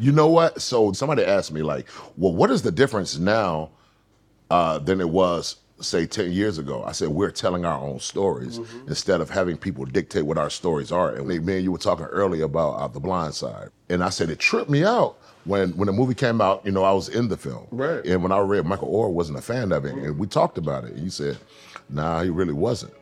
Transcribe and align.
You 0.00 0.12
know 0.12 0.28
what? 0.28 0.60
So 0.60 0.92
somebody 0.92 1.24
asked 1.24 1.52
me 1.52 1.62
like, 1.62 1.86
well, 2.16 2.34
what 2.34 2.50
is 2.50 2.62
the 2.62 2.72
difference 2.72 3.18
now 3.18 3.70
uh, 4.50 4.78
than 4.78 5.00
it 5.00 5.08
was 5.10 5.56
say 5.80 6.06
10 6.06 6.32
years 6.32 6.58
ago? 6.58 6.82
I 6.84 6.92
said, 6.92 7.08
we're 7.08 7.30
telling 7.30 7.64
our 7.64 7.78
own 7.78 8.00
stories 8.00 8.58
instead 8.86 9.20
of 9.20 9.30
having 9.30 9.56
people 9.56 9.84
dictate 9.84 10.24
what 10.24 10.38
our 10.38 10.50
stories 10.50 10.90
are. 10.90 11.14
And 11.14 11.26
me 11.26 11.36
and 11.36 11.62
you 11.62 11.72
were 11.72 11.78
talking 11.78 12.06
earlier 12.06 12.44
about 12.44 12.72
uh, 12.72 12.88
The 12.88 13.00
Blind 13.00 13.34
Side. 13.34 13.68
And 13.88 14.02
I 14.02 14.08
said, 14.08 14.30
it 14.30 14.38
tripped 14.38 14.70
me 14.70 14.84
out 14.84 15.18
when, 15.44 15.70
when 15.76 15.86
the 15.86 15.92
movie 15.92 16.14
came 16.14 16.40
out, 16.40 16.64
you 16.64 16.72
know, 16.72 16.84
I 16.84 16.92
was 16.92 17.08
in 17.08 17.28
the 17.28 17.36
film. 17.36 17.66
Right. 17.70 18.04
And 18.04 18.22
when 18.22 18.32
I 18.32 18.38
read 18.38 18.66
Michael 18.66 18.92
Oher 18.92 19.10
wasn't 19.10 19.38
a 19.38 19.42
fan 19.42 19.72
of 19.72 19.84
it, 19.84 19.94
and 19.94 20.18
we 20.18 20.26
talked 20.26 20.58
about 20.58 20.84
it. 20.84 20.92
And 20.92 21.04
you 21.04 21.10
said, 21.10 21.38
nah, 21.88 22.22
he 22.22 22.30
really 22.30 22.52
wasn't. 22.52 22.92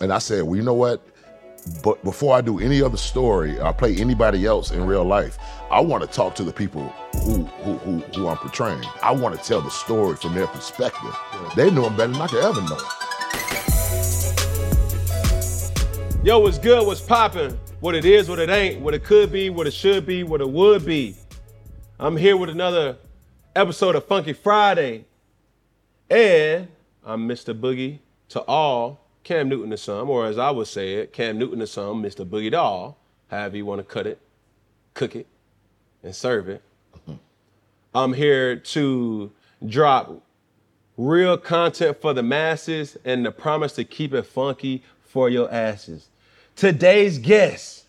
And 0.00 0.12
I 0.12 0.18
said, 0.18 0.44
well, 0.44 0.56
you 0.56 0.62
know 0.62 0.74
what? 0.74 1.06
But 1.82 2.02
before 2.04 2.36
I 2.36 2.40
do 2.40 2.58
any 2.58 2.82
other 2.82 2.96
story, 2.96 3.60
I 3.60 3.72
play 3.72 3.96
anybody 3.96 4.46
else 4.46 4.70
in 4.70 4.84
real 4.86 5.04
life. 5.04 5.38
I 5.70 5.80
want 5.80 6.02
to 6.02 6.08
talk 6.08 6.34
to 6.36 6.44
the 6.44 6.52
people 6.52 6.88
who 7.24 7.44
who, 7.62 7.74
who, 7.78 7.98
who 7.98 8.28
I'm 8.28 8.36
portraying. 8.36 8.82
I 9.02 9.12
want 9.12 9.38
to 9.38 9.44
tell 9.46 9.60
the 9.60 9.70
story 9.70 10.16
from 10.16 10.34
their 10.34 10.46
perspective. 10.46 11.16
They 11.56 11.70
know 11.70 11.86
him 11.86 11.96
better 11.96 12.12
than 12.12 12.22
I 12.22 12.26
could 12.26 12.44
ever 12.44 12.60
know. 12.62 12.78
Yo, 16.22 16.38
what's 16.38 16.58
good? 16.58 16.86
What's 16.86 17.00
popping? 17.00 17.58
What 17.80 17.94
it 17.94 18.04
is, 18.04 18.28
what 18.28 18.38
it 18.38 18.50
ain't, 18.50 18.80
what 18.80 18.92
it 18.92 19.04
could 19.04 19.32
be, 19.32 19.48
what 19.48 19.66
it 19.66 19.72
should 19.72 20.04
be, 20.04 20.22
what 20.22 20.42
it 20.42 20.50
would 20.50 20.84
be. 20.84 21.16
I'm 21.98 22.16
here 22.16 22.36
with 22.36 22.50
another 22.50 22.98
episode 23.56 23.96
of 23.96 24.04
Funky 24.06 24.34
Friday. 24.34 25.06
And 26.10 26.68
I'm 27.04 27.26
Mr. 27.28 27.58
Boogie 27.58 28.00
to 28.30 28.40
all, 28.42 29.00
Cam 29.22 29.48
Newton 29.48 29.70
to 29.70 29.76
some, 29.76 30.08
or 30.10 30.26
as 30.26 30.38
I 30.38 30.50
would 30.50 30.66
say 30.66 30.94
it, 30.94 31.12
Cam 31.12 31.38
Newton 31.38 31.60
to 31.60 31.66
some, 31.66 32.02
Mr. 32.02 32.26
Boogie 32.26 32.50
to 32.50 32.58
all, 32.58 32.98
however 33.28 33.56
you 33.56 33.66
want 33.66 33.80
to 33.80 33.84
cut 33.84 34.06
it, 34.06 34.18
cook 34.94 35.14
it, 35.14 35.26
and 36.02 36.14
serve 36.14 36.48
it. 36.48 36.62
I'm 37.94 38.12
here 38.12 38.56
to 38.56 39.30
drop 39.66 40.22
real 40.96 41.36
content 41.36 42.00
for 42.00 42.12
the 42.12 42.22
masses 42.22 42.96
and 43.04 43.24
the 43.24 43.32
promise 43.32 43.72
to 43.74 43.84
keep 43.84 44.14
it 44.14 44.22
funky 44.22 44.82
for 45.02 45.28
your 45.28 45.52
asses. 45.52 46.08
Today's 46.56 47.18
guest 47.18 47.86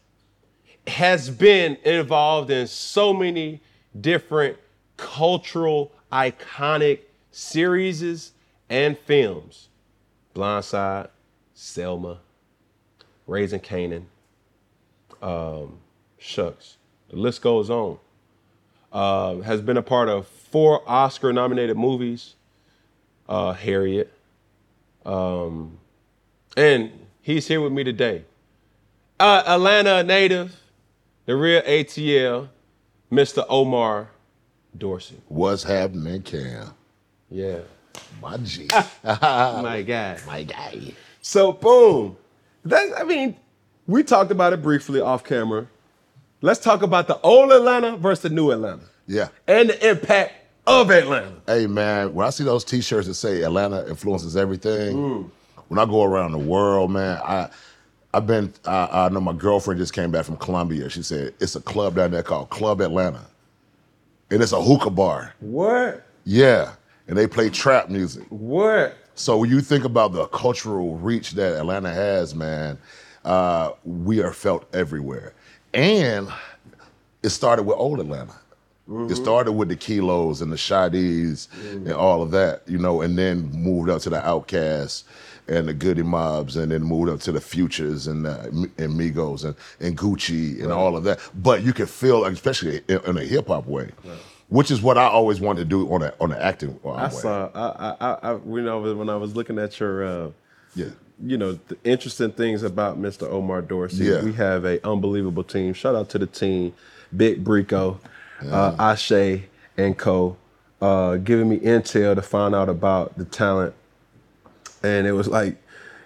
has 0.87 1.29
been 1.29 1.77
involved 1.83 2.49
in 2.49 2.67
so 2.67 3.13
many 3.13 3.61
different 3.99 4.57
cultural 4.97 5.91
iconic 6.11 6.99
series 7.31 8.31
and 8.69 8.97
films. 8.97 9.69
Blindside, 10.33 11.09
Selma, 11.61 12.17
Raising 13.27 13.59
Kanan, 13.59 14.05
um, 15.21 15.77
Shucks. 16.17 16.77
The 17.09 17.17
list 17.17 17.43
goes 17.43 17.69
on. 17.69 17.99
Uh, 18.91 19.35
has 19.41 19.61
been 19.61 19.77
a 19.77 19.83
part 19.83 20.09
of 20.09 20.27
four 20.27 20.81
Oscar 20.87 21.31
nominated 21.31 21.77
movies, 21.77 22.33
uh, 23.29 23.53
Harriet. 23.53 24.11
Um, 25.05 25.77
and 26.57 26.91
he's 27.21 27.47
here 27.47 27.61
with 27.61 27.71
me 27.71 27.83
today. 27.83 28.25
Uh, 29.19 29.43
Atlanta 29.45 30.03
native, 30.03 30.59
the 31.27 31.35
real 31.35 31.61
ATL, 31.61 32.49
Mr. 33.11 33.45
Omar 33.47 34.09
Dorsey. 34.75 35.17
What's 35.27 35.63
happening, 35.63 36.23
Cam? 36.23 36.73
Yeah. 37.29 37.59
My 38.19 38.37
G. 38.37 38.67
My 39.03 39.83
God. 39.87 40.21
My 40.25 40.43
guy. 40.43 40.93
So 41.21 41.51
boom. 41.53 42.17
That 42.65 42.93
I 42.97 43.03
mean, 43.03 43.35
we 43.87 44.03
talked 44.03 44.31
about 44.31 44.53
it 44.53 44.61
briefly 44.61 45.01
off 45.01 45.23
camera. 45.23 45.67
Let's 46.41 46.59
talk 46.59 46.81
about 46.81 47.07
the 47.07 47.19
old 47.21 47.51
Atlanta 47.51 47.97
versus 47.97 48.23
the 48.23 48.29
new 48.29 48.51
Atlanta 48.51 48.83
Yeah. 49.07 49.27
and 49.47 49.69
the 49.69 49.89
impact 49.89 50.33
of 50.65 50.89
Atlanta. 50.89 51.33
Hey 51.45 51.67
man, 51.67 52.13
when 52.13 52.25
I 52.25 52.31
see 52.31 52.43
those 52.43 52.63
T-shirts 52.63 53.07
that 53.07 53.13
say 53.13 53.43
Atlanta 53.43 53.87
influences 53.87 54.35
everything, 54.35 54.95
mm. 54.95 55.29
when 55.67 55.79
I 55.79 55.85
go 55.85 56.03
around 56.03 56.31
the 56.31 56.39
world, 56.39 56.91
man, 56.91 57.19
I 57.23 57.49
I've 58.13 58.27
been. 58.27 58.53
I, 58.65 59.05
I 59.05 59.09
know 59.09 59.21
my 59.21 59.33
girlfriend 59.33 59.79
just 59.79 59.93
came 59.93 60.11
back 60.11 60.25
from 60.25 60.37
Colombia. 60.37 60.89
She 60.89 61.01
said 61.03 61.33
it's 61.39 61.55
a 61.55 61.61
club 61.61 61.95
down 61.95 62.11
there 62.11 62.23
called 62.23 62.49
Club 62.49 62.81
Atlanta, 62.81 63.21
and 64.29 64.41
it's 64.41 64.51
a 64.51 64.61
hookah 64.61 64.89
bar. 64.89 65.33
What? 65.39 66.05
Yeah, 66.25 66.73
and 67.07 67.17
they 67.17 67.25
play 67.25 67.49
trap 67.49 67.89
music. 67.89 68.25
What? 68.29 68.97
So 69.15 69.37
when 69.37 69.49
you 69.49 69.61
think 69.61 69.83
about 69.83 70.13
the 70.13 70.25
cultural 70.27 70.97
reach 70.97 71.31
that 71.31 71.53
Atlanta 71.57 71.91
has, 71.91 72.33
man, 72.33 72.77
uh, 73.23 73.71
we 73.83 74.21
are 74.21 74.33
felt 74.33 74.73
everywhere, 74.73 75.33
and 75.73 76.27
it 77.23 77.29
started 77.29 77.63
with 77.63 77.77
old 77.77 77.99
Atlanta. 77.99 78.33
It 79.09 79.15
started 79.15 79.53
with 79.53 79.69
the 79.69 79.75
Kilos 79.75 80.41
and 80.41 80.51
the 80.51 80.57
Shadis 80.57 81.47
and 81.71 81.93
all 81.93 82.21
of 82.21 82.31
that, 82.31 82.63
you 82.67 82.77
know, 82.77 83.01
and 83.01 83.17
then 83.17 83.49
moved 83.51 83.89
up 83.89 84.01
to 84.01 84.09
the 84.09 84.25
Outkasts 84.27 85.05
and 85.47 85.67
the 85.67 85.73
Goodie 85.73 86.03
Mobs, 86.03 86.57
and 86.57 86.71
then 86.71 86.83
moved 86.83 87.09
up 87.09 87.19
to 87.21 87.31
the 87.31 87.39
Futures 87.39 88.07
and 88.07 88.25
uh, 88.27 88.39
and 88.77 88.99
Migos 88.99 89.45
and, 89.45 89.55
and 89.79 89.97
Gucci 89.97 90.61
and 90.61 90.71
all 90.73 90.97
of 90.97 91.03
that. 91.05 91.19
But 91.35 91.63
you 91.63 91.71
can 91.73 91.85
feel, 91.85 92.25
especially 92.25 92.81
in, 92.89 92.99
in 93.05 93.17
a 93.17 93.23
hip 93.23 93.47
hop 93.47 93.65
way, 93.67 93.91
which 94.51 94.69
is 94.69 94.81
what 94.81 94.97
I 94.97 95.05
always 95.05 95.39
wanted 95.39 95.59
to 95.59 95.65
do 95.65 95.91
on 95.93 96.01
a 96.03 96.13
on 96.19 96.31
an 96.33 96.39
acting 96.41 96.77
uh, 96.83 96.89
I 96.91 97.03
way. 97.05 97.09
saw. 97.09 97.49
I, 97.55 97.95
I, 97.99 98.31
I, 98.31 98.33
you 98.45 98.61
know, 98.61 98.81
when 98.95 99.09
I 99.09 99.15
was 99.15 99.33
looking 99.35 99.57
at 99.57 99.79
your, 99.79 100.03
uh, 100.05 100.29
Yeah. 100.75 100.89
you 101.23 101.37
know, 101.37 101.53
the 101.69 101.77
interesting 101.85 102.31
things 102.33 102.61
about 102.61 103.01
Mr. 103.01 103.23
Omar 103.29 103.61
Dorsey. 103.61 104.03
Yeah. 104.05 104.21
We 104.23 104.33
have 104.33 104.65
a 104.65 104.85
unbelievable 104.85 105.43
team. 105.45 105.73
Shout 105.73 105.95
out 105.95 106.09
to 106.09 106.19
the 106.19 106.27
team, 106.27 106.73
Big 107.15 107.43
Brico, 107.45 107.99
uh, 108.45 108.75
Ashe, 108.77 109.43
and 109.77 109.97
Co. 109.97 110.35
Uh, 110.81 111.15
giving 111.17 111.47
me 111.47 111.59
intel 111.59 112.13
to 112.15 112.21
find 112.21 112.53
out 112.55 112.67
about 112.67 113.17
the 113.17 113.23
talent, 113.25 113.73
and 114.83 115.05
it 115.07 115.11
was 115.13 115.27
like, 115.27 115.55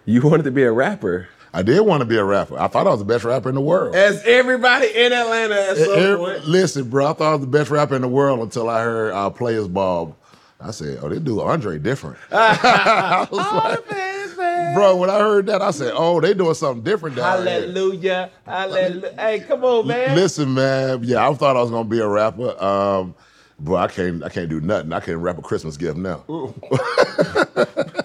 you 0.06 0.22
wanted 0.22 0.44
to 0.44 0.52
be 0.52 0.64
a 0.64 0.72
rapper. 0.72 1.30
I 1.56 1.62
did 1.62 1.80
want 1.82 2.02
to 2.02 2.06
be 2.06 2.18
a 2.18 2.24
rapper. 2.24 2.60
I 2.60 2.68
thought 2.68 2.86
I 2.86 2.90
was 2.90 3.00
the 3.00 3.06
best 3.06 3.24
rapper 3.24 3.48
in 3.48 3.56
the 3.56 3.62
world. 3.62 3.96
As 3.96 4.22
everybody 4.26 4.88
in 4.94 5.14
Atlanta 5.14 5.56
at 5.56 5.78
some 5.78 5.98
Every- 5.98 6.18
point. 6.18 6.46
listen, 6.48 6.90
bro, 6.90 7.06
I 7.08 7.14
thought 7.14 7.30
I 7.30 7.32
was 7.32 7.42
the 7.42 7.48
best 7.48 7.72
rapper 7.72 7.96
in 7.96 8.02
the 8.02 8.10
world 8.10 8.42
until 8.42 8.70
I 8.70 8.82
heard 8.84 9.14
uh, 9.14 9.30
Players 9.30 9.70
Ball. 9.70 10.18
I 10.60 10.72
said, 10.72 11.00
oh, 11.02 11.08
they 11.08 11.20
do 11.20 11.40
Andre 11.42 11.80
different. 11.80 12.18
I 12.32 13.26
was 13.32 14.38
like, 14.38 14.76
bro, 14.76 14.98
when 14.98 15.10
I 15.10 15.18
heard 15.20 15.46
that, 15.46 15.62
I 15.62 15.72
said, 15.72 15.94
oh, 15.96 16.20
they 16.20 16.34
doing 16.34 16.56
something 16.56 16.84
different 16.84 17.16
down 17.16 17.46
here. 17.46 17.60
Hallelujah. 17.62 18.32
Hallelujah. 18.46 19.14
Hey, 19.18 19.40
come 19.40 19.64
on, 19.64 19.88
man. 19.88 20.14
Listen, 20.16 20.54
man, 20.54 21.04
yeah, 21.06 21.26
I 21.30 21.34
thought 21.36 21.56
I 21.56 21.62
was 21.62 21.72
gonna 21.72 21.88
be 21.88 22.00
a 22.00 22.08
rapper. 22.08 22.62
Um, 22.62 23.16
bro, 23.60 23.78
I 23.78 23.88
can't, 23.88 24.24
I 24.24 24.30
can't 24.30 24.50
do 24.50 24.60
nothing. 24.60 24.92
I 24.92 25.00
can't 25.00 25.20
rap 25.20 25.38
a 25.38 25.42
Christmas 25.42 25.78
gift 25.78 25.98
now. 25.98 26.24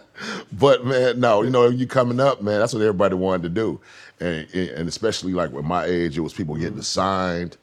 but 0.60 0.84
man, 0.84 1.18
no, 1.18 1.42
you 1.42 1.50
know, 1.50 1.68
you 1.68 1.86
coming 1.86 2.20
up, 2.20 2.42
man, 2.42 2.60
that's 2.60 2.74
what 2.74 2.82
everybody 2.82 3.14
wanted 3.14 3.42
to 3.44 3.48
do, 3.48 3.80
and 4.20 4.46
and 4.54 4.88
especially 4.88 5.32
like 5.32 5.50
with 5.50 5.64
my 5.64 5.86
age, 5.86 6.16
it 6.16 6.20
was 6.20 6.34
people 6.34 6.54
getting 6.54 6.82
signed. 6.82 7.56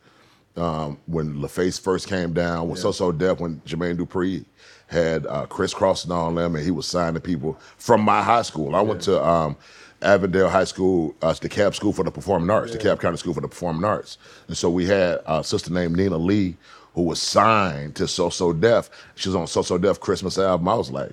Um, 0.58 0.97
when 1.06 1.36
LaFace 1.36 1.80
first 1.80 2.09
came 2.09 2.34
down, 2.34 2.68
when 2.68 2.78
So 2.78 2.91
So 2.91 3.12
Def, 3.12 3.40
when 3.40 3.62
Jermaine 3.62 3.96
Dupri 3.96 4.44
had 4.88 5.28
uh, 5.28 5.46
Kris 5.46 5.72
Kross 5.72 6.09
on 6.09 6.34
them, 6.34 6.56
and 6.56 6.66
he 6.66 6.72
was 6.72 6.88
signing 6.88 7.22
people 7.22 7.59
from 7.78 8.02
my 8.02 8.24
high 8.24 8.41
school. 8.41 8.75
I 8.75 8.81
went 8.81 9.03
to 9.03 9.24
um, 9.24 9.56
Avondale 10.02 10.50
High 10.50 10.63
School, 10.63 11.16
uh, 11.22 11.34
the 11.34 11.47
DeKalb 11.47 11.75
School 11.75 11.94
for 11.94 12.03
the 12.03 12.09
Performing 12.09 12.50
Arts, 12.50 12.72
the 12.72 12.80
DeKalb 12.80 13.00
County 13.00 13.18
School 13.18 13.36
for 13.36 13.41
the 13.41 13.47
Performing 13.47 13.84
Arts, 13.84 14.18
and 14.47 14.57
so 14.57 14.72
we 14.72 14.88
had 14.88 15.19
a 15.28 15.44
sister 15.44 15.72
named 15.72 15.96
Nina 15.96 16.18
Lee 16.18 16.57
who 16.96 17.03
was 17.03 17.22
signed 17.22 17.96
to 17.96 18.07
So 18.07 18.30
So 18.30 18.53
Def. 18.53 18.90
She 19.13 19.30
was 19.30 19.36
on 19.36 19.46
So 19.46 19.62
So 19.62 19.78
Def 19.78 20.00
Christmas 20.00 20.40
album. 20.40 20.68
I 20.68 20.74
was 20.74 20.90
like, 20.90 21.12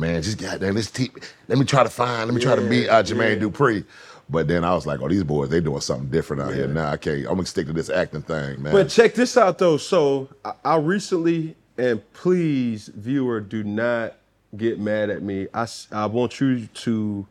man, 0.00 0.22
just 0.22 0.38
goddamn, 0.38 0.74
let's 0.74 0.90
te- 0.90 1.10
let 1.48 1.58
me 1.58 1.64
try 1.64 1.82
to 1.82 1.90
find, 1.90 2.26
let 2.28 2.34
me 2.34 2.40
try 2.40 2.56
to 2.56 2.62
meet 2.62 2.88
uh, 2.88 3.02
Jermaine 3.02 3.40
Dupri. 3.40 3.84
But 4.28 4.46
then 4.48 4.64
I 4.64 4.74
was 4.74 4.86
like, 4.86 5.00
oh, 5.00 5.08
these 5.08 5.24
boys, 5.24 5.48
they 5.50 5.60
doing 5.60 5.80
something 5.80 6.08
different 6.08 6.42
out 6.42 6.54
here 6.54 6.68
now. 6.68 6.90
I 6.90 6.96
can't, 6.96 7.18
I'm 7.20 7.34
gonna 7.34 7.46
stick 7.46 7.66
to 7.66 7.72
this 7.72 7.90
acting 7.90 8.22
thing, 8.22 8.62
man. 8.62 8.72
But 8.72 8.88
check 8.88 9.14
this 9.14 9.36
out 9.36 9.58
though. 9.58 9.76
So 9.76 10.28
I, 10.44 10.52
I 10.64 10.76
recently, 10.76 11.56
and 11.76 12.00
please, 12.12 12.88
viewer, 12.88 13.40
do 13.40 13.64
not 13.64 14.14
get 14.56 14.78
mad 14.78 15.10
at 15.10 15.22
me. 15.22 15.46
I 15.54 16.06
want 16.06 16.40
you 16.40 16.66
to 16.66 17.26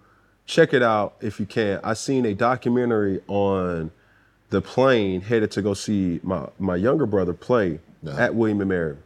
check 0.46 0.74
it 0.74 0.82
out 0.82 1.16
if 1.22 1.40
you 1.40 1.46
can. 1.46 1.80
I 1.84 1.94
seen 1.94 2.26
a 2.26 2.34
documentary 2.34 3.22
on 3.28 3.92
the 4.50 4.62
plane 4.62 5.22
headed 5.22 5.52
to 5.52 5.62
go 5.62 5.74
see 5.74 6.20
my, 6.24 6.48
my 6.58 6.76
younger 6.76 7.06
brother 7.06 7.34
play 7.34 7.80
Yeah. 8.02 8.16
at 8.18 8.34
William 8.36 8.60
and 8.62 8.70
Mary. 8.70 8.98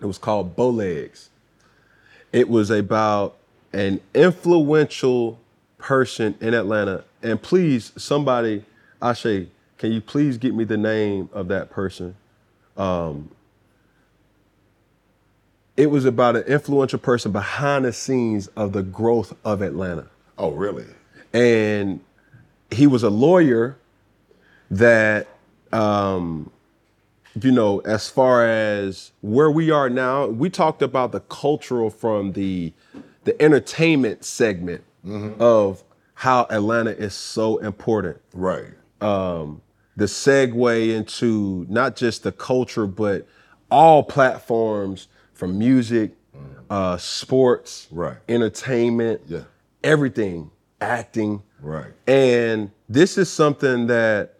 It 0.00 0.06
was 0.06 0.16
called 0.16 0.54
Bowlegs. 0.56 1.28
It 2.32 2.48
was 2.48 2.70
about 2.70 3.36
an 3.72 4.00
influential 4.14 5.38
person 5.78 6.36
in 6.40 6.54
Atlanta. 6.54 7.04
And 7.22 7.40
please, 7.40 7.92
somebody, 7.96 8.64
Ashe, 9.00 9.46
can 9.78 9.92
you 9.92 10.00
please 10.00 10.38
get 10.38 10.54
me 10.54 10.64
the 10.64 10.76
name 10.76 11.28
of 11.32 11.48
that 11.48 11.70
person? 11.70 12.14
Um, 12.76 13.30
it 15.76 15.90
was 15.90 16.04
about 16.04 16.36
an 16.36 16.42
influential 16.42 16.98
person 16.98 17.32
behind 17.32 17.84
the 17.84 17.92
scenes 17.92 18.48
of 18.48 18.72
the 18.72 18.82
growth 18.82 19.34
of 19.44 19.62
Atlanta. 19.62 20.08
oh, 20.36 20.50
really? 20.50 20.86
And 21.32 22.00
he 22.70 22.86
was 22.86 23.02
a 23.02 23.10
lawyer 23.10 23.76
that 24.70 25.26
um, 25.72 26.50
you 27.40 27.52
know, 27.52 27.78
as 27.80 28.08
far 28.08 28.44
as 28.46 29.12
where 29.20 29.50
we 29.50 29.70
are 29.70 29.88
now, 29.90 30.26
we 30.26 30.50
talked 30.50 30.82
about 30.82 31.12
the 31.12 31.20
cultural 31.20 31.90
from 31.90 32.32
the 32.32 32.72
the 33.24 33.40
entertainment 33.42 34.24
segment 34.24 34.82
of 35.38 35.84
how 36.14 36.46
Atlanta 36.50 36.90
is 36.90 37.14
so 37.14 37.58
important. 37.58 38.18
Right. 38.32 38.64
Um, 39.00 39.60
the 39.96 40.06
segue 40.06 40.94
into 40.94 41.66
not 41.68 41.96
just 41.96 42.22
the 42.22 42.32
culture, 42.32 42.86
but 42.86 43.26
all 43.70 44.02
platforms 44.02 45.08
from 45.34 45.58
music, 45.58 46.12
uh, 46.70 46.96
sports, 46.96 47.88
Right. 47.90 48.16
entertainment, 48.28 49.20
Yeah. 49.26 49.40
everything, 49.84 50.50
acting. 50.80 51.42
Right. 51.60 51.92
And 52.06 52.70
this 52.88 53.18
is 53.18 53.28
something 53.30 53.86
that 53.88 54.34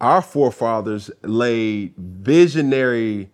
our 0.00 0.22
forefathers 0.22 1.10
laid 1.22 1.94
visionary, 1.96 3.30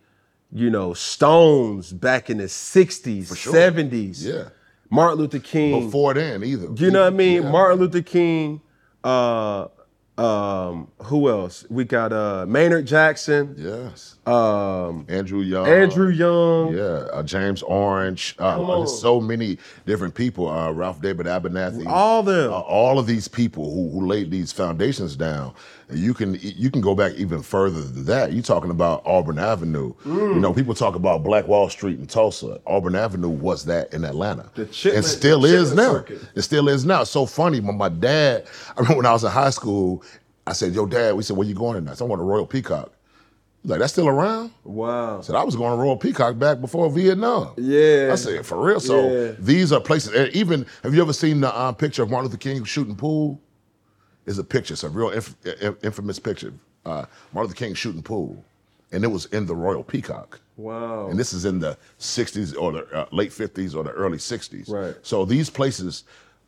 you 0.53 0.71
know, 0.71 0.95
stones 0.95 1.93
back 1.93 2.29
in 2.31 2.39
the 2.39 2.45
60s, 2.45 3.37
sure. 3.37 3.53
70s. 3.53 4.25
Yeah. 4.25 4.49
Martin 4.91 5.19
Luther 5.19 5.39
King. 5.41 5.85
Before 5.87 6.15
then, 6.15 6.43
either. 6.45 6.69
you 6.77 6.91
know 6.91 7.03
what 7.03 7.13
I 7.13 7.17
mean? 7.17 7.43
Yeah. 7.43 7.51
Martin 7.51 7.79
Luther 7.81 8.03
King, 8.03 8.61
uh 9.05 9.69
um, 10.19 10.91
who 11.03 11.29
else? 11.29 11.67
We 11.69 11.85
got 11.85 12.13
uh 12.13 12.47
Maynard 12.49 12.87
Jackson, 12.87 13.55
Yes. 13.59 14.16
Um, 14.27 15.07
Andrew 15.09 15.41
Young. 15.41 15.67
Andrew 15.67 16.09
Young. 16.09 16.77
Yeah. 16.77 16.83
Uh, 17.13 17.23
James 17.23 17.63
Orange. 17.63 18.35
Uh, 18.39 18.79
there's 18.79 19.01
so 19.01 19.21
many 19.21 19.59
different 19.87 20.15
people. 20.15 20.49
Uh, 20.49 20.73
Ralph 20.73 21.01
David 21.01 21.27
Abernathy. 21.27 21.87
All 21.87 22.23
them. 22.23 22.53
uh, 22.53 22.57
all 22.59 22.99
of 22.99 23.07
these 23.07 23.29
people 23.29 23.73
who, 23.73 23.91
who 23.91 24.07
laid 24.07 24.31
these 24.31 24.53
foundations 24.53 25.15
down. 25.17 25.55
And 25.89 25.99
You 25.99 26.13
can 26.15 26.37
you 26.41 26.71
can 26.71 26.81
go 26.81 26.95
back 26.97 27.13
even 27.15 27.41
further 27.43 27.81
than 27.81 28.05
that. 28.07 28.33
You're 28.33 28.43
talking 28.43 28.71
about 28.71 29.03
Auburn 29.07 29.39
Avenue. 29.39 29.95
Mm. 30.05 30.35
You 30.35 30.41
know, 30.41 30.53
people 30.53 30.75
talk 30.75 30.97
about 30.97 31.23
Black 31.23 31.47
Wall 31.47 31.69
Street 31.71 31.99
in 32.01 32.07
Tulsa. 32.09 32.61
Auburn 32.67 32.97
Avenue 32.97 33.29
was 33.29 33.65
that 33.67 33.95
in 33.95 34.05
Atlanta, 34.05 34.51
The 34.57 34.63
and 34.95 35.05
still 35.05 35.45
is 35.45 35.73
now. 35.75 35.93
Circuit. 35.93 36.21
It 36.35 36.43
still 36.43 36.69
is 36.69 36.85
now. 36.85 37.03
It's 37.03 37.11
so 37.13 37.27
funny. 37.27 37.61
When 37.61 37.79
my 37.79 37.89
dad, 37.89 38.47
I 38.77 38.81
remember 38.81 38.97
when 38.97 39.07
I 39.07 39.13
was 39.13 39.23
in 39.23 39.31
high 39.31 39.51
school, 39.51 40.03
I 40.49 40.53
said, 40.53 40.75
"Yo, 40.75 40.87
Dad," 40.87 41.15
we 41.15 41.23
said, 41.23 41.37
"Where 41.37 41.47
you 41.47 41.55
going 41.55 41.75
tonight?" 41.77 41.99
Said, 41.99 42.05
"I 42.05 42.09
want 42.09 42.21
a 42.21 42.25
Royal 42.25 42.47
Peacock." 42.47 42.93
Like, 43.67 43.81
"That's 43.81 43.93
still 43.93 44.09
around?" 44.09 44.53
Wow. 44.65 45.19
I 45.19 45.21
said, 45.23 45.35
"I 45.35 45.43
was 45.45 45.57
going 45.57 45.73
to 45.73 45.77
Royal 45.83 45.97
Peacock 45.97 46.39
back 46.39 46.61
before 46.61 46.89
Vietnam." 46.91 47.51
Yeah. 47.57 48.11
I 48.13 48.15
said, 48.15 48.47
"For 48.47 48.59
real." 48.65 48.81
So 48.81 49.11
Yeah. 49.11 49.33
these 49.39 49.73
are 49.73 49.81
places. 49.81 50.15
And 50.15 50.29
even 50.35 50.65
have 50.83 50.95
you 50.95 51.03
ever 51.03 51.13
seen 51.13 51.41
the 51.41 51.61
um, 51.61 51.75
picture 51.75 52.03
of 52.03 52.11
Martin 52.11 52.29
Luther 52.31 52.39
King 52.39 52.65
shooting 52.65 52.97
pool? 52.97 53.41
It's 54.25 54.39
a 54.39 54.45
picture. 54.45 54.75
It's 54.75 54.85
a 54.85 54.89
real 54.89 55.11
inf- 55.11 55.37
in- 55.61 55.77
infamous 55.83 56.19
picture. 56.19 56.53
Uh, 56.85 57.05
Martin 57.33 57.49
Luther 57.51 57.55
King 57.55 57.75
shooting 57.75 58.03
pool, 58.03 58.43
and 58.93 59.03
it 59.05 59.09
was 59.09 59.27
in 59.27 59.47
the 59.47 59.55
Royal 59.55 59.83
Peacock. 59.83 60.41
Wow. 60.57 61.09
And 61.09 61.19
this 61.19 61.33
is 61.35 61.45
in 61.45 61.59
the 61.59 61.77
60s 61.99 62.57
or 62.59 62.73
the 62.73 62.87
uh, 62.97 63.07
late 63.13 63.31
50s 63.31 63.75
or 63.77 63.83
the 63.85 63.91
early 63.91 64.17
60s. 64.19 64.71
Right. 64.71 64.95
So 65.03 65.25
these 65.27 65.51
places 65.51 66.05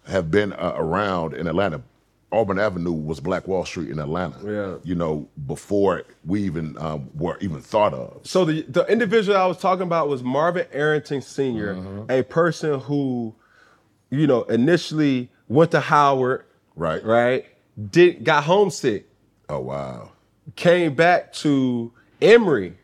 have 0.06 0.30
been 0.30 0.52
uh, 0.54 0.72
around 0.76 1.34
in 1.34 1.46
Atlanta. 1.46 1.82
Auburn 2.30 2.58
Avenue 2.58 2.92
was 2.92 3.20
Black 3.20 3.48
Wall 3.48 3.64
Street 3.64 3.88
in 3.90 3.98
Atlanta. 3.98 4.36
Yeah. 4.44 4.76
You 4.84 4.94
know, 4.94 5.28
before 5.46 6.02
we 6.26 6.42
even 6.42 6.76
um, 6.78 7.08
were 7.14 7.38
even 7.40 7.60
thought 7.60 7.94
of. 7.94 8.20
So 8.26 8.44
the 8.44 8.62
the 8.68 8.84
individual 8.86 9.36
I 9.38 9.46
was 9.46 9.58
talking 9.58 9.84
about 9.84 10.08
was 10.08 10.22
Marvin 10.22 10.66
Arrington 10.72 11.22
Sr., 11.22 11.74
Mm-hmm. 11.74 12.10
a 12.10 12.22
person 12.22 12.80
who, 12.80 13.34
you 14.10 14.26
know, 14.26 14.42
initially 14.44 15.30
went 15.48 15.70
to 15.70 15.80
Howard, 15.80 16.44
Right. 16.76 17.02
right? 17.02 17.46
Did 17.90 18.24
got 18.24 18.44
homesick, 18.44 19.08
Oh 19.48 19.60
wow. 19.60 20.10
came 20.56 20.94
back 20.94 21.32
to 21.34 21.92
Emory, 22.20 22.74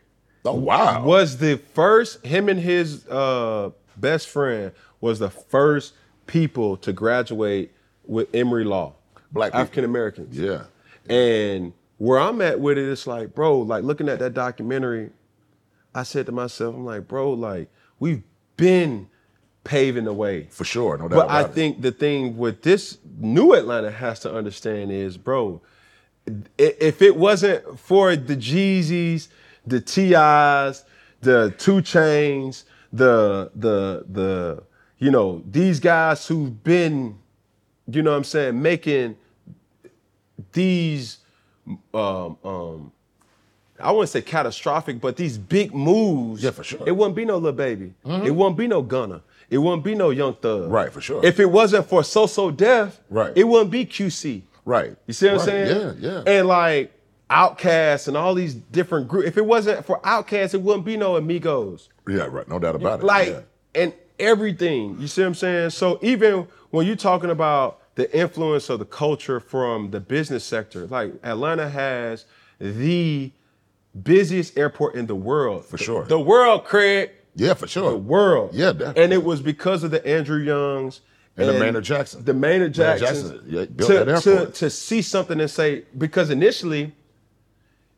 Oh 0.47 0.55
wow. 0.55 1.05
was 1.05 1.37
the 1.37 1.59
first 1.75 2.25
him 2.25 2.49
and 2.49 2.59
his 2.61 3.07
uh, 3.09 3.71
best 3.99 4.29
friend 4.29 4.73
was 5.03 5.19
the 5.19 5.29
first 5.31 5.93
people 6.27 6.79
to 6.79 6.93
graduate 6.95 7.73
with 8.07 8.35
Emory 8.35 8.65
Law. 8.65 8.95
Black. 9.35 9.55
African 9.55 9.85
Americans. 9.85 10.39
Yeah. 10.39 10.65
And 11.09 11.73
where 11.99 12.19
I'm 12.19 12.41
at 12.41 12.61
with 12.61 12.79
it, 12.79 12.91
it's 12.91 13.07
like, 13.07 13.35
bro, 13.35 13.59
like 13.59 13.85
looking 13.85 14.09
at 14.09 14.19
that 14.21 14.33
documentary, 14.35 15.11
I 15.95 16.03
said 16.05 16.27
to 16.27 16.33
myself, 16.33 16.75
I'm 16.75 16.85
like, 16.85 17.07
bro, 17.07 17.33
like 17.33 17.69
we've 17.99 18.23
been 18.57 19.09
paving 19.65 20.05
the 20.05 20.13
way. 20.13 20.47
For 20.51 20.65
sure. 20.65 20.97
No 20.97 21.09
doubt 21.09 21.17
But 21.17 21.31
I 21.31 21.43
it. 21.43 21.53
think 21.53 21.83
the 21.83 21.93
thing 21.93 22.37
with 22.37 22.63
this 22.63 22.99
new 23.19 23.53
Atlanta 23.55 23.91
has 23.91 24.21
to 24.21 24.35
understand 24.35 24.93
is, 24.93 25.17
bro, 25.17 25.61
if 26.57 27.03
it 27.03 27.17
wasn't 27.17 27.79
for 27.79 28.17
the 28.17 28.37
Jeezys, 28.37 29.29
the 29.67 29.81
TIs, 29.81 30.85
the 31.21 31.55
Two 31.59 31.77
Chainz, 31.83 32.65
the 32.93 33.51
the 33.55 34.05
the 34.11 34.63
you 34.99 35.11
know 35.11 35.43
these 35.51 35.81
guys 35.81 36.27
who've 36.27 36.63
been, 36.63 37.19
you 37.91 38.03
know, 38.03 38.13
what 38.13 38.19
I'm 38.19 38.25
saying, 38.25 38.61
making 38.63 39.17
these 40.53 41.19
um 41.93 42.37
um 42.45 42.93
I 43.81 43.91
wouldn't 43.91 44.11
say 44.11 44.23
catastrophic, 44.23 45.01
but 45.01 45.17
these 45.17 45.37
big 45.37 45.75
moves. 45.75 46.45
Yeah, 46.45 46.53
for 46.53 46.63
sure. 46.63 46.81
It 46.87 46.93
wouldn't 46.93 47.17
be 47.17 47.25
no 47.25 47.39
Lil 47.39 47.53
Baby. 47.53 47.93
It 48.05 48.31
wouldn't 48.31 48.57
be 48.57 48.69
no 48.69 48.83
Gunna. 48.83 49.23
It 49.51 49.59
wouldn't 49.59 49.85
be 49.85 49.95
no 49.95 50.11
Young 50.11 50.35
Thug. 50.35 50.71
Right, 50.71 50.93
for 50.93 51.01
sure. 51.01 51.25
If 51.25 51.39
it 51.39 51.47
wasn't 51.47 51.87
for 51.89 52.03
So 52.05 52.27
So 52.27 52.51
Def, 52.51 53.01
Right. 53.11 53.33
it 53.37 53.45
wouldn't 53.45 53.71
be 53.71 53.85
QC. 53.85 54.43
Right. 54.65 54.97
You 55.07 55.13
see 55.13 55.27
what 55.27 55.41
I'm 55.41 55.41
saying? 55.41 55.99
Yeah, 56.01 56.11
yeah. 56.11 56.23
And 56.27 56.49
like 56.49 56.93
Outkast 57.31 58.09
and 58.09 58.17
all 58.17 58.35
these 58.35 58.55
different 58.55 59.09
groups. 59.09 59.27
If 59.29 59.37
it 59.37 59.45
wasn't 59.45 59.85
for 59.85 60.01
Outkast, 60.01 60.55
it 60.55 60.63
wouldn't 60.63 60.85
be 60.85 60.97
no 60.97 61.17
Amigos. 61.17 61.89
yeah, 62.09 62.27
right. 62.31 62.49
No 62.49 62.59
doubt 62.59 62.77
about 62.77 63.01
it. 63.01 63.05
Like 63.05 63.29
yeah. 63.29 63.41
and 63.75 63.93
everything. 64.19 64.97
You 65.01 65.09
see 65.09 65.23
what 65.23 65.29
I'm 65.29 65.35
saying? 65.35 65.71
So 65.71 65.99
even 66.01 66.47
when 66.71 66.87
you're 66.87 66.97
talking 66.97 67.31
about 67.31 67.81
the 67.95 68.17
influence 68.17 68.69
of 68.71 68.79
the 68.79 68.85
culture 68.85 69.41
from 69.41 69.91
the 69.91 70.01
business 70.01 70.45
sector, 70.45 70.87
like 70.87 71.15
Atlanta 71.23 71.69
has 71.69 72.25
the 72.59 73.33
busiest 74.03 74.59
airport 74.59 74.95
in 74.95 75.07
the 75.07 75.15
world. 75.15 75.65
For 75.65 75.79
sure. 75.79 76.05
The 76.05 76.19
world, 76.19 76.65
Craig. 76.65 77.11
Yeah, 77.37 77.55
for 77.55 77.67
sure. 77.67 77.91
The 77.91 77.97
world. 77.97 78.51
Yeah, 78.53 78.73
definitely. 78.73 79.03
And 79.05 79.13
it 79.13 79.25
was 79.25 79.41
because 79.41 79.85
of 79.85 79.91
the 79.91 80.05
Andrew 80.07 80.39
Youngs 80.39 81.01
And 81.37 81.49
the 81.49 81.59
Maynard 81.59 81.85
Jackson. 81.85 82.25
The 82.25 82.35
Maynard 82.35 82.75
Jackson. 82.75 83.07
Jackson, 83.07 83.43
yeah, 83.47 83.65
built 83.65 83.91
to, 83.91 84.05
that 84.05 84.23
to, 84.23 84.31
airport. 84.31 84.55
to 84.55 84.71
see 84.71 85.03
something 85.03 85.41
and 85.41 85.51
say, 85.51 85.85
because 85.97 86.31
initially 86.31 86.93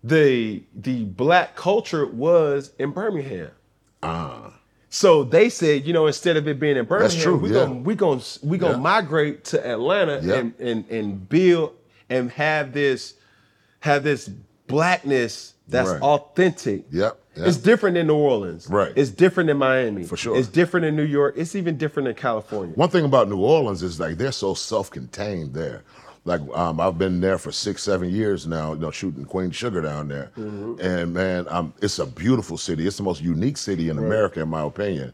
the 0.02 0.62
the 0.74 1.04
black 1.04 1.56
culture 1.56 2.06
was 2.06 2.72
in 2.78 2.92
Birmingham. 2.92 3.50
Ah. 4.02 4.52
So 4.96 5.24
they 5.24 5.50
said, 5.50 5.86
you 5.86 5.92
know, 5.92 6.06
instead 6.06 6.38
of 6.38 6.48
it 6.48 6.58
being 6.58 6.78
in 6.78 6.86
Birmingham, 6.86 7.42
we're 7.42 7.48
yeah. 7.48 7.54
gonna 7.66 7.74
we 7.80 7.94
gonna 7.94 8.22
we 8.42 8.56
gonna 8.56 8.76
Yeah. 8.76 8.80
migrate 8.80 9.44
to 9.44 9.66
Atlanta 9.66 10.20
Yeah. 10.22 10.36
and, 10.36 10.54
and 10.58 10.88
and 10.88 11.28
build 11.28 11.74
and 12.08 12.30
have 12.30 12.72
this 12.72 13.12
have 13.80 14.04
this 14.04 14.30
blackness 14.66 15.52
that's 15.68 15.90
Right. 15.90 16.00
authentic. 16.00 16.84
Yep, 16.90 17.18
yep. 17.36 17.46
It's 17.46 17.58
different 17.58 17.98
in 17.98 18.06
New 18.06 18.16
Orleans. 18.16 18.68
Right. 18.70 18.94
It's 18.96 19.10
different 19.10 19.50
in 19.50 19.58
Miami. 19.58 20.04
For 20.04 20.16
sure. 20.16 20.34
It's 20.34 20.48
different 20.48 20.86
in 20.86 20.96
New 20.96 21.02
York. 21.04 21.34
It's 21.36 21.54
even 21.54 21.76
different 21.76 22.08
in 22.08 22.14
California. 22.14 22.74
One 22.74 22.88
thing 22.88 23.04
about 23.04 23.28
New 23.28 23.36
Orleans 23.40 23.82
is 23.82 24.00
like 24.00 24.16
they're 24.16 24.32
so 24.32 24.54
self-contained 24.54 25.52
there. 25.52 25.82
Like 26.26 26.40
um, 26.54 26.80
I've 26.80 26.98
been 26.98 27.20
there 27.20 27.38
for 27.38 27.52
six, 27.52 27.84
seven 27.84 28.10
years 28.10 28.46
now, 28.48 28.72
you 28.74 28.80
know, 28.80 28.90
shooting 28.90 29.24
Queen 29.24 29.52
Sugar 29.52 29.80
down 29.80 30.08
there, 30.08 30.32
and 30.36 31.14
man, 31.14 31.46
um, 31.48 31.72
it's 31.80 32.00
a 32.00 32.04
beautiful 32.06 32.58
city. 32.58 32.84
It's 32.86 32.96
the 32.96 33.04
most 33.04 33.22
unique 33.22 33.56
city 33.56 33.88
in 33.88 33.96
America, 33.98 34.40
in 34.42 34.48
my 34.48 34.62
opinion. 34.62 35.12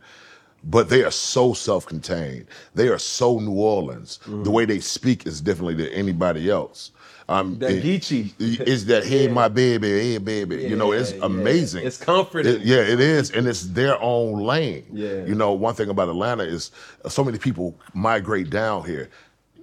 But 0.64 0.88
they 0.88 1.02
are 1.04 1.10
so 1.10 1.52
self-contained. 1.54 2.46
They 2.74 2.88
are 2.88 2.98
so 2.98 3.38
New 3.40 3.52
Orleans. 3.52 4.20
The 4.26 4.50
way 4.50 4.64
they 4.64 4.80
speak 4.80 5.26
is 5.26 5.40
differently 5.42 5.74
than 5.74 5.88
anybody 5.92 6.48
else. 6.50 6.92
Um, 7.28 7.58
That 7.58 7.72
it- 7.72 7.84
Geechee. 7.84 8.32
is 8.66 8.86
that 8.86 9.04
hey 9.04 9.28
my 9.28 9.48
baby, 9.48 9.88
hey 9.90 10.18
baby. 10.18 10.56
you 10.62 10.76
know, 10.76 10.92
it's 10.92 11.10
Yeah, 11.12 11.18
yeah. 11.18 11.26
amazing. 11.26 11.86
It's 11.86 11.98
comforting. 11.98 12.54
It- 12.56 12.62
yeah, 12.62 12.78
it 12.80 13.00
is, 13.00 13.30
and 13.32 13.46
it's 13.46 13.62
their 13.64 14.00
own 14.02 14.40
lane. 14.40 14.84
Yeah. 14.92 15.24
You 15.26 15.34
know, 15.34 15.52
one 15.52 15.74
thing 15.74 15.88
about 15.90 16.08
Atlanta 16.08 16.44
is 16.44 16.70
so 17.08 17.22
many 17.22 17.38
people 17.38 17.74
migrate 17.94 18.48
down 18.50 18.84
here. 18.84 19.10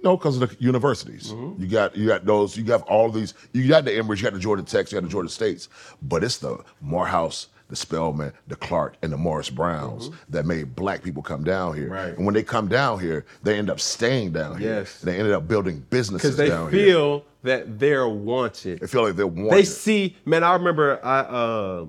Know, 0.02 0.16
because 0.16 0.40
of 0.40 0.48
the 0.48 0.56
universities. 0.64 1.32
Mm-hmm. 1.32 1.62
You 1.62 1.68
got 1.68 1.96
you 1.96 2.06
got 2.06 2.24
those. 2.24 2.56
You 2.56 2.62
got 2.64 2.82
all 2.82 3.10
these. 3.10 3.34
You 3.52 3.68
got 3.68 3.84
the 3.84 3.94
Emory, 3.96 4.16
you 4.16 4.22
got 4.22 4.32
the 4.32 4.38
Georgia 4.38 4.62
Techs, 4.62 4.92
you 4.92 4.96
got 4.96 5.04
the 5.04 5.10
Georgia 5.10 5.28
States, 5.28 5.68
but 6.02 6.24
it's 6.24 6.38
the 6.38 6.58
Morehouse, 6.80 7.48
the 7.68 7.76
Spelman, 7.76 8.32
the 8.48 8.56
Clark, 8.56 8.96
and 9.02 9.12
the 9.12 9.18
Morris 9.18 9.50
Browns 9.50 10.10
that 10.30 10.46
made 10.46 10.74
black 10.74 11.02
people 11.02 11.22
come 11.22 11.44
down 11.44 11.74
here. 11.76 11.84
Mm-hmm. 11.84 11.92
Right. 11.92 12.16
And 12.16 12.24
when 12.24 12.34
they 12.34 12.42
come 12.42 12.66
down 12.68 12.98
here, 12.98 13.26
they 13.42 13.58
end 13.58 13.68
up 13.68 13.78
staying 13.78 14.32
down 14.32 14.58
here. 14.58 14.76
Yes. 14.76 15.00
They 15.02 15.18
ended 15.18 15.34
up 15.34 15.46
building 15.46 15.84
businesses 15.90 16.30
Because 16.30 16.36
they 16.38 16.48
down 16.48 16.72
here. 16.72 16.86
feel 16.86 17.24
that 17.42 17.78
they're 17.78 18.08
wanted. 18.08 18.80
They 18.80 18.86
feel 18.86 19.04
like 19.04 19.16
they're 19.16 19.26
wanted. 19.26 19.52
They 19.52 19.64
see, 19.64 20.16
man. 20.24 20.44
I 20.44 20.54
remember 20.54 20.98
I 21.04 21.20
uh, 21.20 21.86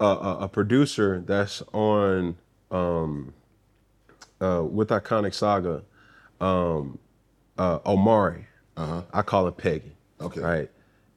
a, 0.00 0.04
a, 0.04 0.38
a 0.40 0.48
producer 0.48 1.22
that's 1.26 1.62
on 1.72 2.36
um, 2.70 3.32
uh, 4.40 4.62
with 4.68 4.88
Iconic 4.88 5.34
Saga, 5.34 5.82
um, 6.40 6.98
uh, 7.58 7.78
Omari. 7.86 8.46
I 8.76 9.22
call 9.22 9.46
him 9.46 9.54
Peggy. 9.54 9.92
Okay. 10.20 10.40
Right. 10.40 10.70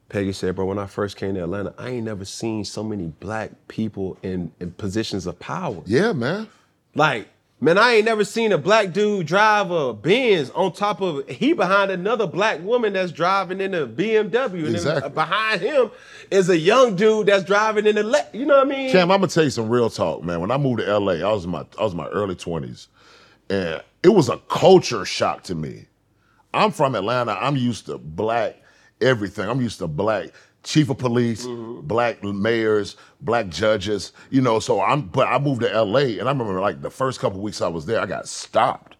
Peggy 0.08 0.32
said, 0.32 0.56
bro, 0.56 0.64
when 0.66 0.78
I 0.78 0.86
first 0.86 1.16
came 1.16 1.34
to 1.34 1.42
Atlanta, 1.42 1.72
I 1.78 1.90
ain't 1.90 2.04
never 2.04 2.24
seen 2.24 2.64
so 2.64 2.82
many 2.82 3.06
black 3.20 3.52
people 3.68 4.18
in, 4.22 4.50
in 4.58 4.72
positions 4.72 5.26
of 5.26 5.38
power. 5.38 5.82
Yeah, 5.86 6.12
man. 6.12 6.48
Like, 6.96 7.28
man, 7.60 7.78
I 7.78 7.92
ain't 7.92 8.06
never 8.06 8.24
seen 8.24 8.50
a 8.50 8.58
black 8.58 8.92
dude 8.92 9.26
drive 9.28 9.70
a 9.70 9.92
Benz 9.94 10.50
on 10.50 10.72
top 10.72 11.00
of 11.00 11.28
he 11.28 11.52
behind 11.52 11.92
another 11.92 12.26
black 12.26 12.60
woman 12.62 12.94
that's 12.94 13.12
driving 13.12 13.60
in 13.60 13.72
a 13.72 13.86
BMW. 13.86 14.66
And 14.66 14.74
Exactly. 14.74 15.00
then 15.02 15.12
behind 15.12 15.60
him 15.60 15.90
is 16.32 16.48
a 16.48 16.58
young 16.58 16.96
dude 16.96 17.26
that's 17.28 17.44
driving 17.44 17.86
in 17.86 17.96
a 17.96 18.02
le- 18.02 18.26
you 18.32 18.46
know 18.46 18.56
what 18.56 18.66
I 18.66 18.70
mean? 18.70 18.90
Cam, 18.90 19.12
I'm 19.12 19.20
gonna 19.20 19.28
tell 19.30 19.44
you 19.44 19.50
some 19.50 19.68
real 19.68 19.90
talk, 19.90 20.24
man. 20.24 20.40
When 20.40 20.50
I 20.50 20.56
moved 20.56 20.80
to 20.80 20.98
LA, 20.98 21.12
I 21.26 21.32
was 21.32 21.44
in 21.44 21.50
my 21.50 21.64
I 21.78 21.84
was 21.84 21.92
in 21.92 21.98
my 21.98 22.08
early 22.08 22.34
20s, 22.34 22.88
and 23.48 23.80
it 24.02 24.08
was 24.08 24.28
a 24.28 24.38
culture 24.48 25.04
shock 25.04 25.44
to 25.44 25.54
me. 25.54 25.86
I'm 26.52 26.72
from 26.72 26.94
Atlanta. 26.94 27.32
I'm 27.40 27.56
used 27.56 27.86
to 27.86 27.98
black 27.98 28.56
everything. 29.00 29.48
I'm 29.48 29.60
used 29.60 29.78
to 29.78 29.86
black 29.86 30.30
chief 30.62 30.90
of 30.90 30.98
police, 30.98 31.46
mm-hmm. 31.46 31.86
black 31.86 32.22
mayors, 32.22 32.96
black 33.20 33.48
judges. 33.48 34.12
You 34.30 34.40
know, 34.40 34.58
so 34.58 34.80
I'm. 34.80 35.02
But 35.02 35.28
I 35.28 35.38
moved 35.38 35.62
to 35.62 35.82
LA, 35.82 36.18
and 36.18 36.22
I 36.22 36.32
remember 36.32 36.60
like 36.60 36.82
the 36.82 36.90
first 36.90 37.20
couple 37.20 37.40
weeks 37.40 37.60
I 37.60 37.68
was 37.68 37.86
there, 37.86 38.00
I 38.00 38.06
got 38.06 38.28
stopped, 38.28 38.96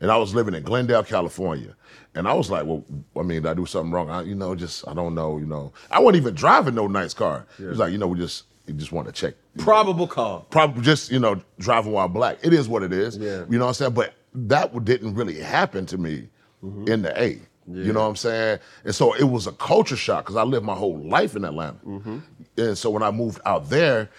and 0.00 0.10
I 0.10 0.16
was 0.16 0.34
living 0.34 0.54
in 0.54 0.62
Glendale, 0.62 1.04
California. 1.04 1.74
And 2.16 2.28
I 2.28 2.32
was 2.34 2.48
like, 2.48 2.64
well, 2.64 2.84
I 3.16 3.22
mean, 3.22 3.42
did 3.42 3.46
I 3.50 3.54
do 3.54 3.66
something 3.66 3.90
wrong? 3.90 4.08
I, 4.08 4.22
you 4.22 4.36
know, 4.36 4.54
just 4.54 4.86
I 4.86 4.94
don't 4.94 5.14
know. 5.14 5.38
You 5.38 5.46
know, 5.46 5.72
I 5.90 5.98
wasn't 5.98 6.22
even 6.22 6.34
driving 6.34 6.74
no 6.74 6.86
nice 6.86 7.14
car. 7.14 7.46
He 7.58 7.64
was 7.64 7.78
like, 7.78 7.92
you 7.92 7.98
know, 7.98 8.06
we 8.06 8.18
just 8.18 8.44
we 8.66 8.74
just 8.74 8.92
want 8.92 9.06
to 9.06 9.12
check 9.12 9.34
Probable 9.58 10.06
cause. 10.06 10.44
probably 10.50 10.82
just 10.82 11.10
you 11.10 11.18
know 11.18 11.40
driving 11.58 11.92
while 11.92 12.08
black. 12.08 12.38
It 12.42 12.52
is 12.52 12.68
what 12.68 12.82
it 12.82 12.92
is. 12.92 13.16
Yeah. 13.16 13.44
You 13.48 13.58
know 13.58 13.66
what 13.66 13.68
I'm 13.68 13.74
saying? 13.74 13.94
But 13.94 14.14
that 14.34 14.84
didn't 14.84 15.14
really 15.14 15.40
happen 15.40 15.86
to 15.86 15.98
me 15.98 16.28
Mm-hmm. 16.64 16.88
in 16.88 17.02
the 17.02 17.22
A. 17.22 17.38
You 17.66 17.92
know 17.94 18.00
what 18.02 18.08
I'm 18.08 18.16
saying? 18.16 18.58
And 18.84 18.94
so 18.94 19.14
it 19.14 19.24
was 19.24 19.46
a 19.46 19.52
culture 19.52 19.96
shock 19.96 20.24
because 20.24 20.36
I 20.36 20.42
lived 20.42 20.66
my 20.66 20.74
whole 20.74 20.98
life 20.98 21.34
in 21.34 21.44
Atlanta. 21.46 21.78
Mm-hmm. 21.86 22.18
And 22.58 22.76
so 22.76 22.90
when 22.90 23.02
I 23.02 23.10
moved 23.10 23.40
out 23.46 23.70
there, 23.70 24.10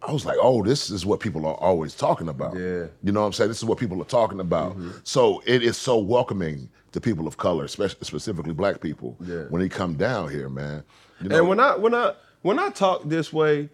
I 0.00 0.10
was 0.10 0.24
like, 0.24 0.38
oh, 0.40 0.62
this 0.64 0.88
is 0.88 1.04
what 1.04 1.20
people 1.20 1.44
are 1.46 1.54
always 1.56 1.94
talking 1.94 2.28
about. 2.28 2.54
Yeah. 2.54 2.60
Mm-hmm. 2.60 3.06
You 3.06 3.12
know 3.12 3.20
what 3.20 3.26
I'm 3.26 3.32
saying? 3.34 3.48
This 3.48 3.58
is 3.58 3.64
what 3.66 3.78
people 3.78 4.00
are 4.00 4.06
talking 4.06 4.40
about. 4.40 4.76
So 5.02 5.42
it 5.46 5.62
is 5.62 5.76
so 5.76 5.98
welcoming 5.98 6.70
to 6.92 7.00
people 7.00 7.26
of 7.26 7.36
color, 7.36 7.64
especially 7.64 8.04
specifically 8.04 8.54
black 8.54 8.80
people, 8.80 9.16
Yeah. 9.20 9.42
when 9.50 9.60
they 9.60 9.68
come 9.68 9.94
down 9.94 10.30
here, 10.30 10.48
man. 10.48 10.82
You 11.20 11.28
know, 11.28 11.38
And 11.38 11.48
when 11.48 11.60
I 11.60 11.76
when 11.76 11.94
I 11.94 12.14
when 12.42 12.58
I 12.58 12.70
talk 12.70 13.02
this 13.04 13.32
way, 13.34 13.68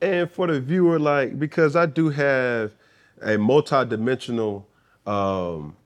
and 0.00 0.28
for 0.30 0.48
the 0.48 0.60
viewer, 0.60 0.98
like 0.98 1.38
because 1.38 1.76
I 1.76 1.86
do 1.86 2.08
have 2.10 2.72
a 3.22 3.36
multi-dimensional 3.38 4.66
um, 5.06 5.76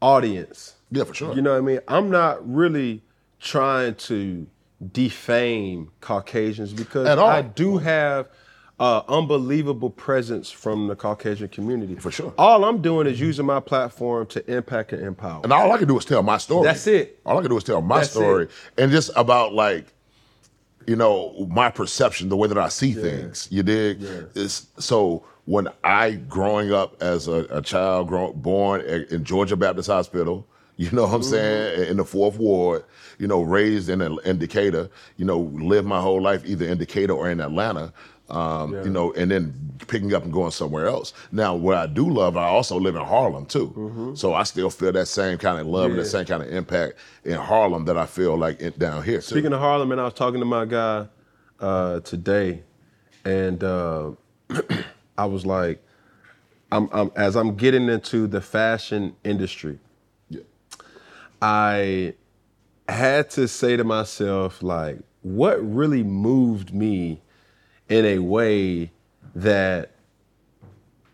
audience. 0.00 0.74
Yeah, 0.92 1.04
for 1.04 1.14
sure. 1.14 1.34
You 1.34 1.42
know 1.42 1.52
what 1.52 1.58
I 1.58 1.62
mean? 1.62 1.80
I'm 1.88 2.10
not 2.10 2.48
really 2.48 3.02
trying 3.40 3.94
to 3.96 4.46
defame 4.92 5.90
Caucasians 6.00 6.72
because. 6.72 7.06
I 7.06 7.42
do 7.42 7.78
have 7.78 8.28
uh, 8.82 9.02
unbelievable 9.08 9.90
presence 9.90 10.50
from 10.50 10.88
the 10.88 10.96
Caucasian 10.96 11.48
community. 11.48 11.94
For 11.94 12.10
sure. 12.10 12.34
All 12.36 12.64
I'm 12.64 12.82
doing 12.82 13.06
is 13.06 13.20
using 13.20 13.46
my 13.46 13.60
platform 13.60 14.26
to 14.28 14.52
impact 14.52 14.92
and 14.92 15.02
empower. 15.02 15.40
And 15.44 15.52
all 15.52 15.70
I 15.70 15.78
can 15.78 15.86
do 15.86 15.96
is 15.98 16.04
tell 16.04 16.22
my 16.22 16.38
story. 16.38 16.64
That's 16.64 16.86
it. 16.88 17.20
All 17.24 17.38
I 17.38 17.42
can 17.42 17.50
do 17.50 17.56
is 17.56 17.62
tell 17.62 17.80
my 17.80 17.98
That's 17.98 18.10
story 18.10 18.44
it. 18.44 18.50
and 18.78 18.90
just 18.90 19.10
about 19.14 19.54
like, 19.54 19.86
you 20.88 20.96
know, 20.96 21.46
my 21.48 21.70
perception, 21.70 22.28
the 22.28 22.36
way 22.36 22.48
that 22.48 22.58
I 22.58 22.68
see 22.68 22.92
things. 22.92 23.46
You 23.52 23.62
dig? 23.62 24.00
Yeah. 24.00 24.22
It's, 24.34 24.66
so 24.78 25.24
when 25.44 25.68
I 25.84 26.12
growing 26.12 26.72
up 26.72 27.00
as 27.00 27.28
a, 27.28 27.46
a 27.50 27.62
child, 27.62 28.08
grown, 28.08 28.32
born 28.40 28.80
in 28.80 29.22
Georgia 29.22 29.54
Baptist 29.54 29.88
Hospital, 29.88 30.44
you 30.76 30.90
know 30.92 31.02
what 31.02 31.14
I'm 31.14 31.20
Mm-hmm. 31.20 31.30
saying, 31.30 31.90
in 31.90 31.96
the 31.98 32.04
fourth 32.04 32.38
ward, 32.38 32.84
you 33.18 33.26
know, 33.26 33.42
raised 33.42 33.88
in 33.88 34.00
in 34.02 34.38
Decatur, 34.38 34.88
you 35.16 35.24
know, 35.24 35.38
lived 35.40 35.86
my 35.86 36.00
whole 36.00 36.20
life 36.20 36.42
either 36.46 36.66
in 36.66 36.78
Decatur 36.78 37.12
or 37.12 37.30
in 37.30 37.40
Atlanta. 37.40 37.92
Um, 38.30 38.72
You 38.84 38.90
know, 38.90 39.12
and 39.12 39.30
then 39.30 39.52
picking 39.88 40.14
up 40.14 40.24
and 40.24 40.32
going 40.32 40.52
somewhere 40.52 40.86
else. 40.86 41.12
Now, 41.32 41.54
what 41.54 41.76
I 41.76 41.86
do 41.86 42.08
love, 42.08 42.36
I 42.38 42.46
also 42.46 42.80
live 42.80 42.96
in 42.96 43.02
Harlem 43.04 43.44
too. 43.44 44.12
So 44.16 44.32
I 44.32 44.44
still 44.44 44.70
feel 44.70 44.92
that 44.92 45.06
same 45.06 45.36
kind 45.36 45.60
of 45.60 45.66
love 45.66 45.90
and 45.90 45.98
the 45.98 46.02
Mm-hmm. 46.02 46.10
Same 46.10 46.24
kind 46.26 46.42
of 46.42 46.48
impact 46.50 46.94
in 47.24 47.34
Harlem 47.34 47.84
that 47.84 47.98
I 47.98 48.06
feel 48.06 48.38
like 48.38 48.58
it, 48.62 48.78
down 48.78 49.02
here 49.02 49.18
too. 49.18 49.22
Speaking 49.34 49.52
of 49.52 49.60
Harlem, 49.60 49.92
and 49.92 50.00
I 50.00 50.04
was 50.04 50.14
talking 50.14 50.40
to 50.40 50.46
my 50.46 50.64
guy 50.64 51.08
uh, 51.60 52.00
today, 52.00 52.62
and 53.24 53.62
uh, 53.62 54.12
I 55.18 55.26
was 55.26 55.44
like, 55.44 55.82
I'm, 56.70 56.88
I'm 56.92 57.10
as 57.16 57.36
I'm 57.36 57.54
getting 57.56 57.88
into 57.90 58.26
the 58.26 58.40
fashion 58.40 59.14
industry, 59.24 59.72
Yeah. 59.72 59.78
I 61.42 62.14
had 62.88 63.28
to 63.30 63.48
say 63.48 63.76
to 63.76 63.84
myself, 63.84 64.62
like, 64.62 64.98
what 65.22 65.56
really 65.56 66.02
moved 66.02 66.72
me 66.72 67.20
in 67.88 68.04
a 68.06 68.18
way 68.20 68.92
that, 69.34 69.90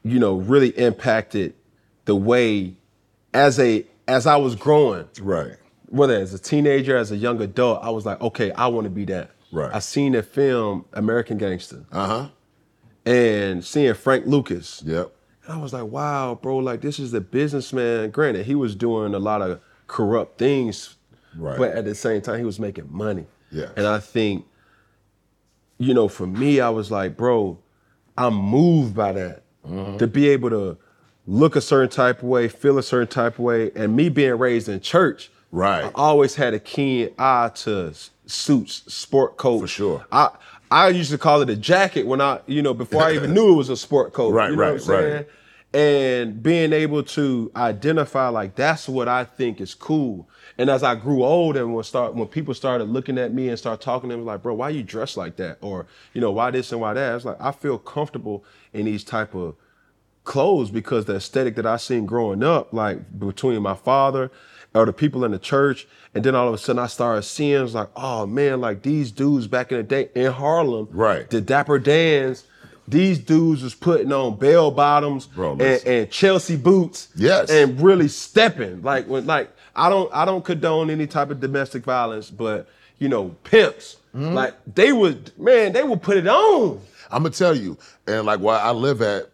you 0.04 0.18
know, 0.18 0.34
really 0.36 0.68
impacted 0.78 1.54
the 2.04 2.14
way 2.14 2.74
as 3.34 3.58
a 3.58 3.84
as 4.06 4.26
I 4.26 4.36
was 4.36 4.54
growing 4.54 5.06
Right. 5.20 5.56
whether 5.88 6.14
as 6.14 6.32
a 6.32 6.38
teenager, 6.38 6.96
as 6.96 7.10
a 7.12 7.16
young 7.16 7.40
adult, 7.42 7.80
I 7.82 7.90
was 7.90 8.06
like, 8.06 8.20
okay, 8.22 8.50
I 8.52 8.68
want 8.68 8.84
to 8.84 8.90
be 8.90 9.04
that. 9.06 9.30
Right. 9.52 9.70
I 9.74 9.78
seen 9.80 10.12
the 10.12 10.22
film 10.22 10.84
American 10.94 11.36
Gangster 11.38 11.84
Uh 11.92 12.06
huh. 12.06 12.28
and 13.04 13.64
seeing 13.64 13.94
Frank 13.94 14.26
Lucas. 14.26 14.82
Yep. 14.86 15.10
And 15.44 15.52
I 15.52 15.56
was 15.62 15.72
like, 15.72 15.84
wow, 15.84 16.38
bro, 16.40 16.58
like 16.58 16.80
this 16.82 16.98
is 16.98 17.10
the 17.12 17.20
businessman. 17.20 18.10
Granted, 18.10 18.46
he 18.46 18.54
was 18.54 18.74
doing 18.74 19.14
a 19.14 19.18
lot 19.18 19.42
of 19.42 19.60
corrupt 19.88 20.38
things, 20.38 20.94
Right. 21.36 21.58
but 21.58 21.72
at 21.72 21.84
the 21.84 21.94
same 21.94 22.20
time, 22.20 22.38
he 22.38 22.44
was 22.44 22.60
making 22.60 22.86
money. 22.90 23.26
Yeah. 23.50 23.70
And 23.76 23.86
I 23.86 23.98
think, 23.98 24.46
you 25.78 25.94
know, 25.94 26.06
for 26.08 26.26
me, 26.26 26.60
I 26.60 26.68
was 26.70 26.90
like, 26.90 27.16
bro, 27.16 27.58
I'm 28.16 28.34
moved 28.34 28.94
by 28.94 29.12
that. 29.12 29.42
Mm-hmm. 29.66 29.98
To 29.98 30.06
be 30.06 30.28
able 30.28 30.50
to 30.50 30.76
look 31.26 31.56
a 31.56 31.60
certain 31.60 31.90
type 31.90 32.18
of 32.18 32.24
way, 32.28 32.48
feel 32.48 32.78
a 32.78 32.82
certain 32.82 33.08
type 33.08 33.34
of 33.34 33.40
way, 33.40 33.70
and 33.74 33.94
me 33.96 34.08
being 34.08 34.38
raised 34.38 34.68
in 34.68 34.80
church, 34.80 35.30
Right. 35.50 35.84
I 35.84 35.90
always 35.94 36.34
had 36.34 36.52
a 36.52 36.58
keen 36.58 37.10
eye 37.18 37.50
to 37.56 37.94
suits, 38.26 38.82
sport 38.92 39.38
coat. 39.38 39.60
For 39.60 39.66
sure. 39.66 40.06
I 40.12 40.28
I 40.70 40.88
used 40.88 41.10
to 41.10 41.16
call 41.16 41.40
it 41.40 41.48
a 41.48 41.56
jacket 41.56 42.06
when 42.06 42.20
I, 42.20 42.40
you 42.46 42.60
know, 42.60 42.74
before 42.74 43.02
I 43.02 43.14
even 43.14 43.32
knew 43.34 43.54
it 43.54 43.56
was 43.56 43.70
a 43.70 43.76
sport 43.76 44.12
coat. 44.12 44.32
Right, 44.34 44.50
you 44.50 44.56
know 44.56 44.62
right, 44.62 44.72
what 44.72 44.80
I'm 44.80 44.86
saying? 44.86 45.14
right. 45.14 45.28
And 45.74 46.42
being 46.42 46.72
able 46.72 47.02
to 47.02 47.52
identify 47.54 48.28
like 48.28 48.54
that's 48.54 48.88
what 48.88 49.06
I 49.06 49.24
think 49.24 49.60
is 49.60 49.74
cool. 49.74 50.28
And 50.56 50.70
as 50.70 50.82
I 50.82 50.94
grew 50.94 51.22
older 51.22 51.60
and 51.60 51.74
when 51.74 51.84
start 51.84 52.14
when 52.14 52.26
people 52.26 52.54
started 52.54 52.88
looking 52.88 53.18
at 53.18 53.34
me 53.34 53.48
and 53.48 53.58
start 53.58 53.80
talking 53.80 54.08
to 54.10 54.16
me 54.16 54.22
like, 54.22 54.42
bro, 54.42 54.54
why 54.54 54.70
you 54.70 54.82
dressed 54.82 55.18
like 55.18 55.36
that? 55.36 55.58
Or, 55.60 55.86
you 56.14 56.22
know, 56.22 56.30
why 56.30 56.50
this 56.50 56.72
and 56.72 56.80
why 56.80 56.94
that? 56.94 57.16
It's 57.16 57.24
like 57.26 57.36
I 57.38 57.52
feel 57.52 57.78
comfortable 57.78 58.44
in 58.72 58.86
these 58.86 59.04
type 59.04 59.34
of 59.34 59.56
clothes 60.24 60.70
because 60.70 61.06
the 61.06 61.16
aesthetic 61.16 61.56
that 61.56 61.66
I 61.66 61.76
seen 61.78 62.06
growing 62.06 62.42
up, 62.42 62.72
like 62.72 63.18
between 63.18 63.60
my 63.62 63.74
father 63.74 64.30
or 64.74 64.84
the 64.84 64.92
people 64.92 65.24
in 65.24 65.32
the 65.32 65.38
church, 65.38 65.88
and 66.14 66.22
then 66.22 66.34
all 66.34 66.48
of 66.48 66.54
a 66.54 66.58
sudden 66.58 66.78
I 66.80 66.86
started 66.86 67.22
seeing, 67.22 67.64
it's 67.64 67.74
like, 67.74 67.88
oh 67.96 68.26
man, 68.26 68.60
like 68.60 68.82
these 68.82 69.10
dudes 69.10 69.46
back 69.46 69.72
in 69.72 69.78
the 69.78 69.84
day 69.84 70.10
in 70.14 70.32
Harlem, 70.32 70.88
Right. 70.90 71.28
The 71.28 71.40
Dapper 71.40 71.78
Dans, 71.78 72.44
these 72.90 73.18
dudes 73.18 73.62
was 73.62 73.74
putting 73.74 74.12
on 74.12 74.36
bell 74.36 74.70
bottoms 74.70 75.28
and, 75.36 75.60
and 75.62 76.10
Chelsea 76.10 76.56
boots, 76.56 77.08
Yes. 77.14 77.50
and 77.50 77.80
really 77.80 78.08
stepping. 78.08 78.82
Like 78.82 79.06
when, 79.06 79.26
like 79.26 79.50
I 79.76 79.88
don't, 79.88 80.10
I 80.14 80.24
don't 80.24 80.44
condone 80.44 80.90
any 80.90 81.06
type 81.06 81.30
of 81.30 81.40
domestic 81.40 81.84
violence, 81.84 82.30
but 82.30 82.68
you 82.98 83.08
know, 83.08 83.28
pimps, 83.44 83.96
Mm-hmm. 84.14 84.32
like 84.34 84.54
they 84.74 84.90
would, 84.90 85.32
man, 85.38 85.72
they 85.74 85.82
would 85.82 86.00
put 86.02 86.16
it 86.16 86.26
on. 86.26 86.80
I'm 87.10 87.22
gonna 87.22 87.34
tell 87.34 87.54
you, 87.54 87.76
and 88.06 88.24
like 88.24 88.40
where 88.40 88.58
I 88.58 88.70
live 88.70 89.02
at, 89.02 89.28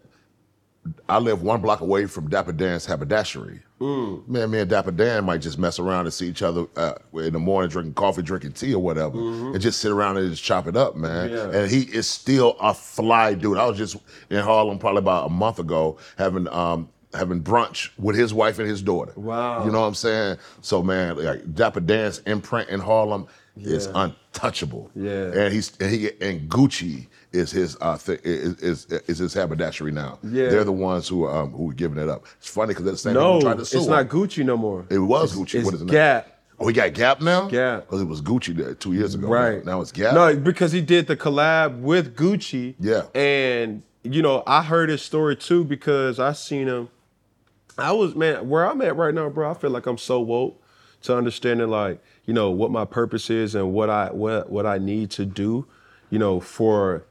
I 1.08 1.18
live 1.18 1.42
one 1.42 1.60
block 1.60 1.80
away 1.80 2.06
from 2.06 2.28
Dapper 2.28 2.52
Dan's 2.52 2.86
haberdashery. 2.86 3.60
Mm. 3.80 4.26
Man, 4.28 4.50
me 4.50 4.60
and 4.60 4.70
Dapper 4.70 4.90
Dan 4.90 5.24
might 5.24 5.38
just 5.38 5.58
mess 5.58 5.78
around 5.78 6.06
and 6.06 6.14
see 6.14 6.28
each 6.28 6.42
other 6.42 6.66
uh, 6.76 6.94
in 7.14 7.32
the 7.32 7.38
morning, 7.38 7.70
drinking 7.70 7.94
coffee, 7.94 8.22
drinking 8.22 8.52
tea 8.52 8.74
or 8.74 8.82
whatever, 8.82 9.18
and 9.18 9.60
just 9.60 9.80
sit 9.80 9.90
around 9.90 10.16
and 10.16 10.30
just 10.30 10.42
chop 10.42 10.66
it 10.66 10.76
up, 10.76 10.96
man. 10.96 11.28
Mm-hmm. 11.28 11.52
Yeah. 11.52 11.58
And 11.60 11.70
he 11.70 11.82
is 11.82 12.08
still 12.08 12.56
a 12.60 12.72
fly 12.72 13.34
dude. 13.34 13.58
I 13.58 13.66
was 13.66 13.76
just 13.76 13.96
in 14.30 14.38
Harlem 14.38 14.78
probably 14.78 15.00
about 15.00 15.26
a 15.26 15.30
month 15.30 15.58
ago 15.58 15.98
having 16.16 16.48
um, 16.48 16.88
having 17.12 17.42
brunch 17.42 17.90
with 17.98 18.16
his 18.16 18.32
wife 18.34 18.58
and 18.58 18.68
his 18.68 18.82
daughter. 18.82 19.12
Wow. 19.16 19.64
You 19.64 19.72
know 19.72 19.80
what 19.80 19.86
I'm 19.86 19.94
saying? 19.94 20.38
So 20.60 20.82
man, 20.82 21.16
like 21.16 21.54
Dapper 21.54 21.80
Dan's 21.80 22.20
imprint 22.20 22.68
in 22.68 22.80
Harlem 22.80 23.26
is 23.56 23.86
untouchable. 23.86 24.90
Yeah. 24.94 25.32
And 25.32 25.52
he's 25.52 25.76
and 25.78 25.90
he 25.90 26.10
and 26.20 26.48
Gucci 26.48 27.08
is 27.34 27.50
his 27.50 27.76
uh 27.80 27.98
th- 27.98 28.20
is, 28.22 28.54
is 28.60 28.86
is 28.86 29.18
his 29.18 29.34
haberdashery 29.34 29.92
now. 29.92 30.18
Yeah. 30.22 30.48
They're 30.48 30.64
the 30.64 30.72
ones 30.72 31.08
who 31.08 31.26
um 31.26 31.50
who 31.52 31.70
are 31.70 31.74
giving 31.74 31.98
it 31.98 32.08
up. 32.08 32.24
It's 32.38 32.48
funny 32.48 32.68
because 32.68 32.84
they're 32.84 32.92
the 32.92 32.98
same 32.98 33.14
No, 33.14 33.34
who 33.34 33.40
tried 33.42 33.58
to 33.58 33.64
sue 33.64 33.78
it's 33.78 33.86
not. 33.86 34.08
Gucci 34.08 34.44
no 34.44 34.56
more. 34.56 34.86
It 34.88 34.98
was 34.98 35.34
Gucci. 35.36 35.56
It's 35.56 35.64
what 35.64 35.74
is 35.74 35.82
it 35.82 35.86
now? 35.86 35.92
Gap. 35.92 36.30
Oh, 36.60 36.68
he 36.68 36.72
got 36.72 36.94
Gap 36.94 37.20
now. 37.20 37.48
Gap. 37.48 37.82
Because 37.82 38.00
it 38.00 38.04
was 38.04 38.22
Gucci 38.22 38.54
there 38.54 38.74
two 38.74 38.92
years 38.92 39.14
ago. 39.14 39.26
Right. 39.26 39.64
Now 39.64 39.80
it's 39.80 39.90
Gap. 39.92 40.14
No, 40.14 40.34
because 40.36 40.70
he 40.72 40.80
did 40.80 41.08
the 41.08 41.16
collab 41.16 41.80
with 41.80 42.16
Gucci. 42.16 42.76
Yeah. 42.78 43.06
And 43.14 43.82
you 44.04 44.22
know, 44.22 44.42
I 44.46 44.62
heard 44.62 44.88
his 44.88 45.02
story 45.02 45.34
too 45.36 45.64
because 45.64 46.20
I 46.20 46.32
seen 46.32 46.68
him. 46.68 46.88
I 47.76 47.90
was 47.92 48.14
man, 48.14 48.48
where 48.48 48.64
I'm 48.70 48.80
at 48.82 48.96
right 48.96 49.12
now, 49.12 49.28
bro. 49.28 49.50
I 49.50 49.54
feel 49.54 49.70
like 49.70 49.86
I'm 49.86 49.98
so 49.98 50.20
woke 50.20 50.62
to 51.02 51.16
understanding 51.16 51.68
like 51.68 52.00
you 52.24 52.32
know, 52.32 52.50
what 52.50 52.70
my 52.70 52.84
purpose 52.84 53.28
is 53.28 53.54
and 53.54 53.72
what 53.72 53.90
I 53.90 54.10
what 54.12 54.50
what 54.50 54.64
I 54.66 54.78
need 54.78 55.10
to 55.12 55.26
do, 55.26 55.66
you 56.10 56.18
know, 56.18 56.38
for 56.40 57.04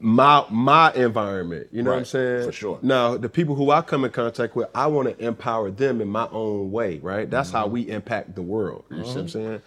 my 0.00 0.44
my 0.50 0.92
environment. 0.94 1.68
You 1.72 1.82
know 1.82 1.90
what 1.92 1.98
I'm 2.00 2.04
saying? 2.04 2.44
for 2.46 2.52
sure. 2.52 2.78
Now, 2.82 3.16
the 3.16 3.28
people 3.28 3.54
who 3.54 3.70
I 3.70 3.80
come 3.82 4.04
in 4.04 4.10
contact 4.10 4.54
with, 4.56 4.68
I 4.74 4.86
want 4.88 5.08
to 5.16 5.24
empower 5.24 5.70
them 5.70 6.00
in 6.00 6.08
my 6.08 6.28
own 6.30 6.70
way, 6.72 6.98
right? 6.98 7.28
That's 7.30 7.50
how 7.50 7.64
Mm-hmm. 7.64 7.72
we 7.72 7.88
impact 7.90 8.34
the 8.34 8.42
world. 8.42 8.84
You 8.90 9.04
see 9.04 9.10
what 9.10 9.16
I'm 9.16 9.28
saying? 9.28 9.62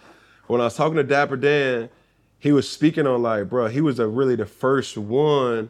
When 0.47 0.61
I 0.61 0.65
was 0.65 0.75
talking 0.75 0.95
to 0.97 1.03
Dapper 1.03 1.37
Dan, 1.37 1.89
he 2.39 2.51
was 2.51 2.69
speaking 2.69 3.07
on 3.07 3.21
like, 3.23 3.49
bro, 3.49 3.67
he 3.67 3.81
was 3.81 3.99
a, 3.99 4.07
really 4.07 4.35
the 4.35 4.45
first 4.45 4.97
one 4.97 5.69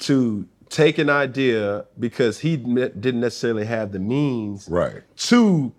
to 0.00 0.46
take 0.70 0.98
an 0.98 1.08
idea 1.08 1.84
because 1.98 2.40
he 2.40 2.56
ne- 2.56 2.88
didn't 2.88 3.20
necessarily 3.20 3.64
have 3.64 3.92
the 3.92 3.98
means 4.00 4.68
Right. 4.68 5.02
to 5.18 5.72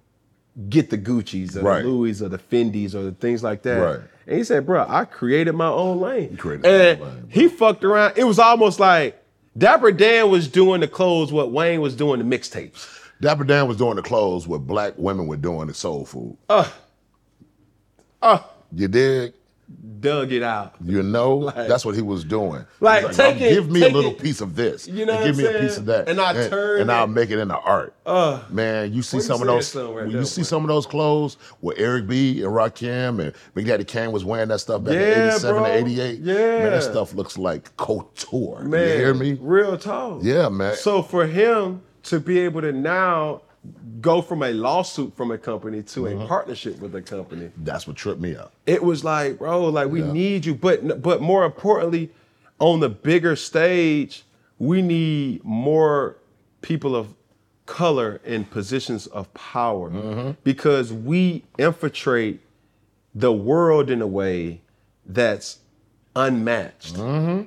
get 0.70 0.90
the 0.90 0.98
Gucci's 0.98 1.58
or 1.58 1.62
Right. 1.62 1.82
the 1.84 1.88
Louis 1.90 2.22
or 2.22 2.30
the 2.30 2.38
Fendi 2.38 2.86
or 2.96 3.04
the 3.04 3.12
things 3.12 3.44
like 3.44 3.62
that. 3.64 3.78
Right. 3.78 4.00
And 4.28 4.38
he 4.38 4.44
said, 4.44 4.66
bro, 4.66 4.86
I 4.88 5.06
created 5.06 5.54
my 5.54 5.68
own 5.68 6.00
lane. 6.00 6.38
created 6.38 6.66
and 6.66 7.02
own 7.02 7.08
lane, 7.10 7.28
he 7.30 7.48
fucked 7.48 7.84
around. 7.84 8.14
It 8.18 8.24
was 8.24 8.40
almost 8.40 8.80
like 8.80 9.22
Dapper 9.58 9.92
Dan 9.92 10.30
was 10.30 10.48
doing 10.48 10.82
the 10.82 10.88
clothes 10.88 11.32
what 11.32 11.52
Wayne 11.52 11.82
was 11.82 11.96
doing 11.96 12.28
the 12.28 12.38
mixtapes. 12.38 12.88
Dapper 13.22 13.44
Dan 13.44 13.68
was 13.68 13.78
doing 13.78 13.96
the 13.96 14.02
clothes 14.02 14.48
what 14.48 14.66
black 14.68 14.94
women 14.98 15.28
were 15.28 15.38
doing 15.38 15.68
the 15.68 15.74
soul 15.74 16.06
food. 16.06 16.38
Uh, 16.50 16.68
uh, 18.22 18.40
You 18.74 18.88
dig? 18.88 19.34
Dug 20.00 20.32
it 20.32 20.44
out. 20.44 20.76
You 20.84 21.02
know, 21.02 21.36
Like- 21.46 21.68
that's 21.68 21.84
what 21.86 21.96
he 21.96 22.02
was 22.02 22.24
doing. 22.24 22.66
Like, 22.80 23.08
He's 23.08 23.18
take 23.18 23.42
"Oh, 23.42 23.46
it- 23.46 23.50
give 23.50 23.72
me 23.72 23.82
a 23.84 23.90
little 23.90 24.12
it- 24.12 24.20
piece 24.20 24.40
of 24.42 24.56
this. 24.56 24.88
You 24.88 25.06
know 25.06 25.24
give 25.24 25.38
me 25.38 25.46
a 25.46 25.60
piece 25.60 25.78
of 25.78 25.86
that, 25.86 26.08
And 26.08 26.22
I 26.22 26.34
and, 26.34 26.50
turn 26.52 26.82
and 26.82 26.92
I'll 26.92 27.08
make 27.08 27.32
it 27.32 27.40
into 27.40 27.58
art. 27.58 27.96
Uh, 28.06 28.42
Man, 28.52 28.94
you 28.94 29.02
see 29.02 29.20
some 29.20 29.42
of 29.42 29.48
those. 29.48 29.74
when 29.74 30.12
you 30.12 30.24
see 30.26 30.44
some 30.44 30.62
of 30.64 30.68
those 30.68 30.86
clothes 30.86 31.38
where 31.62 31.76
Eric 31.78 32.08
B 32.08 32.44
and 32.44 32.52
Rakim 32.54 33.20
and 33.20 33.34
Big 33.56 33.66
Daddy 33.66 33.84
Kane 33.84 34.12
was 34.12 34.24
wearing 34.24 34.50
that 34.50 34.60
stuff 34.60 34.84
back 34.84 34.94
in 34.94 35.00
Yeah, 35.02 35.28
'87 35.34 35.56
bro. 35.56 35.66
to 35.66 35.74
'88. 35.78 36.22
man, 36.22 36.36
that 36.72 36.84
stuff 36.84 37.14
looks 37.16 37.38
like 37.38 37.76
couture. 37.78 38.62
man, 38.64 38.88
you 38.88 38.96
hear 38.98 39.14
me? 39.16 39.38
Real 39.42 39.78
talk. 39.78 40.20
Yeah, 40.22 40.50
man. 40.50 40.76
So 40.76 41.02
for 41.02 41.26
him 41.26 41.82
to 42.04 42.20
be 42.20 42.38
able 42.40 42.62
to 42.62 42.72
now 42.72 43.42
go 44.02 44.22
from 44.22 44.44
a 44.44 44.52
lawsuit 44.52 45.16
from 45.16 45.32
a 45.32 45.38
company 45.38 45.82
to 45.84 46.08
a 46.08 46.28
partnership 46.28 46.80
with 46.80 46.94
a 46.96 47.02
company, 47.02 47.52
That's 47.58 47.88
what 47.88 47.96
tripped 47.96 48.22
me 48.22 48.36
up. 48.36 48.52
it 48.66 48.84
was 48.84 49.04
like, 49.04 49.40
bro, 49.40 49.66
like 49.70 49.90
we 49.90 50.02
Yeah. 50.02 50.12
need 50.12 50.46
you. 50.46 50.56
But 50.56 51.02
but 51.02 51.22
more 51.22 51.44
importantly, 51.46 52.12
on 52.60 52.80
the 52.80 52.90
bigger 52.90 53.36
stage, 53.36 54.24
we 54.60 54.82
need 54.82 55.44
more 55.44 56.18
people 56.62 56.96
of 56.96 57.14
color 57.66 58.22
in 58.24 58.46
positions 58.46 59.08
of 59.08 59.34
power 59.34 59.90
Mm-hmm. 59.90 60.32
because 60.44 60.94
we 60.94 61.44
infiltrate 61.58 62.40
the 63.14 63.32
world 63.34 63.90
in 63.90 64.02
a 64.02 64.08
way 64.08 64.62
that's 65.06 65.60
unmatched. 66.16 66.96
Mm-hmm. 66.96 67.44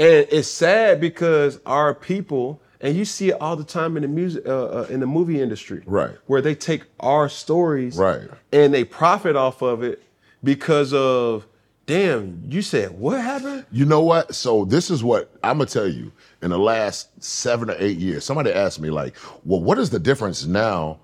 And 0.00 0.26
it's 0.30 0.48
sad 0.48 1.00
because 1.00 1.58
our 1.66 1.94
people, 1.94 2.60
and 2.80 2.96
you 2.96 3.04
see 3.04 3.30
it 3.30 3.36
all 3.40 3.56
the 3.56 3.64
time 3.64 3.96
in 3.96 4.02
the 4.02 4.08
music, 4.08 4.46
uh, 4.46 4.66
uh, 4.66 4.86
in 4.90 5.00
the 5.00 5.06
movie 5.06 5.40
industry, 5.40 5.82
Right. 5.86 6.16
Where 6.26 6.40
they 6.40 6.54
take 6.54 6.82
our 7.00 7.28
stories, 7.28 7.96
Right. 7.96 8.28
and 8.52 8.72
they 8.72 8.84
profit 8.84 9.36
off 9.36 9.62
of 9.62 9.82
it 9.82 10.02
because 10.44 10.92
of, 10.94 11.46
damn, 11.86 12.42
you 12.48 12.62
said 12.62 12.98
what 12.98 13.20
happened? 13.20 13.64
You 13.72 13.84
know 13.84 14.02
what? 14.02 14.34
So 14.34 14.64
this 14.64 14.90
is 14.90 15.02
what 15.02 15.30
I'm 15.42 15.58
gonna 15.58 15.66
tell 15.70 15.88
you. 15.88 16.12
In 16.40 16.50
the 16.50 16.58
last 16.58 17.08
seven 17.22 17.68
or 17.70 17.74
eight 17.78 17.98
years, 17.98 18.24
somebody 18.24 18.52
asked 18.52 18.80
me 18.80 18.90
like, 18.90 19.16
"Well, 19.44 19.60
what 19.60 19.76
is 19.78 19.90
the 19.90 19.98
difference 19.98 20.46
now 20.46 21.00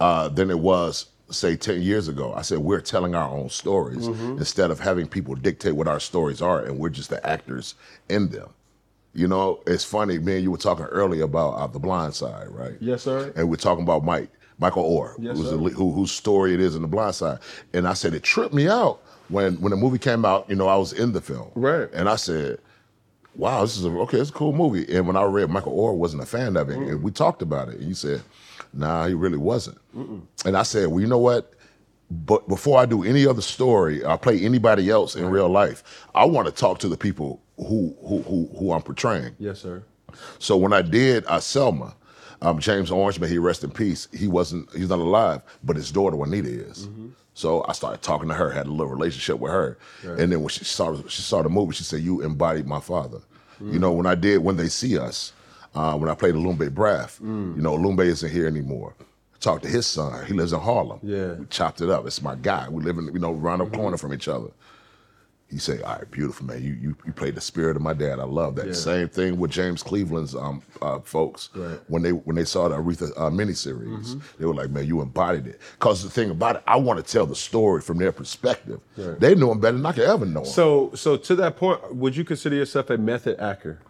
uh, 0.00 0.28
than 0.28 0.50
it 0.50 0.58
was, 0.58 1.06
say, 1.30 1.56
ten 1.56 1.80
years 1.80 2.08
ago?" 2.08 2.34
I 2.34 2.42
said, 2.42 2.58
"We're 2.58 2.80
telling 2.82 3.14
our 3.14 3.30
own 3.30 3.48
stories 3.48 4.06
instead 4.06 4.70
of 4.70 4.78
having 4.80 5.06
people 5.08 5.34
dictate 5.34 5.74
what 5.76 5.88
our 5.88 5.98
stories 6.00 6.42
are, 6.42 6.60
and 6.62 6.78
we're 6.78 6.90
just 6.90 7.08
the 7.08 7.26
actors 7.26 7.74
in 8.10 8.28
them." 8.28 8.48
You 9.14 9.26
know, 9.26 9.60
it's 9.66 9.84
funny. 9.84 10.18
man. 10.18 10.42
you 10.42 10.50
were 10.50 10.56
talking 10.58 10.84
earlier 10.86 11.24
about 11.24 11.50
uh, 11.54 11.66
the 11.66 11.78
Blind 11.80 12.14
Side, 12.14 12.48
right? 12.48 12.76
Yes, 12.80 13.02
sir. 13.02 13.32
and 13.36 13.48
we're 13.50 13.56
talking 13.56 13.82
about 13.82 14.04
Mike, 14.04 14.30
Michael 14.58 14.84
Oher, 14.84 15.14
Yes, 15.18 15.36
who's 15.36 15.50
the, 15.50 15.56
who, 15.58 15.92
whose 15.92 16.12
story 16.12 16.54
it 16.54 16.60
is 16.60 16.76
in 16.76 16.82
The 16.82 16.88
Blind 16.88 17.14
Side. 17.16 17.38
And 17.72 17.88
I 17.88 17.94
said, 17.94 18.14
it 18.14 18.22
tripped 18.22 18.54
me 18.54 18.68
out 18.68 19.00
when 19.28 19.60
when 19.60 19.70
the 19.70 19.76
movie 19.76 19.98
came 19.98 20.24
out, 20.24 20.48
you 20.48 20.54
know, 20.56 20.68
I 20.68 20.76
was 20.76 20.92
in 20.92 21.12
the 21.12 21.20
film. 21.20 21.50
Right. 21.54 21.88
And 21.92 22.08
I 22.08 22.16
said, 22.16 22.58
wow, 23.34 23.62
this 23.62 23.76
is 23.76 23.84
a, 23.84 23.88
okay, 23.88 24.18
it's 24.18 24.30
a 24.30 24.32
cool 24.32 24.52
movie. 24.52 24.92
And 24.94 25.06
when 25.06 25.16
I 25.16 25.24
read 25.24 25.50
Michael 25.50 25.76
Oher 25.76 25.96
wasn't 25.96 26.22
a 26.22 26.26
fan 26.26 26.56
of 26.56 26.68
it, 26.70 26.76
and 26.76 27.02
we 27.02 27.10
talked 27.10 27.42
about 27.42 27.68
it, 27.68 27.76
and 27.78 27.88
you 27.88 27.94
said, 27.94 28.22
nah, 28.72 29.06
he 29.06 29.14
really 29.14 29.38
wasn't. 29.38 29.78
And 30.44 30.56
I 30.56 30.62
said, 30.62 30.88
well, 30.88 31.00
you 31.00 31.06
know 31.06 31.18
what? 31.18 31.52
But 32.10 32.48
before 32.48 32.78
I 32.78 32.86
do 32.86 33.04
any 33.04 33.24
other 33.26 33.40
story, 33.42 34.04
I 34.04 34.16
play 34.16 34.40
anybody 34.40 34.90
else 34.90 35.14
in 35.14 35.26
real 35.30 35.48
life, 35.48 36.06
I 36.14 36.24
want 36.24 36.46
to 36.46 36.52
talk 36.52 36.80
to 36.80 36.88
the 36.88 36.96
people 36.96 37.40
who 37.68 37.96
who 38.02 38.22
who, 38.22 38.48
who 38.58 38.72
I'm 38.72 38.82
portraying. 38.82 39.34
Yes, 39.38 39.60
sir. 39.60 39.82
So 40.38 40.56
when 40.56 40.72
I 40.72 40.82
did 40.82 41.24
uh, 41.26 41.40
Selma, 41.40 41.94
um, 42.42 42.58
James 42.58 42.90
Orange, 42.90 43.20
may 43.20 43.28
he 43.28 43.38
rest 43.38 43.62
in 43.62 43.70
peace. 43.70 44.08
He 44.12 44.26
wasn't, 44.26 44.68
he's 44.74 44.88
not 44.88 44.98
alive, 44.98 45.40
but 45.62 45.76
his 45.76 45.92
daughter 45.92 46.16
Juanita 46.16 46.48
is. 46.48 46.88
So 47.34 47.64
I 47.68 47.72
started 47.72 48.02
talking 48.02 48.28
to 48.28 48.34
her, 48.34 48.50
had 48.50 48.66
a 48.66 48.70
little 48.70 48.88
relationship 48.88 49.38
with 49.38 49.52
her, 49.52 49.78
and 50.02 50.32
then 50.32 50.40
when 50.40 50.48
she 50.48 50.64
saw 50.64 50.96
she 51.08 51.22
saw 51.22 51.42
the 51.42 51.48
movie, 51.48 51.74
she 51.74 51.84
said, 51.84 52.00
"You 52.02 52.22
embodied 52.22 52.66
my 52.66 52.80
father." 52.80 53.20
You 53.60 53.78
know, 53.78 53.92
when 53.92 54.06
I 54.06 54.14
did 54.14 54.38
when 54.38 54.56
they 54.56 54.68
see 54.68 54.98
us, 54.98 55.32
uh, 55.74 55.94
when 55.96 56.08
I 56.10 56.14
played 56.14 56.34
Elombe 56.34 56.70
Brath, 56.70 57.20
you 57.22 57.54
know, 57.62 57.74
Elombe 57.76 58.00
isn't 58.00 58.30
here 58.32 58.46
anymore. 58.46 58.94
Talked 59.38 59.62
to 59.64 59.68
his 59.70 59.86
son. 59.86 60.26
He 60.26 60.32
lives 60.34 60.52
in 60.52 60.60
Harlem. 60.60 60.98
Yeah. 61.02 61.32
we 61.34 61.46
chopped 61.46 61.80
it 61.80 61.88
up. 61.88 62.06
It's 62.06 62.20
my 62.20 62.34
guy. 62.34 62.68
We 62.68 62.82
live 62.82 62.98
in, 62.98 63.06
you 63.12 63.18
know, 63.20 63.32
around 63.32 63.60
the 63.60 63.66
corner 63.66 63.96
from 63.96 64.12
each 64.12 64.28
other. 64.28 64.48
He 65.50 65.58
say, 65.58 65.82
"All 65.82 65.96
right, 65.96 66.10
beautiful 66.10 66.46
man. 66.46 66.62
You 66.62 66.74
you 66.74 66.96
you 67.04 67.12
played 67.12 67.34
the 67.34 67.40
spirit 67.40 67.74
of 67.76 67.82
my 67.82 67.92
dad. 67.92 68.20
I 68.20 68.24
love 68.24 68.54
that." 68.56 68.66
Yeah. 68.68 68.72
Same 68.72 69.08
thing 69.08 69.36
with 69.38 69.50
James 69.50 69.82
Cleveland's 69.82 70.34
um 70.34 70.62
uh, 70.80 71.00
folks 71.00 71.50
Right. 71.54 71.70
Mm-hmm. 71.70 71.92
when 71.92 72.02
they 72.02 72.10
when 72.12 72.36
they 72.36 72.44
saw 72.44 72.68
the 72.68 72.76
Aretha 72.76 73.10
uh, 73.16 73.30
miniseries. 73.30 74.20
They 74.38 74.46
were 74.46 74.54
like, 74.54 74.70
"Man, 74.70 74.86
you 74.86 75.00
embodied 75.00 75.46
it." 75.46 75.60
Because 75.78 76.02
the 76.02 76.10
thing 76.10 76.30
about 76.30 76.56
it, 76.56 76.62
I 76.66 76.76
want 76.76 77.04
to 77.04 77.12
tell 77.12 77.26
the 77.26 77.34
story 77.34 77.80
from 77.80 77.98
their 77.98 78.12
perspective. 78.12 78.80
Right. 78.96 79.18
They 79.18 79.34
know 79.34 79.50
him 79.52 79.60
better 79.60 79.76
than 79.76 79.86
I 79.86 79.92
could 79.92 80.04
ever 80.04 80.24
know 80.26 80.40
him. 80.40 80.46
So 80.46 80.92
so 80.94 81.16
to 81.16 81.34
that 81.36 81.56
point, 81.56 81.94
would 81.94 82.16
you 82.16 82.24
consider 82.24 82.56
yourself 82.56 82.90
a 82.90 82.96
method 82.98 83.38
actor? 83.40 83.80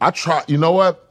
I 0.00 0.10
try. 0.12 0.44
You 0.46 0.58
know 0.58 0.72
what? 0.72 1.06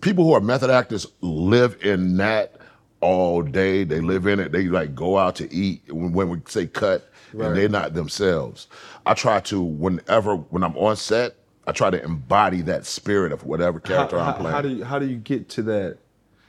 People 0.00 0.24
who 0.24 0.32
are 0.32 0.40
method 0.40 0.70
actors 0.70 1.06
live 1.20 1.76
in 1.84 2.16
that 2.16 2.56
all 3.00 3.42
day. 3.42 3.84
They 3.84 4.00
live 4.00 4.26
in 4.26 4.40
it. 4.40 4.52
They 4.52 4.64
like 4.68 4.94
go 4.94 5.18
out 5.18 5.36
to 5.36 5.52
eat 5.52 5.82
when, 5.92 6.12
when 6.12 6.28
we 6.30 6.40
say 6.46 6.66
cut, 6.66 7.10
Right. 7.32 7.48
and 7.48 7.56
they're 7.56 7.68
not 7.68 7.94
themselves. 7.94 8.66
I 9.04 9.14
try 9.14 9.40
to 9.40 9.60
whenever 9.60 10.36
when 10.36 10.62
I'm 10.62 10.76
on 10.76 10.96
set, 10.96 11.34
I 11.66 11.72
try 11.72 11.90
to 11.90 12.02
embody 12.02 12.62
that 12.62 12.86
spirit 12.86 13.32
of 13.32 13.44
whatever 13.44 13.80
character 13.80 14.18
how, 14.18 14.32
I'm 14.32 14.34
playing. 14.40 14.52
how 14.54 14.62
do 14.62 14.68
you 14.68 14.84
how 14.84 14.98
do 14.98 15.06
you 15.06 15.16
get 15.16 15.48
to 15.50 15.62
that? 15.64 15.98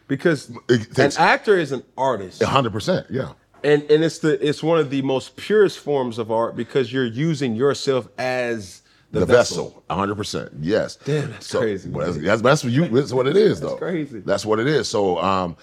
Because 0.08 0.50
takes- 0.94 1.18
an 1.18 1.22
actor 1.24 1.58
is 1.58 1.72
an 1.72 1.84
artist. 1.98 2.42
hundred 2.44 2.72
percent, 2.72 3.08
yeah. 3.10 3.34
and 3.64 3.82
and 3.92 4.04
it's 4.04 4.20
the 4.20 4.48
it's 4.48 4.64
one 4.64 4.78
of 4.80 4.90
the 4.90 5.02
most 5.02 5.36
purest 5.36 5.80
forms 5.80 6.18
of 6.18 6.32
art 6.32 6.56
because 6.56 6.94
you're 6.94 7.04
using 7.06 7.56
yourself 7.56 8.08
as 8.18 8.84
the, 9.12 9.22
The, 9.22 9.26
vessel. 9.26 9.84
hundred 9.90 10.16
percent, 10.16 10.52
yes. 10.62 10.98
Damn, 10.98 11.32
that's 11.32 11.52
crazy, 11.52 11.90
well, 11.90 12.06
That's, 12.08 12.18
that's, 12.24 12.42
that's 12.42 12.64
what 12.64 12.74
you. 12.74 12.88
That's 12.90 13.14
what 13.14 13.28
it 13.28 13.38
is, 13.38 13.60
though. 13.62 13.70
That's 13.70 13.80
crazy. 13.80 14.20
That's 14.20 14.46
what 14.46 14.60
it 14.60 14.68
is. 14.68 14.88
So, 14.90 15.20
um, 15.20 15.58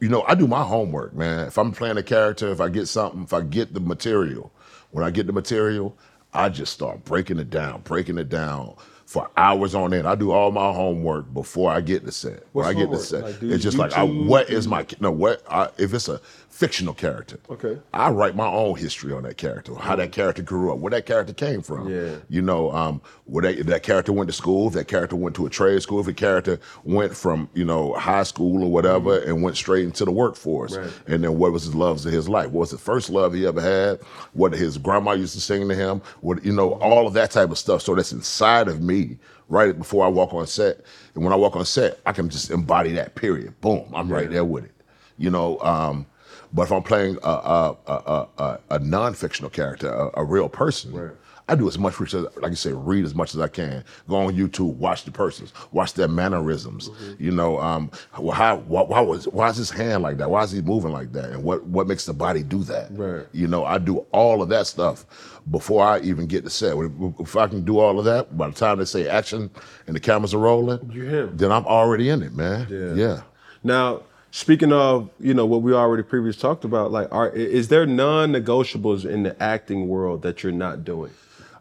you 0.00 0.08
know, 0.08 0.22
I 0.28 0.34
do 0.34 0.46
my 0.48 0.62
homework, 0.64 1.14
man. 1.14 1.46
If 1.48 1.58
I'm 1.58 1.72
playing 1.72 1.98
a 1.98 2.02
character, 2.02 2.50
if 2.50 2.60
I 2.60 2.68
get 2.68 2.86
something, 2.88 3.22
if 3.22 3.32
I 3.32 3.42
get 3.42 3.74
the 3.74 3.80
material, 3.80 4.52
when 4.90 5.04
I 5.04 5.10
get 5.10 5.26
the 5.26 5.32
material, 5.32 5.96
I 6.34 6.48
just 6.48 6.72
start 6.72 7.04
breaking 7.04 7.38
it 7.38 7.50
down, 7.50 7.82
breaking 7.82 8.18
it 8.18 8.28
down 8.28 8.74
for 9.06 9.30
hours 9.36 9.74
on 9.74 9.94
end. 9.94 10.06
I 10.06 10.14
do 10.14 10.30
all 10.32 10.52
my 10.52 10.72
homework 10.72 11.32
before 11.34 11.70
I 11.72 11.80
get 11.80 12.04
the 12.04 12.12
set. 12.12 12.44
What's 12.52 12.66
when 12.66 12.66
I 12.66 12.72
get 12.74 12.82
homework? 12.86 13.00
the 13.00 13.06
set, 13.06 13.22
Like, 13.24 13.42
it's 13.42 13.62
just 13.64 13.78
like, 13.78 13.92
I, 13.94 14.04
what 14.04 14.50
is 14.50 14.68
my 14.68 14.86
no? 15.00 15.10
What 15.12 15.42
I, 15.50 15.68
if 15.78 15.94
it's 15.94 16.08
a 16.08 16.20
fictional 16.50 16.92
character? 16.92 17.38
Okay. 17.48 17.78
I 17.94 18.10
write 18.10 18.36
my 18.36 18.46
own 18.46 18.76
history 18.76 19.12
on 19.12 19.22
that 19.22 19.36
character, 19.36 19.74
how 19.76 19.96
that 19.96 20.12
character 20.12 20.42
grew 20.42 20.72
up, 20.72 20.78
where 20.78 20.90
that 20.90 21.06
character 21.06 21.32
came 21.32 21.62
from. 21.62 21.88
Yeah. 21.88 22.16
You 22.28 22.42
know, 22.42 22.70
um, 22.72 23.00
where 23.24 23.42
that, 23.42 23.66
that 23.66 23.82
character 23.82 24.12
went 24.12 24.28
to 24.28 24.34
school, 24.34 24.68
if 24.68 24.74
that 24.74 24.88
character 24.88 25.16
went 25.16 25.36
to 25.36 25.46
a 25.46 25.50
trade 25.50 25.80
school, 25.80 26.00
if 26.00 26.08
a 26.08 26.12
character 26.12 26.58
went 26.84 27.16
from, 27.16 27.48
you 27.54 27.64
know, 27.64 27.94
high 27.94 28.24
school 28.24 28.62
or 28.64 28.70
whatever 28.70 29.20
and 29.20 29.42
went 29.42 29.56
straight 29.56 29.84
into 29.84 30.04
the 30.04 30.10
workforce. 30.10 30.76
Right. 30.76 30.92
And 31.06 31.24
then 31.24 31.38
what 31.38 31.52
was 31.52 31.64
his 31.64 31.74
loves 31.74 32.04
of 32.04 32.12
his 32.12 32.28
life? 32.28 32.46
What 32.50 32.60
was 32.60 32.70
the 32.72 32.78
first 32.78 33.08
love 33.08 33.32
he 33.32 33.46
ever 33.46 33.60
had? 33.60 34.00
What 34.32 34.52
his 34.52 34.76
grandma 34.76 35.12
used 35.12 35.34
to 35.34 35.40
sing 35.40 35.68
to 35.68 35.74
him? 35.74 36.02
What, 36.20 36.44
you 36.44 36.52
know, 36.52 36.74
all 36.74 37.06
of 37.06 37.14
that 37.14 37.30
type 37.30 37.50
of 37.50 37.58
stuff. 37.58 37.82
So 37.82 37.94
that's 37.94 38.12
inside 38.12 38.68
of 38.68 38.82
me 38.82 39.18
right 39.48 39.76
before 39.76 40.04
I 40.04 40.08
walk 40.08 40.34
on 40.34 40.46
set. 40.46 40.80
And 41.14 41.24
when 41.24 41.32
I 41.32 41.36
walk 41.36 41.56
on 41.56 41.64
set, 41.64 42.00
I 42.06 42.12
can 42.12 42.28
just 42.28 42.50
embody 42.50 42.92
that 42.92 43.14
period. 43.14 43.60
Boom, 43.60 43.90
I'm 43.94 44.12
right 44.12 44.30
there 44.30 44.44
with 44.44 44.64
it. 44.64 44.72
You 45.16 45.30
know, 45.30 45.58
um, 45.60 46.06
but 46.52 46.62
if 46.62 46.72
I'm 46.72 46.82
playing 46.82 47.18
a, 47.22 47.28
a, 47.28 47.76
a, 47.86 48.26
a, 48.38 48.58
a, 48.70 48.78
non-fictional 48.78 49.50
character, 49.50 49.88
a, 49.88 50.20
a 50.20 50.24
real 50.24 50.48
person, 50.48 50.92
Right. 50.92 51.10
I 51.48 51.56
do 51.56 51.66
as 51.66 51.76
much 51.78 51.98
research, 51.98 52.32
like 52.36 52.50
you 52.50 52.56
said, 52.56 52.74
read 52.86 53.04
as 53.04 53.12
much 53.12 53.34
as 53.34 53.40
I 53.40 53.48
can. 53.48 53.82
Go 54.08 54.14
on 54.14 54.36
YouTube, 54.36 54.76
watch 54.76 55.04
the 55.04 55.10
persons, 55.10 55.52
watch 55.72 55.94
their 55.94 56.06
mannerisms. 56.06 56.88
Mm-hmm. 56.90 57.24
You 57.24 57.32
know, 57.32 57.58
um, 57.58 57.90
how 58.12 58.58
why, 58.68 58.82
why 58.82 59.00
was 59.00 59.26
why 59.26 59.48
is 59.48 59.56
his 59.56 59.68
hand 59.68 60.04
like 60.04 60.18
that? 60.18 60.30
Why 60.30 60.44
is 60.44 60.52
he 60.52 60.62
moving 60.62 60.92
like 60.92 61.10
that? 61.12 61.30
And 61.30 61.42
what 61.42 61.64
what 61.66 61.88
makes 61.88 62.06
the 62.06 62.12
body 62.12 62.44
do 62.44 62.62
that? 62.64 62.96
Right. 62.96 63.26
You 63.32 63.48
know, 63.48 63.64
I 63.64 63.78
do 63.78 64.06
all 64.12 64.42
of 64.42 64.48
that 64.50 64.68
stuff 64.68 65.04
before 65.50 65.84
I 65.84 65.98
even 66.00 66.28
get 66.28 66.44
to 66.44 66.50
set. 66.50 66.76
If 67.18 67.34
I 67.34 67.48
can 67.48 67.64
do 67.64 67.80
all 67.80 67.98
of 67.98 68.04
that, 68.04 68.38
by 68.38 68.46
the 68.48 68.54
time 68.54 68.78
they 68.78 68.84
say 68.84 69.08
action 69.08 69.50
and 69.88 69.96
the 69.96 70.00
cameras 70.00 70.32
are 70.34 70.38
rolling, 70.38 70.88
You're 70.92 71.06
him. 71.06 71.36
then 71.36 71.50
I'm 71.50 71.66
already 71.66 72.10
in 72.10 72.22
it, 72.22 72.32
man. 72.32 72.68
Yeah. 72.70 72.94
yeah. 72.94 73.22
Now, 73.64 74.02
speaking 74.30 74.72
of, 74.72 75.10
you 75.18 75.34
know, 75.34 75.46
what 75.46 75.62
we 75.62 75.72
already 75.72 76.02
previously 76.02 76.40
talked 76.40 76.64
about, 76.64 76.90
like, 76.92 77.08
are 77.12 77.28
is 77.30 77.68
there 77.68 77.86
non-negotiables 77.86 79.04
in 79.08 79.22
the 79.22 79.40
acting 79.42 79.88
world 79.88 80.22
that 80.22 80.42
you're 80.42 80.52
not 80.52 80.84
doing? 80.84 81.12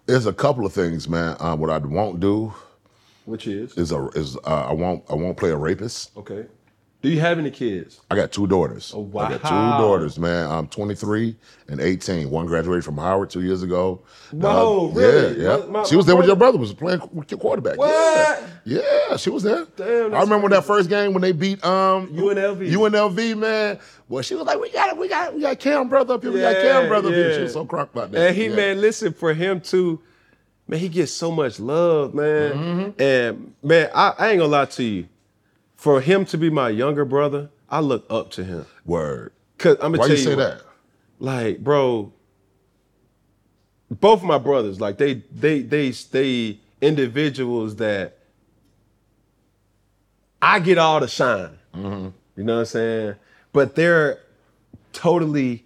There's 0.06 0.26
a 0.26 0.34
couple 0.34 0.66
of 0.66 0.74
things, 0.74 1.08
man. 1.08 1.36
Uh, 1.40 1.56
what 1.56 1.70
I 1.70 1.78
won't 1.78 2.20
do 2.20 2.54
Which 3.26 3.46
is 3.48 3.78
is 3.78 3.92
a 3.92 4.08
is 4.10 4.38
uh, 4.38 4.68
I 4.70 4.74
won't 4.74 5.04
I 5.10 5.16
won't 5.16 5.38
play 5.38 5.52
a 5.52 5.58
rapist. 5.58 6.12
okay. 6.18 6.46
Do 7.02 7.08
you 7.08 7.22
have 7.22 7.40
any 7.40 7.50
kids? 7.50 8.02
I 8.12 8.16
got 8.18 8.34
two 8.34 8.46
daughters. 8.46 8.92
Oh, 8.94 9.00
wow. 9.00 9.24
I 9.28 9.38
got 9.38 9.42
two 9.44 9.84
daughters, 9.84 10.20
man. 10.20 10.52
I'm 10.52 10.68
23 10.68 11.34
and 11.70 11.80
18. 11.80 12.30
One 12.30 12.46
graduated 12.46 12.84
from 12.84 12.98
Howard 12.98 13.30
two 13.30 13.40
years 13.42 13.64
ago. 13.64 14.02
No, 14.34 14.90
Uh, 14.90 14.94
really? 15.00 15.42
Yeah, 15.42 15.50
yeah. 15.60 15.66
My- 15.66 15.66
my- 15.68 15.84
she 15.86 15.96
was 15.96 16.06
there 16.06 16.18
with 16.18 16.26
your 16.28 16.36
brother-. 16.36 16.58
Was 16.58 16.74
playing 16.74 17.00
qu- 17.00 17.38
quarterback. 17.38 17.78
What? 17.78 18.44
Yeah, 18.66 18.82
yeah. 19.10 19.16
She 19.16 19.30
was 19.30 19.44
there. 19.44 19.66
Damn, 19.78 20.14
I 20.14 20.20
remember 20.20 20.50
that 20.50 20.66
first 20.66 20.90
game 20.90 21.14
when 21.14 21.22
they 21.22 21.32
beat 21.32 21.64
um 21.64 22.08
UNLV. 22.14 22.70
UNLV, 22.70 23.38
man. 23.38 23.80
Well, 24.10 24.22
she 24.22 24.36
was 24.36 24.46
like, 24.46 24.60
"We 24.60 24.70
got 24.70 24.90
it. 24.90 24.98
We 24.98 25.08
got 25.08 25.34
we 25.34 25.40
got 25.40 25.58
Cam 25.58 25.88
brother 25.88 26.16
up 26.16 26.22
here. 26.24 26.34
we 26.34 26.42
got 26.42 26.56
Yeah, 26.58 26.62
Cam 26.82 26.90
brother 26.90 27.08
up 27.08 27.14
here." 27.16 27.34
She 27.34 27.42
was 27.44 27.54
so 27.54 27.66
crunk 27.66 27.92
about 27.94 28.12
that. 28.12 28.28
And 28.28 28.36
he, 28.36 28.48
Yeah. 28.48 28.56
man, 28.56 28.82
listen 28.82 29.14
for 29.14 29.34
him 29.34 29.62
to, 29.62 30.02
man, 30.68 30.80
he 30.82 30.90
gets 30.90 31.14
so 31.14 31.32
much 31.32 31.62
love, 31.62 32.14
man. 32.14 32.52
Mm-hmm. 32.52 33.02
And 33.02 33.54
man, 33.64 33.90
I, 33.96 34.14
I 34.18 34.30
ain't 34.32 34.40
gonna 34.40 34.52
lie 34.52 34.66
to 34.66 34.84
you. 34.84 35.06
For 35.80 36.02
him 36.02 36.26
to 36.26 36.38
be 36.38 36.50
my 36.50 36.68
younger 36.68 37.06
brother, 37.06 37.52
I 37.70 37.80
look 37.80 38.06
up 38.10 38.32
to 38.32 38.44
him. 38.44 38.66
Word. 38.84 39.32
Cause 39.58 39.78
I'm 39.82 39.94
gonna 39.94 40.00
Why 40.00 40.08
tell 40.08 40.18
you 40.18 40.24
say 40.24 40.36
what, 40.36 40.60
that? 40.60 40.62
like, 41.20 41.60
bro, 41.60 42.12
both 43.90 44.22
my 44.22 44.38
brothers, 44.38 44.82
like 44.82 44.98
they 44.98 45.24
they 45.32 45.62
they 45.62 45.92
they 45.92 46.60
individuals 46.82 47.78
that 47.78 48.18
I 50.42 50.60
get 50.60 50.78
all 50.78 51.00
the 51.00 51.08
shine. 51.08 51.58
Mm-hmm. 51.74 52.10
You 52.36 52.44
know 52.44 52.56
what 52.56 52.60
I'm 52.60 52.66
saying? 52.66 53.16
But 53.54 53.76
they're 53.76 54.20
totally 54.92 55.64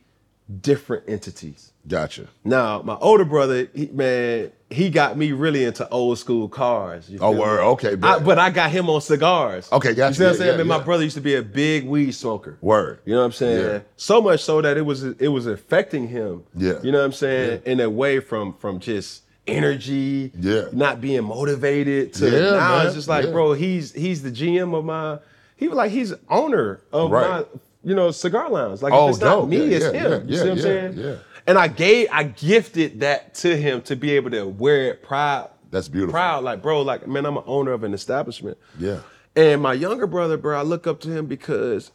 different 0.62 1.10
entities. 1.10 1.71
Gotcha. 1.88 2.28
Now, 2.43 2.84
my 2.84 2.97
older 2.97 3.26
brother, 3.26 3.67
he, 3.73 3.88
man, 3.88 4.52
he 4.74 4.90
got 4.90 5.18
me 5.18 5.32
really 5.32 5.64
into 5.64 5.88
old 5.90 6.18
school 6.18 6.50
cars. 6.50 7.10
Oh, 7.22 7.32
word. 7.32 7.62
Okay, 7.74 7.96
I, 8.02 8.20
but 8.20 8.40
I 8.40 8.50
got 8.50 8.72
him 8.72 8.90
on 8.90 9.02
cigars. 9.02 9.72
Okay, 9.72 9.94
gotcha. 9.94 10.10
You 10.10 10.14
see 10.16 10.24
what 10.24 10.28
I'm 10.30 10.34
Yeah, 10.34 10.38
saying? 10.40 10.52
yeah, 10.52 10.58
Man, 10.58 10.68
my 10.68 10.78
yeah. 10.78 10.84
brother 10.84 11.04
used 11.04 11.16
to 11.16 11.22
be 11.22 11.36
a 11.36 11.42
big 11.44 11.86
weed 11.86 12.12
smoker. 12.14 12.58
Word. 12.62 13.00
You 13.06 13.14
know 13.14 13.20
what 13.20 13.26
I'm 13.26 13.32
saying? 13.34 13.66
Yeah. 13.66 13.80
So 13.98 14.22
much 14.22 14.42
so 14.44 14.62
that 14.62 14.76
it 14.78 14.82
was 14.86 15.04
it 15.04 15.28
was 15.30 15.46
affecting 15.48 16.08
him. 16.08 16.44
Yeah. 16.56 16.80
You 16.84 16.92
know 16.92 17.00
what 17.00 17.06
I'm 17.06 17.12
saying? 17.14 17.62
In 17.66 17.80
a 17.80 17.90
way 17.90 18.20
from 18.20 18.54
from 18.54 18.80
just 18.80 19.22
energy, 19.46 20.32
Yeah. 20.40 20.66
not 20.72 21.02
being 21.02 21.24
motivated 21.24 22.14
to 22.16 22.30
Yeah, 22.30 22.52
now 22.58 22.78
man. 22.78 22.86
it's 22.88 22.96
just 22.96 23.08
like, 23.08 23.26
Yeah. 23.26 23.32
bro, 23.32 23.54
he's 23.54 23.92
he's 23.94 24.24
the 24.24 24.32
GM 24.32 24.74
of 24.74 24.84
my 24.86 25.20
he 25.56 25.68
was 25.68 25.78
like 25.78 25.92
he's 25.92 26.14
owner 26.30 26.80
of 26.92 27.12
Right. 27.12 27.30
my 27.30 27.46
you 27.84 27.96
know 27.96 28.12
cigar 28.12 28.50
lounge. 28.50 28.82
Like 28.82 28.93
Oh, 28.93 29.08
if 29.10 29.15
it's 29.15 29.22
not 29.22 29.48
me, 29.50 29.58
Yeah, 29.58 29.76
it's 29.78 29.86
yeah, 29.86 29.91
him. 29.91 30.12
yeah, 30.12 30.32
you 30.32 30.38
see 30.38 30.43
what 30.43 30.52
I'm 30.52 30.60
saying? 30.60 30.93
yeah. 30.98 31.15
And 31.46 31.58
I 31.58 31.67
gave 31.67 32.08
I 32.12 32.24
gifted 32.24 33.02
that 33.02 33.34
to 33.36 33.56
him 33.58 33.82
to 33.84 33.96
be 33.96 34.12
able 34.12 34.32
to 34.32 34.46
wear 34.48 34.88
it 34.91 35.04
proud. 35.04 35.50
That's 35.72 35.88
beautiful. 35.88 36.13
Proud, 36.13 36.43
like 36.43 36.62
bro, 36.62 36.82
like 36.82 37.08
man, 37.08 37.26
I'm 37.26 37.38
an 37.38 37.43
owner 37.48 37.72
of 37.74 37.84
an 37.84 37.93
establishment. 37.93 38.58
Yeah. 38.80 39.00
And 39.36 39.62
my 39.62 39.74
younger 39.74 40.06
brother, 40.08 40.38
bro, 40.38 40.58
I 40.60 40.62
look 40.62 40.86
up 40.88 41.00
to 41.02 41.10
him 41.10 41.26
because 41.26 41.91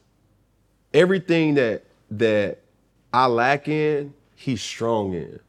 everything 0.92 1.54
that 1.54 1.84
that 2.10 2.58
I 3.12 3.26
lack 3.26 3.68
in, 3.68 4.14
he's 4.34 4.60
strong 4.62 5.14
in. 5.14 5.40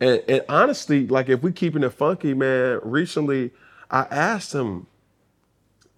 And 0.00 0.22
and 0.28 0.44
honestly, 0.48 1.06
like 1.06 1.28
if 1.28 1.42
we 1.42 1.52
keeping 1.52 1.82
it 1.82 1.90
funky, 1.90 2.34
man, 2.34 2.80
recently 2.82 3.50
I 3.90 4.02
asked 4.10 4.52
him 4.54 4.86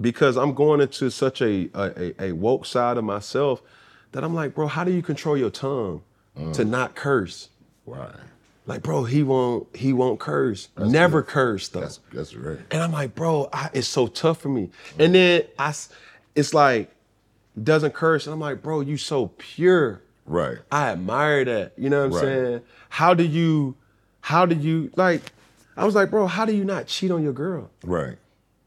because 0.00 0.36
I'm 0.36 0.54
going 0.54 0.80
into 0.80 1.10
such 1.10 1.40
a, 1.42 1.68
a- 1.74 2.24
a 2.28 2.32
woke 2.32 2.64
side 2.66 2.96
of 2.96 3.04
myself 3.04 3.62
that 4.12 4.24
I'm 4.24 4.34
like, 4.34 4.54
bro, 4.54 4.66
how 4.66 4.84
do 4.84 4.92
you 4.92 5.02
control 5.02 5.36
your 5.36 5.50
tongue 5.50 6.02
to 6.36 6.64
mm. 6.64 6.68
not 6.68 6.94
curse? 6.94 7.48
Right. 7.86 8.14
Like, 8.64 8.82
bro, 8.82 9.04
he 9.04 9.22
won't 9.22 9.74
he 9.74 9.92
won't 9.92 10.20
curse. 10.20 10.68
Never 10.78 11.22
curse 11.22 11.68
though. 11.68 11.80
That's 11.80 12.00
that's 12.12 12.34
right. 12.34 12.60
And 12.70 12.80
I'm 12.82 12.92
like, 12.92 13.14
bro, 13.14 13.48
I, 13.52 13.70
it's 13.72 13.88
so 13.88 14.06
tough 14.06 14.40
for 14.40 14.48
me. 14.48 14.70
And 14.98 15.10
mm. 15.10 15.12
then 15.14 15.42
I, 15.58 15.74
it's 16.34 16.54
like, 16.54 16.94
doesn't 17.60 17.92
curse. 17.92 18.26
And 18.26 18.34
I'm 18.34 18.40
like, 18.40 18.62
bro, 18.62 18.80
you 18.80 18.96
so 18.96 19.32
pure. 19.36 20.00
Right. 20.24 20.58
I 20.70 20.90
admire 20.90 21.44
that. 21.44 21.72
You 21.76 21.90
know 21.90 21.98
what 21.98 22.06
I'm 22.06 22.12
Right. 22.12 22.20
saying? 22.22 22.60
How 22.88 23.14
do 23.14 23.24
you, 23.24 23.74
how 24.20 24.46
do 24.46 24.54
you, 24.54 24.92
like, 24.96 25.32
I 25.76 25.84
was 25.84 25.94
like, 25.94 26.10
bro, 26.10 26.26
how 26.28 26.44
do 26.44 26.54
you 26.54 26.64
not 26.64 26.86
cheat 26.86 27.10
on 27.10 27.22
your 27.22 27.32
girl? 27.32 27.70
Right. 27.82 28.16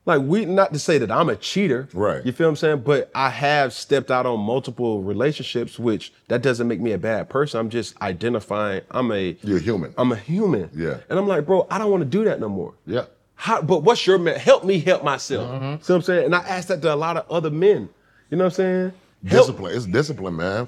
Like, 0.05 0.21
we, 0.21 0.45
not 0.45 0.71
to 0.73 0.77
say 0.79 0.99
that 0.99 1.09
I'm 1.11 1.29
a 1.29 1.35
cheater. 1.35 1.87
Right. 1.93 2.23
You 2.23 2.31
feel 2.31 2.45
what 2.47 2.49
I'm 2.51 2.55
saying? 2.57 2.81
But 2.81 3.09
I 3.15 3.29
have 3.29 3.73
stepped 3.73 4.11
out 4.11 4.27
on 4.27 4.39
multiple 4.39 5.01
relationships, 5.01 5.79
which 5.79 6.13
that 6.27 6.43
doesn't 6.43 6.67
make 6.67 6.79
me 6.79 6.91
a 6.91 6.97
bad 6.99 7.27
person. 7.27 7.59
I'm 7.59 7.69
just 7.71 7.99
identifying 8.03 8.81
I'm 8.91 9.11
a, 9.11 9.35
You're 9.41 9.57
human. 9.59 9.95
I'm 9.97 10.11
a 10.11 10.15
human. 10.15 10.69
Yeah. 10.75 10.97
And 11.09 11.17
I'm 11.17 11.27
like, 11.27 11.47
bro, 11.47 11.65
I 11.71 11.79
don't 11.79 11.89
want 11.89 12.01
to 12.01 12.09
do 12.09 12.23
that 12.25 12.39
no 12.39 12.49
more. 12.49 12.75
yeah. 12.85 13.05
How, 13.37 13.61
but 13.61 13.83
what's 13.83 14.07
your 14.07 14.17
me- 14.17 14.31
help 14.37 14.63
me 14.63 14.79
help 14.79 15.03
myself? 15.03 15.49
Mm-hmm. 15.51 15.83
See 15.83 15.91
what 15.91 15.97
I'm 15.97 16.01
saying? 16.03 16.25
And 16.25 16.35
I 16.35 16.39
asked 16.47 16.69
that 16.69 16.81
to 16.83 16.93
a 16.93 16.95
lot 16.95 17.17
of 17.17 17.29
other 17.29 17.49
men. 17.49 17.89
You 18.29 18.37
know 18.37 18.45
what 18.45 18.53
I'm 18.53 18.55
saying? 18.55 18.93
Help, 19.27 19.47
Discipline. 19.47 19.75
It's 19.75 19.85
discipline, 19.85 20.35
man. 20.37 20.67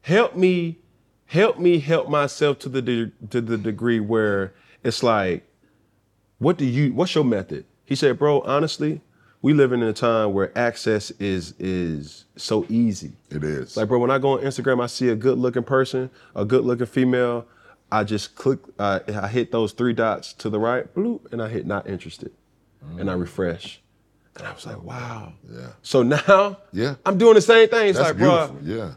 help 0.00 0.34
me, 0.34 0.78
help 1.26 1.58
me 1.58 1.78
help 1.80 2.08
myself 2.08 2.58
to 2.60 2.68
the 2.70 2.80
de- 2.80 3.12
to 3.30 3.40
the 3.42 3.58
degree 3.58 4.00
where 4.00 4.54
it's 4.82 5.02
like, 5.02 5.44
what 6.38 6.56
do 6.56 6.64
you? 6.64 6.94
What's 6.94 7.14
your 7.14 7.24
method? 7.24 7.66
He 7.88 7.94
said, 7.94 8.18
bro. 8.18 8.42
Honestly, 8.42 9.00
we 9.40 9.54
live 9.54 9.72
in 9.72 9.82
a 9.82 9.94
time 9.94 10.34
where 10.34 10.56
access 10.56 11.10
is 11.12 11.54
is 11.58 12.26
so 12.36 12.66
easy. 12.68 13.12
It 13.30 13.42
is. 13.42 13.78
Like, 13.78 13.88
bro, 13.88 13.98
when 13.98 14.10
I 14.10 14.18
go 14.18 14.32
on 14.32 14.40
Instagram, 14.40 14.82
I 14.82 14.86
see 14.86 15.08
a 15.08 15.16
good 15.16 15.38
looking 15.38 15.62
person, 15.62 16.10
a 16.36 16.44
good 16.44 16.66
looking 16.66 16.84
female. 16.84 17.46
I 17.90 18.04
just 18.04 18.34
click, 18.34 18.58
uh, 18.78 19.00
I 19.08 19.28
hit 19.28 19.50
those 19.50 19.72
three 19.72 19.94
dots 19.94 20.34
to 20.34 20.50
the 20.50 20.58
right, 20.58 20.94
bloop, 20.94 21.32
and 21.32 21.40
I 21.40 21.48
hit 21.48 21.64
not 21.66 21.88
interested. 21.88 22.30
And 22.98 23.10
I 23.10 23.14
refresh. 23.14 23.80
And 24.36 24.46
I 24.46 24.52
was 24.52 24.66
like, 24.66 24.82
wow. 24.82 25.32
Yeah. 25.50 25.68
So 25.80 26.02
now, 26.02 26.58
Yeah. 26.72 26.96
I'm 27.06 27.16
doing 27.16 27.34
the 27.34 27.40
same 27.40 27.70
thing. 27.70 27.88
It's 27.88 27.98
That's 27.98 28.10
like, 28.10 28.18
bro. 28.18 28.54
Yeah. 28.62 28.92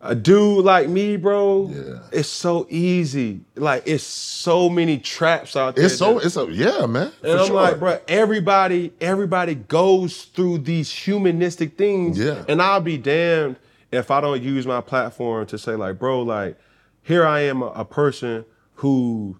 A 0.00 0.14
dude 0.14 0.64
like 0.64 0.88
me, 0.88 1.16
bro, 1.16 1.70
Yeah. 1.74 1.98
it's 2.12 2.28
so 2.28 2.66
easy. 2.70 3.40
Like, 3.56 3.82
it's 3.86 4.04
so 4.04 4.68
many 4.68 4.98
traps 4.98 5.56
out 5.56 5.74
there. 5.76 5.86
It's 5.86 5.96
so 5.98 6.14
that- 6.14 6.26
it's 6.26 6.36
a 6.36 6.46
yeah, 6.50 6.86
man. 6.86 7.10
and 7.22 7.32
I'm 7.40 7.46
sure. 7.46 7.56
like, 7.56 7.78
bro, 7.80 7.98
everybody, 8.06 8.92
everybody 9.00 9.54
goes 9.56 10.22
through 10.24 10.58
these 10.58 10.90
humanistic 10.92 11.76
things. 11.76 12.18
Yeah. 12.18 12.44
And 12.48 12.62
I'll 12.62 12.80
be 12.80 12.96
damned 12.96 13.56
if 13.90 14.10
I 14.10 14.20
don't 14.20 14.40
use 14.42 14.66
my 14.66 14.80
platform 14.80 15.46
to 15.46 15.58
say, 15.58 15.74
like, 15.74 15.98
bro, 15.98 16.22
like, 16.22 16.56
here 17.02 17.26
I 17.26 17.40
am, 17.40 17.62
a, 17.62 17.66
a 17.68 17.84
person 17.84 18.44
who 18.74 19.36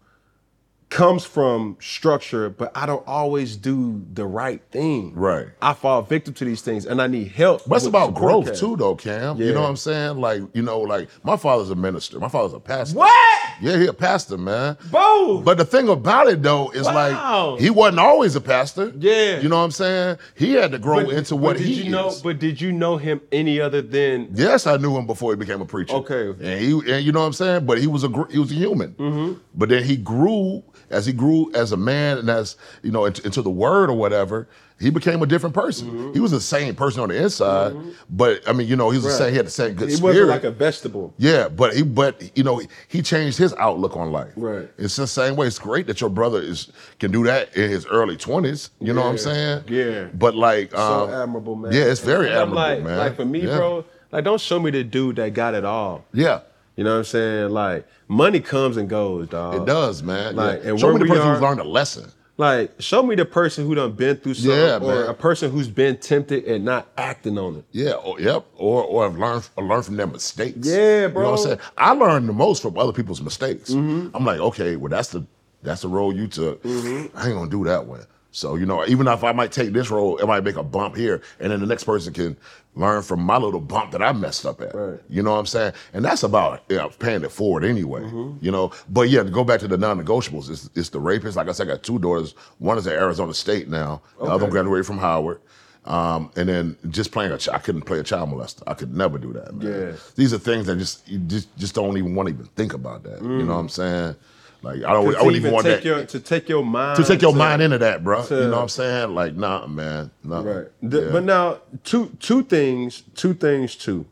comes 0.90 1.22
from 1.24 1.76
structure, 1.80 2.48
but 2.48 2.72
I 2.74 2.86
don't 2.86 3.06
always 3.06 3.56
do 3.56 4.02
the 4.14 4.24
right 4.24 4.62
thing. 4.70 5.14
Right. 5.14 5.48
I 5.60 5.74
fall 5.74 6.00
victim 6.02 6.32
to 6.34 6.44
these 6.44 6.62
things 6.62 6.86
and 6.86 7.02
I 7.02 7.06
need 7.06 7.28
help. 7.28 7.62
But 7.66 7.76
it's 7.76 7.86
about 7.86 8.14
growth 8.14 8.58
too, 8.58 8.76
though, 8.76 8.94
Cam. 8.96 9.36
You 9.38 9.52
know 9.52 9.60
what 9.62 9.68
I'm 9.68 9.76
saying? 9.76 10.16
Like, 10.18 10.42
you 10.54 10.62
know, 10.62 10.80
like 10.80 11.08
my 11.24 11.36
father's 11.36 11.70
a 11.70 11.74
minister. 11.74 12.18
My 12.18 12.28
father's 12.28 12.54
a 12.54 12.60
pastor. 12.60 12.96
What? 12.96 13.50
Yeah, 13.60 13.76
he 13.78 13.86
a 13.86 13.92
pastor, 13.92 14.38
man. 14.38 14.76
Boom. 14.90 15.44
But 15.44 15.58
the 15.58 15.64
thing 15.64 15.88
about 15.88 16.28
it 16.28 16.42
though 16.42 16.70
is 16.70 16.86
Wow. 16.86 17.50
like 17.50 17.60
he 17.60 17.68
wasn't 17.70 17.98
always 18.00 18.34
a 18.34 18.40
pastor. 18.40 18.92
Yeah. 18.98 19.40
You 19.40 19.48
know 19.50 19.58
what 19.58 19.64
I'm 19.64 19.70
saying? 19.72 20.16
He 20.36 20.52
had 20.54 20.70
to 20.72 20.78
grow 20.78 21.00
into 21.00 21.36
what 21.36 21.58
did 21.58 21.66
he 21.66 21.74
you 21.74 21.82
is. 21.84 21.88
know? 21.90 22.14
But 22.22 22.38
did 22.38 22.60
you 22.60 22.72
know 22.72 22.96
him 22.96 23.20
any 23.30 23.60
other 23.60 23.82
than 23.82 24.28
Yes, 24.32 24.66
I 24.66 24.76
knew 24.78 24.96
him 24.96 25.06
before 25.06 25.32
he 25.32 25.36
became 25.36 25.60
a 25.60 25.66
preacher. 25.66 25.94
Okay. 25.96 26.30
and 26.30 26.60
he 26.60 26.92
and 26.94 27.04
you 27.04 27.12
know 27.12 27.20
what 27.20 27.26
I'm 27.26 27.32
saying. 27.34 27.66
But 27.66 27.78
he 27.78 27.86
was 27.86 28.04
a 28.04 28.26
he 28.30 28.38
was 28.38 28.50
a 28.50 28.54
human. 28.54 28.94
Mm-hmm. 28.94 29.40
But 29.54 29.68
then 29.68 29.84
he 29.84 29.96
grew 29.96 30.62
as 30.90 31.06
he 31.06 31.12
grew 31.12 31.52
as 31.54 31.72
a 31.72 31.76
man 31.76 32.18
and 32.18 32.28
as 32.30 32.56
you 32.82 32.90
know 32.90 33.04
into, 33.04 33.24
into 33.24 33.42
the 33.42 33.50
word 33.50 33.90
or 33.90 33.94
whatever. 33.94 34.48
He 34.80 34.90
became 34.90 35.20
a 35.22 35.26
different 35.26 35.56
person. 35.56 35.88
Mm-hmm. 35.88 36.12
He 36.12 36.20
was 36.20 36.30
the 36.30 36.40
same 36.40 36.76
person 36.76 37.00
on 37.02 37.08
the 37.08 37.20
inside, 37.20 37.74
but 38.10 38.48
I 38.48 38.52
mean, 38.52 38.68
you 38.68 38.76
know, 38.76 38.90
he 38.90 38.98
was 38.98 39.06
the 39.06 39.10
same. 39.10 39.30
He 39.32 39.36
had 39.36 39.46
the 39.46 39.50
same 39.50 39.74
good 39.74 39.88
he 39.88 39.96
spirit. 39.96 40.12
wasn't 40.12 40.28
like 40.28 40.44
a 40.44 40.52
vegetable? 40.52 41.12
Yeah, 41.18 41.48
but 41.48 41.74
he, 41.74 41.82
but 41.82 42.30
you 42.38 42.44
know, 42.44 42.62
he 42.86 43.02
changed 43.02 43.38
his 43.38 43.52
outlook 43.54 43.96
on 43.96 44.12
life. 44.12 44.32
Right. 44.36 44.70
It's 44.78 44.94
the 44.94 45.08
same 45.08 45.34
way. 45.34 45.48
It's 45.48 45.58
great 45.58 45.88
that 45.88 46.00
your 46.00 46.10
brother 46.10 46.40
is 46.40 46.70
can 47.00 47.10
do 47.10 47.24
that 47.24 47.56
in 47.56 47.68
his 47.68 47.86
early 47.86 48.16
twenties. 48.16 48.70
You 48.80 48.92
know 48.92 49.00
what 49.02 49.08
I'm 49.10 49.18
saying? 49.18 49.64
yeah. 49.66 50.04
But 50.14 50.36
like, 50.36 50.70
so 50.70 50.78
um, 50.78 51.10
admirable, 51.10 51.56
man. 51.56 51.72
Yeah, 51.72 51.82
it's 51.86 51.98
very 52.00 52.28
admirable, 52.28 52.54
like, 52.54 52.82
man. 52.84 52.98
Like 52.98 53.16
for 53.16 53.24
me, 53.24 53.40
Yeah. 53.40 53.56
bro, 53.56 53.84
like 54.12 54.22
don't 54.22 54.40
show 54.40 54.60
me 54.60 54.70
the 54.70 54.84
dude 54.84 55.16
that 55.16 55.34
got 55.34 55.54
it 55.54 55.64
all. 55.64 56.04
Yeah, 56.12 56.42
You 56.78 56.84
know 56.84 56.92
what 56.92 56.98
I'm 56.98 57.04
saying? 57.04 57.50
Like 57.50 57.88
money 58.06 58.38
comes 58.38 58.76
and 58.76 58.88
goes, 58.88 59.26
dog. 59.28 59.56
It 59.56 59.66
does, 59.66 60.00
man. 60.02 60.36
Like, 60.36 60.62
yeah. 60.62 60.70
and 60.70 60.80
Show 60.80 60.92
me 60.92 61.00
the 61.00 61.06
person 61.06 61.26
are- 61.26 61.32
who's 61.34 61.42
learned 61.42 61.60
a 61.60 61.64
lesson. 61.64 62.12
Like, 62.36 62.70
show 62.80 63.02
me 63.02 63.16
the 63.16 63.24
person 63.24 63.66
who 63.66 63.74
done 63.74 63.94
been 63.94 64.16
through 64.18 64.34
something, 64.34 64.56
Yeah, 64.56 64.76
or 64.76 64.94
man. 64.94 65.06
a 65.08 65.14
person 65.14 65.50
who's 65.50 65.66
been 65.66 65.96
tempted 65.96 66.44
and 66.44 66.64
not 66.64 66.86
acting 66.96 67.36
on 67.36 67.56
it. 67.56 67.64
Yeah, 67.72 67.94
or, 67.94 68.20
yep, 68.20 68.46
or 68.54 68.84
or 68.84 69.02
have 69.10 69.18
learned 69.18 69.48
or 69.56 69.64
learned 69.64 69.86
from 69.86 69.96
their 69.96 70.06
mistakes. 70.06 70.64
Yeah, 70.64 71.08
bro. 71.08 71.22
You 71.22 71.26
know 71.26 71.30
what 71.32 71.40
I'm 71.40 71.46
saying? 71.46 71.58
I 71.76 71.90
learned 71.94 72.28
the 72.28 72.32
most 72.32 72.62
from 72.62 72.78
other 72.78 72.92
people's 72.92 73.20
mistakes. 73.20 73.70
Mm-hmm. 73.72 74.14
I'm 74.16 74.24
like, 74.24 74.38
okay, 74.38 74.76
well 74.76 74.88
that's 74.88 75.08
the 75.08 75.26
that's 75.64 75.82
the 75.82 75.88
role 75.88 76.14
you 76.14 76.28
took. 76.28 76.62
Mm-hmm. 76.62 77.18
I 77.18 77.26
ain't 77.26 77.34
gonna 77.36 77.50
do 77.50 77.64
that 77.64 77.86
one. 77.86 78.06
So 78.38 78.54
you 78.54 78.66
know, 78.66 78.86
even 78.86 79.08
if 79.08 79.24
I 79.24 79.32
might 79.32 79.52
take 79.52 79.72
this 79.72 79.90
role, 79.90 80.16
it 80.18 80.26
might 80.26 80.44
make 80.44 80.56
a 80.56 80.62
bump 80.62 80.96
here, 80.96 81.20
and 81.40 81.50
then 81.50 81.60
the 81.60 81.66
next 81.66 81.84
person 81.84 82.12
can 82.12 82.36
learn 82.76 83.02
from 83.02 83.20
my 83.20 83.36
little 83.36 83.60
bump 83.60 83.90
that 83.90 84.02
I 84.02 84.12
messed 84.12 84.46
up 84.46 84.60
at. 84.60 84.74
Right. 84.74 85.00
You 85.08 85.22
know 85.22 85.32
what 85.32 85.38
I'm 85.38 85.46
saying? 85.46 85.72
And 85.92 86.04
that's 86.04 86.22
about 86.22 86.62
yeah, 86.68 86.88
paying 87.00 87.24
it 87.24 87.32
forward 87.32 87.64
anyway. 87.64 88.02
Mm-hmm. 88.02 88.44
You 88.44 88.52
know, 88.52 88.72
but 88.88 89.08
yeah, 89.08 89.24
to 89.24 89.30
go 89.30 89.42
back 89.42 89.58
to 89.60 89.68
the 89.68 89.76
non-negotiables, 89.76 90.48
it's, 90.48 90.70
it's 90.76 90.88
the 90.90 91.00
rapist. 91.00 91.36
Like 91.36 91.48
I 91.48 91.52
said, 91.52 91.68
I 91.68 91.72
got 91.72 91.82
two 91.82 91.98
daughters. 91.98 92.34
One 92.58 92.78
is 92.78 92.86
at 92.86 92.94
Arizona 92.94 93.34
State 93.34 93.68
now. 93.68 94.02
The 94.18 94.26
other 94.26 94.44
one 94.44 94.50
graduated 94.50 94.86
from 94.86 94.98
Howard. 94.98 95.40
Um, 95.84 96.30
and 96.36 96.48
then 96.48 96.76
just 96.90 97.12
playing 97.12 97.32
a, 97.32 97.38
ch- 97.38 97.48
I 97.48 97.58
couldn't 97.58 97.82
play 97.82 97.98
a 97.98 98.02
child 98.02 98.28
molester. 98.30 98.62
I 98.66 98.74
could 98.74 98.94
never 98.94 99.16
do 99.16 99.32
that, 99.32 99.54
man. 99.54 99.66
Yeah. 99.66 99.96
These 100.16 100.34
are 100.34 100.38
things 100.38 100.66
that 100.66 100.76
just 100.76 101.08
you 101.08 101.18
just 101.18 101.56
just 101.56 101.74
don't 101.74 101.96
even 101.96 102.14
want 102.14 102.28
to 102.28 102.34
even 102.34 102.46
think 102.46 102.74
about 102.74 103.04
that. 103.04 103.22
You 103.22 103.42
know 103.42 103.54
what 103.54 103.60
I'm 103.60 103.68
saying? 103.70 104.14
Like 104.62 104.82
I 104.84 104.92
don't, 104.92 105.06
Mm. 105.06 105.16
I 105.16 105.22
wouldn't 105.22 105.36
even 105.36 105.52
want 105.52 105.66
take 105.66 105.76
that 105.82 105.84
your 105.84 106.04
to 106.04 106.20
take 106.20 106.48
your 106.48 106.64
mind 106.64 106.96
to 106.96 107.04
take 107.04 107.22
your 107.22 107.32
to- 107.32 107.38
mind 107.38 107.62
into 107.62 107.78
that, 107.78 108.02
bro. 108.02 108.24
to- 108.24 108.34
you 108.34 108.40
know 108.42 108.50
what 108.56 108.62
I'm 108.62 108.68
saying? 108.68 109.14
Like, 109.14 109.36
nah, 109.36 109.66
man, 109.66 110.10
nah. 110.24 110.40
Right. 110.42 110.66
The- 110.82 111.02
Yeah. 111.04 111.12
But 111.12 111.24
now, 111.24 111.58
two 111.84 112.10
two 112.18 112.42
things, 112.42 113.02
two 113.14 113.34
things 113.34 113.76
too. 113.76 114.06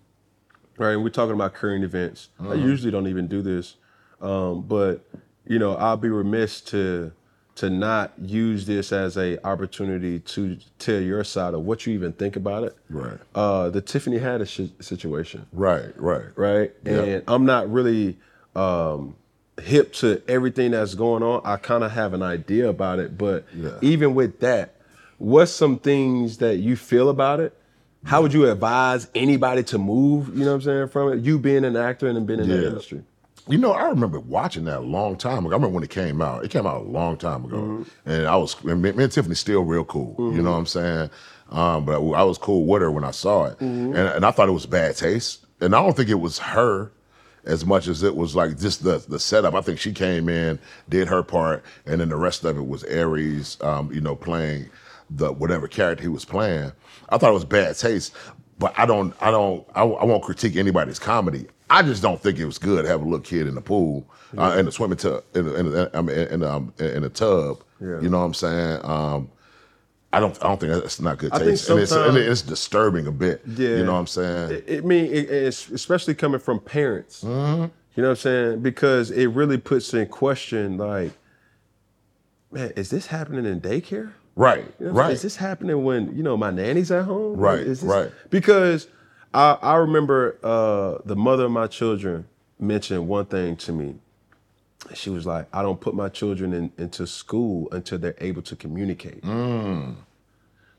Right. 0.78 0.92
And 0.92 1.02
we're 1.02 1.11
talking 1.11 1.35
about 1.35 1.54
current 1.54 1.85
events. 1.85 2.28
I 2.38 2.44
Mm-hmm. 2.44 2.62
usually 2.68 2.90
don't 2.92 3.09
even 3.09 3.26
do 3.26 3.42
this, 3.42 3.76
um, 4.22 4.62
but 4.62 5.00
you 5.46 5.59
know, 5.59 5.74
I'll 5.74 5.96
be 5.96 6.09
remiss 6.11 6.61
to 6.72 7.12
to 7.56 7.70
not 7.70 8.12
use 8.20 8.66
this 8.66 8.92
as 8.92 9.16
a 9.16 9.38
opportunity 9.44 10.18
to 10.20 10.59
tell 10.78 11.00
your 11.00 11.24
side 11.24 11.54
of 11.54 11.62
what 11.62 11.87
you 11.87 11.94
even 11.94 12.12
think 12.12 12.37
about 12.37 12.62
it. 12.64 12.76
Right. 12.90 13.16
Uh, 13.35 13.70
the 13.70 13.80
Tiffany 13.80 14.18
Haddish 14.18 14.48
si- 14.56 14.74
situation 14.78 15.46
right, 15.54 15.98
right, 15.98 16.26
right? 16.37 16.72
And 16.85 17.22
I'm 17.26 17.46
not 17.46 17.72
really 17.72 18.18
um, 18.54 19.16
hip 19.62 19.92
to 19.94 20.22
everything 20.28 20.72
that's 20.72 20.94
going 20.94 21.22
on. 21.22 21.40
I 21.44 21.56
kind 21.56 21.82
of 21.84 21.90
have 21.92 22.12
an 22.14 22.22
idea 22.22 22.68
about 22.68 22.98
it, 22.98 23.16
but 23.16 23.44
Yeah. 23.56 23.70
even 23.80 24.14
with 24.14 24.40
that, 24.40 24.74
what's 25.18 25.50
some 25.52 25.78
things 25.78 26.38
that 26.38 26.56
you 26.58 26.76
feel 26.76 27.08
about 27.08 27.40
it? 27.40 27.56
How 28.04 28.22
would 28.22 28.32
you 28.32 28.48
advise 28.50 29.08
anybody 29.14 29.62
to 29.64 29.78
move? 29.78 30.28
You 30.36 30.44
know 30.44 30.50
what 30.50 30.54
I'm 30.56 30.62
saying 30.62 30.88
from 30.88 31.12
it? 31.12 31.24
You 31.24 31.38
being 31.38 31.64
an 31.64 31.76
actor 31.76 32.06
and 32.06 32.26
been 32.26 32.38
in 32.40 32.48
that 32.48 32.60
Yeah. 32.60 32.68
industry. 32.68 33.02
You 33.48 33.58
know, 33.58 33.72
I 33.72 33.88
remember 33.88 34.18
watching 34.20 34.64
that 34.64 34.78
a 34.78 34.82
long 34.82 35.16
time 35.16 35.46
ago. 35.46 35.50
I 35.50 35.56
remember 35.56 35.68
when 35.74 35.84
it 35.84 35.90
came 35.90 36.20
out. 36.20 36.44
It 36.44 36.50
came 36.50 36.66
out 36.66 36.82
a 36.82 36.84
long 36.84 37.16
time 37.16 37.44
ago, 37.44 37.56
Mm-hmm. 37.58 38.10
and 38.10 38.26
I 38.26 38.36
was 38.36 38.56
and 38.64 38.82
me, 38.82 38.90
and 38.90 39.10
Tiffany 39.12 39.34
still 39.36 39.62
real 39.62 39.84
cool. 39.84 40.14
You 40.34 40.42
know 40.42 40.50
what 40.50 40.58
I'm 40.58 40.66
saying? 40.66 41.10
Um, 41.52 41.84
but 41.84 41.94
I 42.12 42.24
was 42.24 42.38
cool 42.38 42.66
with 42.66 42.82
her 42.82 42.90
when 42.90 43.04
I 43.04 43.12
saw 43.12 43.44
it, 43.46 43.52
Mm-hmm. 43.60 43.94
and, 43.94 44.08
and 44.16 44.24
I 44.26 44.32
thought 44.32 44.48
it 44.48 44.52
was 44.52 44.66
bad 44.66 44.96
taste. 44.96 45.46
And 45.60 45.74
I 45.76 45.82
don't 45.82 45.96
think 45.96 46.08
it 46.10 46.20
was 46.20 46.38
her 46.40 46.90
as 47.46 47.64
much 47.64 47.88
as 47.88 48.02
it 48.02 48.14
was 48.14 48.37
like 48.37 48.59
just 48.59 48.82
the 48.85 48.98
the 49.09 49.18
setup. 49.18 49.54
I 49.54 49.61
think 49.61 49.78
she 49.78 49.92
came 49.92 50.28
in, 50.28 50.59
did 50.88 51.09
her 51.09 51.22
part, 51.22 51.64
and 51.87 52.00
then 52.00 52.09
the 52.09 52.16
rest 52.16 52.44
of 52.44 52.56
it 52.56 52.66
was 52.66 52.85
Aries, 52.85 53.56
um, 53.62 53.92
you 53.92 54.00
know, 54.00 54.16
playing 54.16 54.68
the 55.11 55.32
whatever 55.32 55.68
character 55.68 56.02
he 56.02 56.09
was 56.09 56.24
playing. 56.24 56.72
I 57.09 57.18
thought 57.18 57.30
it 57.30 57.35
was 57.35 57.44
bad 57.44 57.76
taste, 57.76 58.14
but 58.59 58.74
I 58.76 58.87
don't, 58.87 59.14
I 59.20 59.30
don't, 59.30 59.66
I, 59.74 59.82
I 59.82 60.04
won't 60.04 60.22
critique 60.22 60.56
anybody's 60.56 60.98
comedy. 60.98 61.46
I 61.70 61.82
just 61.82 62.02
don't 62.02 62.20
think 62.20 62.38
it 62.38 62.44
was 62.44 62.59
good 62.59 62.82
to 62.82 62.88
have 62.88 63.00
a 63.00 63.04
little 63.04 63.20
kid 63.20 63.46
in 63.46 63.54
the 63.54 63.61
pool, 63.61 64.09
uh, 64.38 64.56
in 64.59 64.66
the 64.66 64.72
swimming 64.72 64.98
tub, 64.98 65.24
in, 65.35 65.48
in, 65.48 65.74
in, 65.74 66.06
mean, 66.06 66.16
in, 66.16 66.42
um, 66.44 66.72
in 66.78 67.04
a 67.04 67.09
tub. 67.09 67.62
Yeah. 67.80 68.00
You 68.00 68.09
know 68.09 68.18
what 68.18 68.24
I'm 68.26 68.35
saying? 68.35 68.80
Um, 68.85 69.30
I 70.12 70.20
don't, 70.20 70.36
I 70.42 70.48
don't 70.48 70.58
think 70.60 70.72
that's 70.72 71.00
not 71.00 71.18
good 71.18 71.32
I 71.32 71.38
think 71.38 71.50
taste, 71.50 71.68
and, 71.68 71.80
it's, 71.80 71.92
and 71.92 72.16
it's 72.16 72.42
disturbing 72.42 73.06
a 73.06 73.12
bit. 73.12 73.42
Yeah. 73.46 73.68
You 73.76 73.84
know 73.84 73.92
what 73.94 73.98
I'm 74.00 74.06
saying? 74.06 74.50
It, 74.52 74.64
it 74.66 74.84
mean 74.84 75.06
it, 75.06 75.30
it's 75.30 75.68
especially 75.68 76.14
coming 76.14 76.40
from 76.40 76.60
parents. 76.60 77.22
Mm-hmm. 77.22 77.64
You 77.96 78.02
know 78.02 78.08
what 78.10 78.10
I'm 78.10 78.16
saying? 78.16 78.60
Because 78.60 79.10
it 79.10 79.26
really 79.28 79.58
puts 79.58 79.92
in 79.94 80.06
question, 80.06 80.78
like, 80.78 81.12
man, 82.50 82.72
is 82.76 82.90
this 82.90 83.06
happening 83.06 83.44
in 83.46 83.60
daycare? 83.60 84.12
right, 84.36 84.64
You 84.78 84.86
know 84.86 84.92
right. 84.92 85.12
Is 85.12 85.22
this 85.22 85.36
happening 85.36 85.82
when 85.82 86.14
you 86.14 86.22
know 86.22 86.36
my 86.36 86.50
nanny's 86.50 86.90
at 86.90 87.04
home? 87.04 87.36
Right, 87.38 87.60
Is 87.60 87.80
this- 87.80 87.88
right. 87.90 88.10
Because 88.30 88.86
I 89.34 89.58
I 89.62 89.74
remember 89.76 90.38
uh, 90.42 90.98
the 91.04 91.16
mother 91.16 91.46
of 91.46 91.50
my 91.50 91.66
children 91.66 92.26
mentioned 92.58 93.08
one 93.08 93.26
thing 93.26 93.56
to 93.56 93.72
me. 93.72 93.96
She 94.94 95.10
was 95.10 95.26
like, 95.26 95.46
"I 95.52 95.62
don't 95.62 95.80
put 95.80 95.94
my 95.94 96.08
children 96.08 96.52
in, 96.52 96.70
into 96.78 97.06
school 97.06 97.68
until 97.72 97.98
they're 97.98 98.14
able 98.20 98.42
to 98.42 98.54
communicate." 98.56 99.24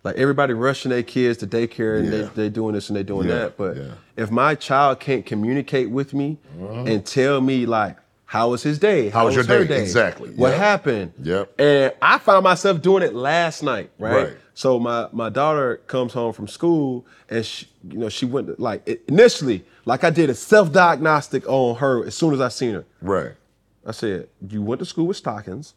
Like 0.03 0.15
everybody 0.15 0.53
rushing 0.53 0.91
their 0.91 1.03
kids 1.03 1.37
to 1.39 1.47
daycare 1.47 1.99
and 1.99 2.07
Mm. 2.07 2.11
Yeah. 2.11 2.29
they 2.35 2.43
they 2.43 2.49
doing 2.49 2.73
this 2.75 2.89
and 2.89 2.95
they're 2.95 3.03
doing 3.03 3.27
Yeah, 3.27 3.35
that. 3.39 3.57
But 3.57 3.75
yeah. 3.77 3.83
if 4.15 4.31
my 4.31 4.55
child 4.55 4.99
can't 4.99 5.25
communicate 5.25 5.89
with 5.89 6.13
me 6.13 6.37
and 6.59 7.05
tell 7.05 7.41
me 7.41 7.65
like, 7.65 7.97
how 8.25 8.51
was 8.51 8.63
his 8.63 8.77
day? 8.79 9.09
How 9.09 9.25
was 9.25 9.35
your 9.35 9.43
her 9.45 9.65
day? 9.65 9.81
Exactly. 9.81 10.29
What 10.31 10.49
Yep. 10.51 10.57
happened? 10.59 11.13
Yep. 11.23 11.59
And 11.59 11.93
I 12.01 12.19
found 12.19 12.43
myself 12.43 12.81
doing 12.81 13.03
it 13.03 13.13
last 13.15 13.63
night, 13.63 13.89
right? 13.99 14.13
Right. 14.27 14.37
So 14.53 14.79
my 14.79 15.07
my 15.11 15.29
daughter 15.29 15.81
comes 15.87 16.13
home 16.13 16.31
from 16.31 16.47
school 16.47 17.05
and 17.29 17.43
she, 17.45 17.67
you 17.89 17.97
know, 17.97 18.09
she 18.09 18.25
went 18.25 18.47
to, 18.47 18.55
like 18.59 18.87
initially, 19.09 19.65
like 19.85 20.03
I 20.05 20.09
did 20.09 20.29
a 20.29 20.33
self 20.35 20.71
diagnostic 20.71 21.43
on 21.49 21.75
her 21.77 22.05
as 22.05 22.15
soon 22.15 22.33
as 22.33 22.39
I 22.39 22.47
seen 22.49 22.75
her. 22.75 22.85
right, 23.01 23.31
I 23.87 23.91
said, 23.91 24.27
"You 24.47 24.61
went 24.61 24.79
to 24.79 24.85
school 24.85 25.07
with 25.07 25.17
stockings. 25.17 25.73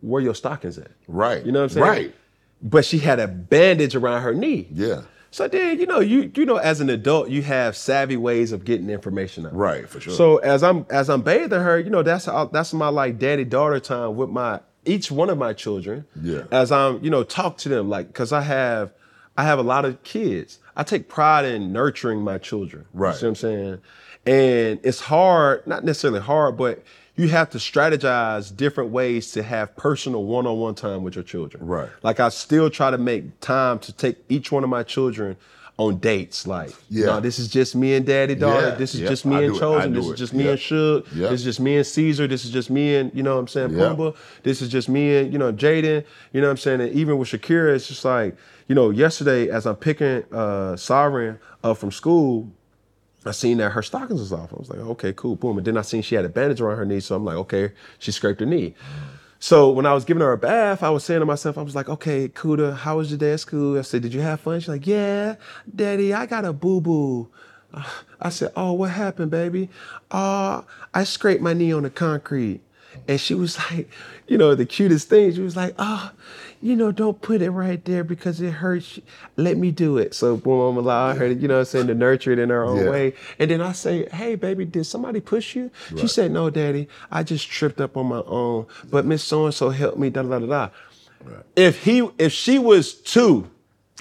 Where 0.00 0.22
your 0.22 0.34
stockings 0.34 0.78
at?" 0.78 0.92
right. 1.08 1.44
You 1.44 1.52
know 1.52 1.60
what 1.60 1.64
I'm 1.64 1.68
saying? 1.70 1.86
Right. 1.86 2.14
But 2.62 2.84
she 2.84 2.98
had 2.98 3.18
a 3.18 3.28
bandage 3.28 3.94
around 3.96 4.22
her 4.22 4.32
knee. 4.32 4.68
Yeah. 4.72 5.02
So 5.32 5.48
then, 5.48 5.80
you 5.80 5.86
know, 5.86 6.00
you 6.00 6.30
you 6.36 6.44
know, 6.44 6.58
as 6.58 6.80
an 6.80 6.90
adult, 6.90 7.30
you 7.30 7.42
have 7.42 7.74
savvy 7.74 8.18
ways 8.18 8.52
of 8.52 8.64
getting 8.66 8.90
information 8.90 9.46
out. 9.46 9.56
Right, 9.56 9.88
for 9.88 9.98
sure. 9.98 10.12
So 10.12 10.36
as 10.38 10.62
I'm 10.62 10.86
as 10.90 11.08
I'm 11.08 11.22
bathing 11.22 11.58
her, 11.58 11.78
you 11.78 11.88
know, 11.90 12.02
that's 12.02 12.26
how, 12.26 12.44
that's 12.46 12.74
my 12.74 12.88
like 12.88 13.18
daddy 13.18 13.44
daughter 13.44 13.80
time 13.80 14.14
with 14.16 14.28
my 14.28 14.60
each 14.84 15.10
one 15.10 15.30
of 15.30 15.38
my 15.38 15.54
children. 15.54 16.04
Yeah. 16.20 16.44
As 16.50 16.70
I'm, 16.70 17.02
you 17.02 17.08
know, 17.08 17.24
talk 17.24 17.56
to 17.58 17.70
them 17.70 17.88
like 17.88 18.08
because 18.08 18.30
I 18.30 18.42
have 18.42 18.92
I 19.36 19.44
have 19.44 19.58
a 19.58 19.62
lot 19.62 19.86
of 19.86 20.02
kids. 20.02 20.58
I 20.76 20.82
take 20.82 21.08
pride 21.08 21.46
in 21.46 21.72
nurturing 21.72 22.22
my 22.22 22.36
children. 22.36 22.84
Right. 22.92 23.12
You 23.12 23.18
see 23.18 23.26
what 23.26 23.30
I'm 23.30 23.34
saying? 23.36 23.78
And 24.26 24.80
it's 24.82 25.00
hard, 25.00 25.66
not 25.66 25.82
necessarily 25.82 26.20
hard, 26.20 26.58
but 26.58 26.82
you 27.16 27.28
have 27.28 27.50
to 27.50 27.58
strategize 27.58 28.54
different 28.56 28.90
ways 28.90 29.32
to 29.32 29.42
have 29.42 29.76
personal 29.76 30.24
one-on-one 30.24 30.74
time 30.74 31.02
with 31.02 31.14
your 31.14 31.24
children. 31.24 31.66
Right. 31.66 31.88
Like 32.02 32.20
I 32.20 32.28
still 32.30 32.70
try 32.70 32.90
to 32.90 32.98
make 32.98 33.38
time 33.40 33.78
to 33.80 33.92
take 33.92 34.16
each 34.28 34.50
one 34.50 34.64
of 34.64 34.70
my 34.70 34.82
children 34.82 35.36
on 35.78 35.98
dates. 35.98 36.46
Like, 36.46 36.70
Yeah. 36.88 37.06
no, 37.06 37.20
this 37.20 37.38
is 37.38 37.48
just 37.48 37.74
me 37.74 37.94
and 37.94 38.06
daddy 38.06 38.34
daughter. 38.34 38.68
Yeah, 38.68 38.74
This 38.74 38.94
is 38.94 39.00
yeah, 39.00 39.08
just 39.08 39.24
me 39.26 39.36
I 39.36 39.42
and 39.42 39.58
Chosen. 39.58 39.92
This 39.94 40.06
is 40.06 40.18
just 40.18 40.32
me 40.34 40.44
yeah. 40.44 40.50
and 40.50 40.58
Suge. 40.58 41.06
Yeah. 41.14 41.28
This 41.28 41.40
is 41.40 41.44
just 41.44 41.60
me 41.60 41.76
and 41.76 41.86
Caesar. 41.86 42.26
This 42.26 42.44
is 42.44 42.50
just 42.50 42.70
me 42.70 42.94
and, 42.96 43.10
you 43.14 43.22
know 43.22 43.34
what 43.34 43.40
I'm 43.40 43.48
saying, 43.48 43.70
Yeah. 43.72 43.78
Pumbaa. 43.94 44.14
This 44.42 44.62
is 44.62 44.68
just 44.68 44.88
me 44.88 45.16
and, 45.16 45.32
you 45.32 45.38
know, 45.38 45.52
Jaden. 45.52 46.04
You 46.32 46.40
know 46.40 46.46
what 46.46 46.52
I'm 46.52 46.56
saying? 46.58 46.80
And 46.82 46.92
even 46.92 47.18
with 47.18 47.28
Shakira, 47.28 47.74
it's 47.74 47.88
just 47.88 48.04
like, 48.04 48.36
you 48.68 48.74
know, 48.74 48.90
yesterday 48.90 49.48
as 49.50 49.66
I'm 49.66 49.76
picking 49.76 50.22
uh 50.32 50.76
Sovereign 50.76 51.38
up 51.64 51.78
from 51.78 51.90
school, 51.90 52.50
I 53.26 53.30
seen 53.32 53.58
that 53.58 53.70
her 53.70 53.82
stockings 53.82 54.20
was 54.20 54.32
off. 54.32 54.52
I 54.52 54.56
was 54.56 54.68
like, 54.70 54.80
okay, 54.80 55.12
cool, 55.12 55.36
boom. 55.36 55.58
And 55.58 55.66
then 55.66 55.76
I 55.76 55.82
seen 55.82 56.02
she 56.02 56.14
had 56.14 56.24
a 56.24 56.28
bandage 56.28 56.60
around 56.60 56.78
her 56.78 56.84
knee, 56.84 57.00
so 57.00 57.14
I'm 57.14 57.24
like, 57.24 57.36
okay, 57.36 57.72
she 57.98 58.10
scraped 58.12 58.40
her 58.40 58.46
knee. 58.46 58.74
So 59.38 59.70
when 59.70 59.86
I 59.86 59.92
was 59.92 60.04
giving 60.04 60.20
her 60.20 60.32
a 60.32 60.38
bath, 60.38 60.84
I 60.84 60.90
was 60.90 61.04
saying 61.04 61.20
to 61.20 61.26
myself, 61.26 61.58
I 61.58 61.62
was 61.62 61.74
like, 61.74 61.88
okay, 61.88 62.28
Kuda, 62.28 62.76
how 62.76 62.98
was 62.98 63.10
your 63.10 63.18
day 63.18 63.32
at 63.32 63.40
school? 63.40 63.76
I 63.76 63.82
said, 63.82 64.02
did 64.02 64.14
you 64.14 64.20
have 64.20 64.40
fun? 64.40 64.60
She's 64.60 64.68
like, 64.68 64.86
yeah, 64.86 65.34
daddy, 65.74 66.14
I 66.14 66.26
got 66.26 66.44
a 66.44 66.52
boo-boo. 66.52 67.28
I 68.20 68.28
said, 68.28 68.52
oh, 68.54 68.72
what 68.72 68.90
happened, 68.90 69.30
baby? 69.30 69.68
Uh, 70.10 70.62
I 70.94 71.04
scraped 71.04 71.42
my 71.42 71.54
knee 71.54 71.72
on 71.72 71.82
the 71.82 71.90
concrete. 71.90 72.60
And 73.08 73.20
she 73.20 73.34
was 73.34 73.58
like, 73.70 73.88
you 74.28 74.38
know, 74.38 74.54
the 74.54 74.66
cutest 74.66 75.08
thing. 75.08 75.34
She 75.34 75.40
was 75.40 75.56
like, 75.56 75.74
oh, 75.78 76.12
you 76.62 76.76
know, 76.76 76.92
don't 76.92 77.20
put 77.20 77.42
it 77.42 77.50
right 77.50 77.84
there 77.84 78.04
because 78.04 78.40
it 78.40 78.52
hurts. 78.52 79.00
Let 79.36 79.58
me 79.58 79.72
do 79.72 79.98
it. 79.98 80.14
So 80.14 80.36
boom, 80.36 80.60
I'm 80.60 80.76
allowing 80.76 81.16
her, 81.16 81.28
to, 81.28 81.34
you 81.34 81.48
know 81.48 81.54
what 81.54 81.60
I'm 81.60 81.64
saying, 81.66 81.86
to 81.88 81.94
nurture 81.94 82.30
it 82.32 82.38
in 82.38 82.50
her 82.50 82.64
own 82.64 82.84
Yeah. 82.84 82.90
way. 82.90 83.14
And 83.38 83.50
then 83.50 83.60
I 83.60 83.72
say, 83.72 84.08
hey, 84.10 84.36
baby, 84.36 84.64
did 84.64 84.84
somebody 84.84 85.20
push 85.20 85.56
you? 85.56 85.70
She 85.98 86.06
said, 86.06 86.30
no, 86.30 86.50
daddy, 86.50 86.88
I 87.10 87.24
just 87.24 87.48
tripped 87.50 87.80
up 87.80 87.96
on 87.96 88.06
my 88.06 88.22
own. 88.26 88.66
But 88.88 89.04
Miss 89.04 89.24
So-and-so 89.24 89.70
helped 89.70 89.98
me, 89.98 90.08
da 90.10 90.22
da 90.22 90.38
da 90.38 90.46
da. 90.46 90.68
If 91.56 91.84
he, 91.84 92.08
if 92.18 92.32
she 92.32 92.58
was 92.58 92.94
two, 92.94 93.50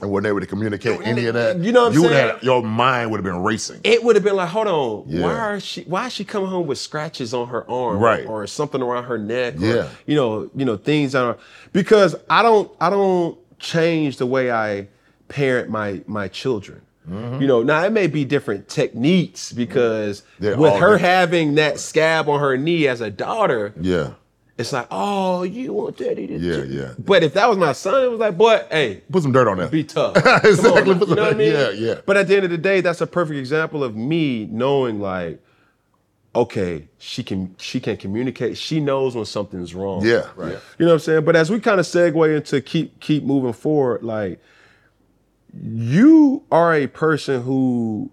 and 0.02 0.10
weren't 0.12 0.26
able 0.26 0.40
to 0.40 0.46
communicate 0.46 1.00
any 1.04 1.26
of 1.28 1.34
that. 1.36 1.60
You 1.60 1.72
know 1.72 1.84
what 1.84 1.88
I'm 1.90 1.94
you 1.94 2.02
saying? 2.10 2.28
have 2.30 2.44
your 2.44 2.64
mind 2.64 3.12
would 3.12 3.18
have 3.18 3.24
been 3.24 3.44
racing. 3.44 3.82
it 3.84 4.04
would 4.04 4.16
have 4.16 4.24
been 4.24 4.36
like, 4.36 4.50
hold 4.50 4.68
on, 4.68 5.04
Yeah. 5.08 5.22
why 5.24 5.34
are 5.38 5.60
she 5.60 5.84
why 5.84 6.08
is 6.08 6.14
she 6.14 6.24
coming 6.24 6.50
home 6.50 6.68
with 6.68 6.78
scratches 6.78 7.34
on 7.34 7.48
her 7.50 7.70
arm 7.70 8.00
Right. 8.00 8.26
or, 8.26 8.46
something 8.48 8.82
around 8.82 9.06
her 9.06 9.18
neck 9.18 9.56
or 9.58 9.66
Yeah. 9.66 9.88
you 10.06 10.16
know, 10.16 10.50
you 10.56 10.66
know, 10.66 10.78
things 10.78 11.12
that 11.14 11.24
are 11.24 11.38
because 11.74 12.16
I 12.30 12.42
don't 12.42 12.72
I 12.82 12.90
don't 12.90 13.38
change 13.60 14.18
the 14.18 14.26
way 14.26 14.52
I 14.52 14.88
parent 15.28 15.70
my 15.70 16.02
my 16.08 16.28
children. 16.28 16.82
Mm-hmm. 17.10 17.42
You 17.42 17.48
know, 17.48 17.64
now 17.64 17.84
it 17.84 17.92
may 17.92 18.06
be 18.08 18.26
different 18.26 18.68
techniques 18.68 19.52
because 19.52 20.24
They're 20.40 20.56
with 20.58 20.74
her 20.74 20.80
different. 20.80 21.02
having 21.02 21.56
that 21.56 21.80
scab 21.80 22.30
on 22.30 22.40
her 22.40 22.58
knee 22.58 22.88
as 22.88 23.02
a 23.02 23.10
daughter, 23.10 23.74
Yeah. 23.82 24.12
It's 24.62 24.72
like, 24.74 24.88
oh, 24.92 25.44
you 25.44 25.74
want 25.74 25.98
daddy 25.98 26.26
to 26.28 26.38
Yeah, 26.38 26.64
yeah. 26.64 26.94
But 26.98 27.24
if 27.24 27.34
that 27.34 27.48
was 27.50 27.58
my 27.58 27.74
son, 27.74 28.04
it 28.04 28.08
was 28.10 28.20
like, 28.20 28.38
boy, 28.38 28.62
hey, 28.72 29.02
Put 29.12 29.24
some 29.24 29.32
dirt 29.32 29.48
on 29.48 29.58
that. 29.58 29.70
be 29.72 29.84
tough. 29.84 30.16
Exactly. 30.46 30.94
On, 30.94 31.00
you 31.02 31.16
know 31.16 31.24
what 31.24 31.34
I 31.34 31.38
mean? 31.38 31.52
Yeah, 31.52 31.70
yeah. 31.72 31.96
But 32.06 32.18
at 32.18 32.28
the 32.28 32.36
end 32.36 32.46
of 32.46 32.52
the 32.52 32.58
day, 32.58 32.82
that's 32.82 33.02
a 33.02 33.08
perfect 33.08 33.38
example 33.38 33.84
of 33.84 33.96
me 33.96 34.46
knowing 34.46 35.00
like, 35.00 35.42
okay, 36.34 36.88
she 36.98 37.24
can 37.24 37.54
she 37.60 37.80
can 37.82 37.98
communicate. 37.98 38.58
She 38.58 38.80
knows 38.80 39.16
when 39.16 39.26
something's 39.26 39.76
wrong. 39.76 40.06
Yeah, 40.06 40.28
right. 40.38 40.58
You 40.78 40.86
know 40.86 40.92
what 40.92 40.94
I'm 40.94 41.00
saying? 41.00 41.26
But 41.26 41.36
as 41.36 41.50
we 41.52 41.60
kind 41.60 41.80
of 41.80 41.86
segue 41.86 42.36
into 42.38 42.62
keep 42.62 43.00
keep 43.02 43.24
moving 43.24 43.52
forward, 43.54 44.02
like 44.04 44.40
you 45.54 46.44
are 46.52 46.74
a 46.74 46.88
person 46.88 47.42
who 47.44 48.10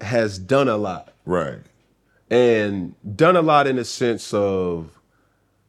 has 0.00 0.38
done 0.38 0.68
a 0.68 0.76
lot 0.76 1.12
Right. 1.24 1.60
and 2.30 2.94
done 3.16 3.36
a 3.36 3.42
lot 3.42 3.66
in 3.66 3.76
the 3.76 3.84
sense 3.84 4.34
of, 4.34 4.98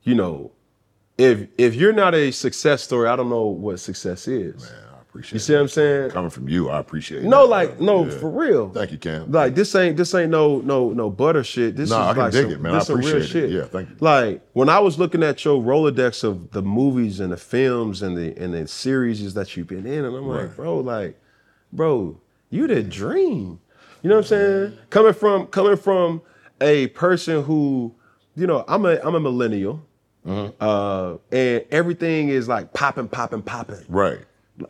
you 0.04 0.16
know, 0.16 0.52
if 1.18 1.48
if 1.58 1.76
you're 1.76 1.94
not 1.94 2.16
a 2.16 2.32
success 2.32 2.84
story, 2.84 3.08
I 3.08 3.16
don't 3.16 3.30
know 3.30 3.46
what 3.46 3.80
success 3.80 4.28
is. 4.28 4.64
Man, 4.64 4.72
I 4.96 5.02
appreciate 5.02 5.34
You 5.34 5.40
see 5.40 5.54
what 5.54 5.62
I'm 5.62 5.68
saying? 5.68 6.10
Coming 6.12 6.30
from 6.32 6.50
you, 6.50 6.70
I 6.70 6.80
appreciate 6.80 7.24
it. 7.24 7.28
No, 7.28 7.46
like 7.46 7.80
no, 7.80 8.06
Yeah. 8.06 8.18
for 8.18 8.30
real. 8.32 8.70
Thank 8.70 8.92
you, 8.92 8.98
Cam. 8.98 9.32
Like 9.32 9.54
this 9.56 9.76
ain't 9.76 9.96
this 9.96 10.14
ain't 10.16 10.32
no 10.32 10.60
no 10.60 10.90
no 10.92 11.10
butter 11.12 11.44
shit. 11.44 11.76
This 11.76 11.90
No, 11.92 12.02
is 12.02 12.08
I 12.08 12.14
can 12.14 12.22
like 12.24 12.32
dig 12.32 12.44
some, 12.46 12.52
it, 12.52 12.62
man. 12.62 12.74
I 12.74 12.78
This 12.80 12.88
some 12.88 12.98
real 13.00 13.08
appreciate 13.10 13.44
it. 13.44 13.48
shit. 13.48 13.52
Yeah, 13.52 13.66
thank 13.66 13.90
you. 13.90 13.96
Like 14.00 14.42
when 14.54 14.70
I 14.70 14.80
was 14.80 14.98
looking 14.98 15.22
at 15.24 15.46
your 15.46 15.62
Rolodex 15.62 16.24
of 16.24 16.52
the 16.52 16.62
movies 16.64 17.20
and 17.20 17.32
the 17.32 17.38
films 17.38 18.02
and 18.02 18.18
the 18.18 18.36
and 18.42 18.54
the 18.54 18.68
series 18.68 19.34
that 19.36 19.56
you've 19.56 19.68
been 19.68 19.86
in, 19.86 20.06
and 20.06 20.16
I'm 20.16 20.28
like, 20.28 20.56
bro, 20.56 20.80
like, 20.80 21.20
bro, 21.72 22.20
you 22.50 22.66
the 22.68 22.82
dream. 22.84 23.60
You 24.02 24.10
know 24.10 24.16
what 24.16 24.26
I'm 24.26 24.28
saying? 24.28 24.78
Coming 24.90 25.14
from 25.14 25.46
coming 25.48 25.78
from 25.78 26.22
a 26.60 26.88
person 26.88 27.44
who, 27.44 27.94
you 28.36 28.48
know, 28.48 28.66
I'm 28.68 28.84
a 28.86 29.00
I'm 29.04 29.14
a 29.16 29.20
millennial. 29.20 29.86
Mm-hmm. 30.26 30.56
Uh, 30.60 31.18
and 31.36 31.66
everything 31.72 32.30
is 32.30 32.48
like 32.48 32.74
popping, 32.74 33.08
popping, 33.08 33.42
popping 33.42 33.84
Right. 33.90 34.20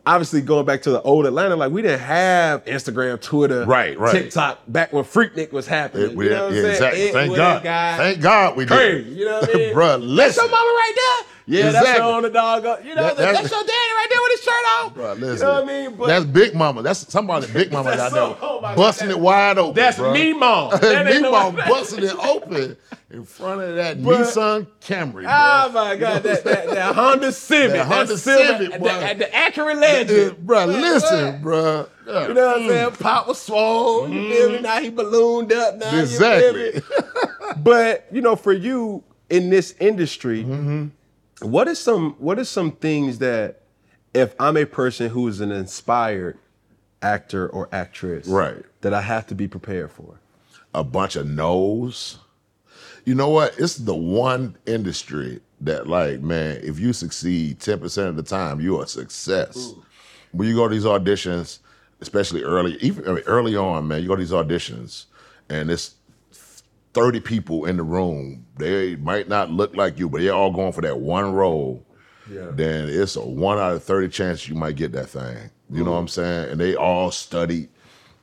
obviously 0.06 0.40
going 0.40 0.66
back 0.66 0.82
to 0.82 0.90
the 0.90 1.00
old 1.02 1.26
Atlanta, 1.26 1.54
like 1.56 1.70
we 1.70 1.82
didn't 1.82 2.00
have 2.00 2.64
Instagram, 2.64 3.20
Twitter, 3.20 3.64
Right, 3.64 3.98
right. 3.98 4.12
TikTok 4.12 4.60
back 4.66 4.92
when 4.92 5.04
Freaknik 5.04 5.52
was 5.52 5.66
happening. 5.66 6.10
It- 6.10 6.16
we- 6.16 6.24
you 6.24 6.30
know 6.30 6.48
yeah, 6.48 6.62
exactly. 6.68 7.08
Thank 7.12 7.36
God. 7.36 7.62
Thank 7.62 8.20
God 8.20 8.56
we 8.56 8.64
did. 8.64 8.74
Crazy, 8.76 9.10
you 9.10 9.24
know 9.26 9.40
what 9.40 9.50
I 9.50 9.52
mean? 9.58 9.74
Bruh, 9.74 9.90
That's 9.92 10.02
listen. 10.04 10.44
your 10.44 10.50
mama 10.50 10.70
right 10.70 10.92
there. 10.96 11.30
Yeah, 11.46 11.64
that's 11.70 11.76
Exactly. 11.76 12.04
your 12.06 12.14
on 12.14 12.22
the 12.22 12.30
dog. 12.30 12.64
You 12.84 12.94
know, 12.94 13.02
That- 13.02 13.16
that's, 13.18 13.32
that's- 13.32 13.50
your 13.50 13.60
daddy 13.60 13.70
right 13.70 14.06
there 14.10 14.18
with 14.22 14.32
his 14.32 14.40
shirt 14.44 14.54
off. 14.78 14.94
Bruh, 14.94 15.14
you 15.18 15.38
know 15.44 15.52
what 15.54 15.62
I 15.62 15.66
mean? 15.66 15.96
But 15.96 16.06
that's 16.06 16.24
Big 16.24 16.54
Mama. 16.54 16.82
That's 16.82 17.12
somebody 17.12 17.46
Big 17.52 17.70
Mama 17.70 17.90
That's 17.90 18.00
out 18.02 18.10
so- 18.12 18.28
there 18.28 18.36
oh 18.42 18.60
my 18.62 18.68
God, 18.68 18.76
busting 18.76 19.10
it 19.10 19.18
wide 19.20 19.58
open. 19.58 19.74
that's 19.74 19.98
bruh. 19.98 20.12
me, 20.14 20.32
mom. 20.32 20.70
That 20.80 21.06
me 21.06 21.20
mom 21.30 21.54
busting 21.68 22.04
it 22.04 22.16
open 22.16 22.76
in 23.10 23.24
front 23.26 23.60
of 23.60 23.76
that 23.76 23.98
Bruh. 23.98 24.22
Nissan 24.24 24.66
Camry. 24.80 25.24
Oh 25.28 25.70
my 25.72 25.96
God, 25.96 26.22
that, 26.22 26.44
that, 26.44 26.66
that 26.70 26.94
Honda 26.94 27.30
Civic, 27.30 27.72
That 27.76 27.86
Honda 27.86 28.16
silver- 28.16 28.64
Civic, 28.64 28.80
the, 28.80 29.28
Acura 29.32 29.78
Legend, 29.78 30.36
Bruh, 30.46 30.66
What, 30.66 30.68
listen. 30.68 31.42
Yeah. 32.06 32.28
You 32.28 32.34
know 32.34 32.46
what 32.48 32.60
I'm 32.62 32.68
saying? 32.68 32.90
Pop 32.92 33.28
was 33.28 33.38
swole. 33.40 34.08
You 34.08 34.30
feel 34.30 34.48
me? 34.52 34.60
Now 34.60 34.80
he 34.80 34.88
ballooned 34.90 35.52
up. 35.52 35.76
Now 35.76 35.92
you 35.94 36.00
Exactly. 36.00 36.72
me? 36.74 36.80
but 37.58 38.06
you 38.10 38.20
know, 38.22 38.36
for 38.36 38.52
you 38.52 39.02
in 39.30 39.50
this 39.50 39.74
industry, 39.80 40.44
Mm-hmm. 40.44 40.86
What 41.44 41.68
is 41.68 41.78
some 41.78 42.12
what 42.18 42.38
is 42.38 42.48
some 42.48 42.72
things 42.72 43.18
that 43.18 43.60
if 44.14 44.34
I'm 44.40 44.56
a 44.56 44.64
person 44.64 45.10
who 45.10 45.26
is 45.28 45.40
an 45.40 45.50
inspired 45.52 46.38
actor 47.02 47.48
or 47.48 47.68
actress, 47.72 48.26
Right. 48.26 48.62
that 48.80 48.94
I 48.94 49.00
have 49.02 49.26
to 49.28 49.34
be 49.34 49.48
prepared 49.48 49.90
for? 49.90 50.18
a 50.76 50.82
bunch 50.82 51.14
of 51.14 51.24
no's. 51.28 52.18
You 53.04 53.14
know 53.14 53.28
what? 53.28 53.54
It's 53.58 53.76
the 53.76 53.94
one 53.94 54.56
industry 54.66 55.40
that, 55.60 55.86
like, 55.86 56.20
man, 56.20 56.58
if 56.64 56.80
you 56.80 56.92
succeed 56.92 57.60
10% 57.60 58.08
of 58.08 58.16
the 58.16 58.24
time, 58.24 58.60
you're 58.60 58.82
a 58.82 58.86
success. 58.88 59.72
When 60.32 60.48
you 60.48 60.56
go 60.56 60.66
to 60.66 60.74
these 60.74 60.84
auditions, 60.84 61.60
especially 62.00 62.42
early, 62.42 62.76
even 62.80 63.06
I 63.08 63.12
mean, 63.12 63.22
early 63.26 63.54
on, 63.54 63.86
man, 63.86 64.02
you 64.02 64.08
go 64.08 64.16
to 64.16 64.20
these 64.22 64.32
auditions 64.32 65.04
and 65.48 65.70
it's 65.70 65.94
30 66.94 67.20
people 67.20 67.66
in 67.66 67.76
the 67.76 67.82
room. 67.82 68.46
They 68.58 68.96
might 68.96 69.28
not 69.28 69.50
look 69.50 69.76
like 69.76 69.98
you, 69.98 70.08
but 70.08 70.20
they're 70.20 70.32
all 70.32 70.52
going 70.52 70.72
for 70.72 70.80
that 70.82 71.00
one 71.00 71.32
role. 71.32 71.84
Yeah. 72.30 72.46
Then 72.52 72.88
it's 72.88 73.16
a 73.16 73.20
one 73.24 73.58
out 73.58 73.72
of 73.74 73.82
30 73.84 74.08
chance 74.08 74.48
you 74.48 74.54
might 74.54 74.76
get 74.76 74.92
that 74.92 75.08
thing. 75.10 75.50
You 75.70 75.82
know 75.84 75.90
what 75.92 75.98
I'm 75.98 76.08
saying? 76.08 76.50
And 76.52 76.60
they 76.60 76.76
all 76.76 77.10
studied. 77.10 77.68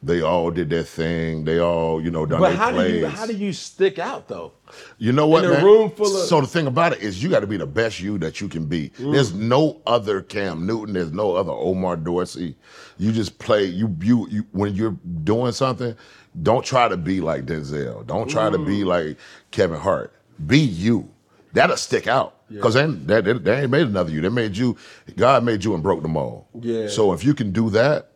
They 0.03 0.21
all 0.21 0.49
did 0.49 0.69
their 0.71 0.83
thing. 0.83 1.43
They 1.43 1.59
all, 1.59 2.01
you 2.01 2.09
know, 2.09 2.25
done 2.25 2.39
But 2.39 2.49
their 2.49 2.57
how 2.57 2.71
plays. 2.71 2.91
do 2.91 2.97
you 2.99 3.07
how 3.07 3.25
do 3.27 3.33
you 3.33 3.53
stick 3.53 3.99
out 3.99 4.27
though? 4.27 4.53
You 4.97 5.11
know 5.11 5.27
what, 5.27 5.43
in 5.43 5.51
a 5.51 5.53
man? 5.55 5.63
room 5.63 5.91
full 5.91 6.07
of- 6.07 6.23
So 6.27 6.41
the 6.41 6.47
thing 6.47 6.65
about 6.65 6.93
it 6.93 7.01
is, 7.01 7.21
you 7.21 7.29
got 7.29 7.41
to 7.41 7.47
be 7.47 7.57
the 7.57 7.67
best 7.67 7.99
you 7.99 8.17
that 8.19 8.41
you 8.41 8.47
can 8.47 8.65
be. 8.65 8.89
Mm. 8.97 9.11
There's 9.13 9.33
no 9.33 9.79
other 9.85 10.21
Cam 10.23 10.65
Newton. 10.65 10.93
There's 10.95 11.11
no 11.11 11.35
other 11.35 11.51
Omar 11.51 11.97
Dorsey. 11.97 12.55
You 12.97 13.11
just 13.11 13.37
play. 13.37 13.65
You 13.65 13.95
you 14.01 14.27
you 14.31 14.45
when 14.53 14.73
you're 14.73 14.97
doing 15.23 15.51
something, 15.51 15.95
don't 16.41 16.65
try 16.65 16.87
to 16.87 16.97
be 16.97 17.19
like 17.21 17.45
Denzel. 17.45 18.05
Don't 18.07 18.29
try 18.29 18.49
to 18.49 18.57
Mm. 18.57 18.65
be 18.65 18.83
like 18.83 19.17
Kevin 19.51 19.79
Hart. 19.79 20.13
Be 20.45 20.59
you. 20.59 21.09
That'll 21.53 21.77
stick 21.77 22.07
out. 22.07 22.35
Because 22.49 22.73
then 22.73 23.05
they, 23.05 23.21
they, 23.21 23.33
they 23.33 23.61
ain't 23.61 23.71
made 23.71 23.87
another 23.87 24.11
you. 24.11 24.21
They 24.21 24.29
made 24.29 24.55
you. 24.57 24.75
God 25.15 25.43
made 25.43 25.63
you 25.63 25.73
and 25.73 25.81
broke 25.83 26.01
them 26.01 26.17
all. 26.17 26.47
Yeah. 26.59 26.87
So 26.87 27.13
if 27.13 27.23
you 27.23 27.33
can 27.33 27.51
do 27.51 27.69
that, 27.71 28.07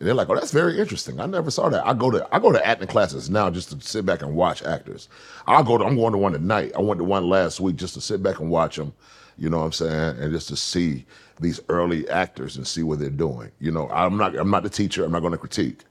and 0.00 0.08
they're 0.08 0.14
like, 0.14 0.28
"Oh, 0.28 0.34
that's 0.34 0.50
very 0.50 0.80
interesting. 0.80 1.20
I 1.20 1.26
never 1.26 1.50
saw 1.50 1.68
that." 1.68 1.86
I 1.86 1.94
go 1.94 2.10
to 2.10 2.26
I 2.32 2.40
go 2.40 2.50
to 2.50 2.66
acting 2.66 2.88
classes 2.88 3.30
now 3.30 3.50
just 3.50 3.70
to 3.70 3.80
sit 3.86 4.04
back 4.04 4.22
and 4.22 4.34
watch 4.34 4.64
actors. 4.64 5.08
I'll 5.46 5.62
go 5.62 5.78
to 5.78 5.84
I'm 5.84 5.96
going 5.96 6.12
to 6.12 6.18
one 6.18 6.32
tonight. 6.32 6.72
I 6.76 6.80
went 6.80 6.98
to 6.98 7.04
one 7.04 7.28
last 7.28 7.60
week 7.60 7.76
just 7.76 7.94
to 7.94 8.00
sit 8.00 8.20
back 8.22 8.40
and 8.40 8.50
watch 8.50 8.76
them. 8.76 8.92
You 9.38 9.48
know 9.50 9.58
what 9.58 9.64
I'm 9.66 9.72
saying? 9.72 10.18
And 10.20 10.32
just 10.32 10.48
to 10.48 10.56
see 10.56 11.06
these 11.40 11.60
early 11.68 12.08
actors 12.08 12.56
and 12.56 12.66
see 12.66 12.82
what 12.82 12.98
they're 13.00 13.10
doing. 13.10 13.50
You 13.60 13.70
know, 13.70 13.88
I'm 13.90 14.16
not 14.16 14.36
I'm 14.36 14.50
not 14.50 14.64
the 14.64 14.70
teacher. 14.70 15.04
I'm 15.04 15.12
not 15.12 15.20
going 15.20 15.32
to 15.32 15.38
critique. 15.38 15.82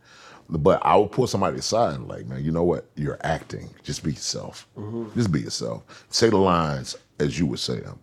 But 0.49 0.85
I 0.85 0.95
would 0.97 1.11
pull 1.11 1.27
somebody 1.27 1.57
aside 1.57 1.95
and 1.95 2.07
like, 2.07 2.27
man, 2.27 2.43
you 2.43 2.51
know 2.51 2.63
what? 2.63 2.85
You're 2.95 3.19
acting. 3.21 3.69
Just 3.83 4.03
be 4.03 4.11
yourself. 4.11 4.67
Mm-hmm. 4.77 5.17
Just 5.17 5.31
be 5.31 5.41
yourself. 5.41 6.05
Say 6.09 6.29
the 6.29 6.37
lines 6.37 6.95
as 7.19 7.39
you 7.39 7.45
would 7.47 7.59
say 7.59 7.79
them. 7.79 7.99